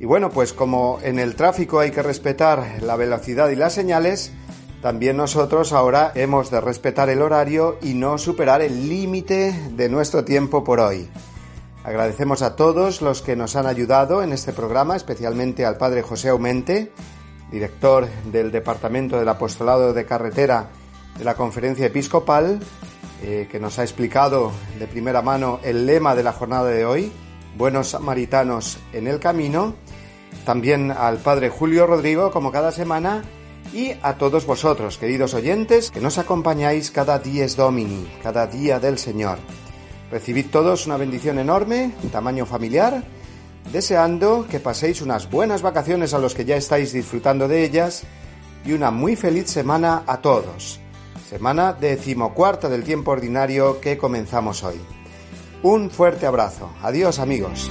Y 0.00 0.06
bueno, 0.06 0.30
pues 0.30 0.54
como 0.54 0.98
en 1.02 1.18
el 1.18 1.36
tráfico 1.36 1.78
hay 1.78 1.90
que 1.90 2.02
respetar 2.02 2.78
la 2.80 2.96
velocidad 2.96 3.50
y 3.50 3.54
las 3.54 3.74
señales, 3.74 4.32
también 4.80 5.18
nosotros 5.18 5.74
ahora 5.74 6.10
hemos 6.14 6.50
de 6.50 6.58
respetar 6.62 7.10
el 7.10 7.20
horario 7.20 7.76
y 7.82 7.92
no 7.92 8.16
superar 8.16 8.62
el 8.62 8.88
límite 8.88 9.52
de 9.72 9.90
nuestro 9.90 10.24
tiempo 10.24 10.64
por 10.64 10.80
hoy. 10.80 11.06
Agradecemos 11.84 12.40
a 12.40 12.56
todos 12.56 13.02
los 13.02 13.20
que 13.20 13.36
nos 13.36 13.56
han 13.56 13.66
ayudado 13.66 14.22
en 14.22 14.32
este 14.32 14.54
programa, 14.54 14.96
especialmente 14.96 15.66
al 15.66 15.76
Padre 15.76 16.00
José 16.00 16.30
Aumente, 16.30 16.92
director 17.52 18.08
del 18.32 18.50
Departamento 18.50 19.18
del 19.18 19.28
Apostolado 19.28 19.92
de 19.92 20.06
Carretera 20.06 20.70
de 21.18 21.24
la 21.24 21.34
Conferencia 21.34 21.84
Episcopal, 21.84 22.60
eh, 23.22 23.48
que 23.52 23.60
nos 23.60 23.78
ha 23.78 23.82
explicado 23.82 24.50
de 24.78 24.86
primera 24.86 25.20
mano 25.20 25.60
el 25.62 25.84
lema 25.84 26.14
de 26.14 26.22
la 26.22 26.32
jornada 26.32 26.70
de 26.70 26.86
hoy, 26.86 27.12
Buenos 27.58 27.88
Samaritanos 27.88 28.78
en 28.94 29.06
el 29.06 29.18
Camino, 29.18 29.74
también 30.50 30.90
al 30.90 31.18
Padre 31.18 31.48
Julio 31.48 31.86
Rodrigo, 31.86 32.32
como 32.32 32.50
cada 32.50 32.72
semana, 32.72 33.22
y 33.72 33.92
a 34.02 34.14
todos 34.14 34.46
vosotros, 34.46 34.98
queridos 34.98 35.32
oyentes, 35.32 35.92
que 35.92 36.00
nos 36.00 36.18
acompañáis 36.18 36.90
cada 36.90 37.20
dies 37.20 37.54
Domini, 37.54 38.10
cada 38.20 38.48
día 38.48 38.80
del 38.80 38.98
Señor. 38.98 39.38
Recibid 40.10 40.46
todos 40.50 40.88
una 40.88 40.96
bendición 40.96 41.38
enorme, 41.38 41.92
tamaño 42.10 42.46
familiar, 42.46 43.04
deseando 43.72 44.44
que 44.50 44.58
paséis 44.58 45.02
unas 45.02 45.30
buenas 45.30 45.62
vacaciones 45.62 46.14
a 46.14 46.18
los 46.18 46.34
que 46.34 46.44
ya 46.44 46.56
estáis 46.56 46.92
disfrutando 46.92 47.46
de 47.46 47.62
ellas 47.62 48.02
y 48.64 48.72
una 48.72 48.90
muy 48.90 49.14
feliz 49.14 49.48
semana 49.48 50.02
a 50.04 50.16
todos. 50.16 50.80
Semana 51.28 51.74
decimocuarta 51.74 52.68
del 52.68 52.82
tiempo 52.82 53.12
ordinario 53.12 53.80
que 53.80 53.96
comenzamos 53.96 54.64
hoy. 54.64 54.80
Un 55.62 55.90
fuerte 55.90 56.26
abrazo. 56.26 56.72
Adiós 56.82 57.20
amigos. 57.20 57.70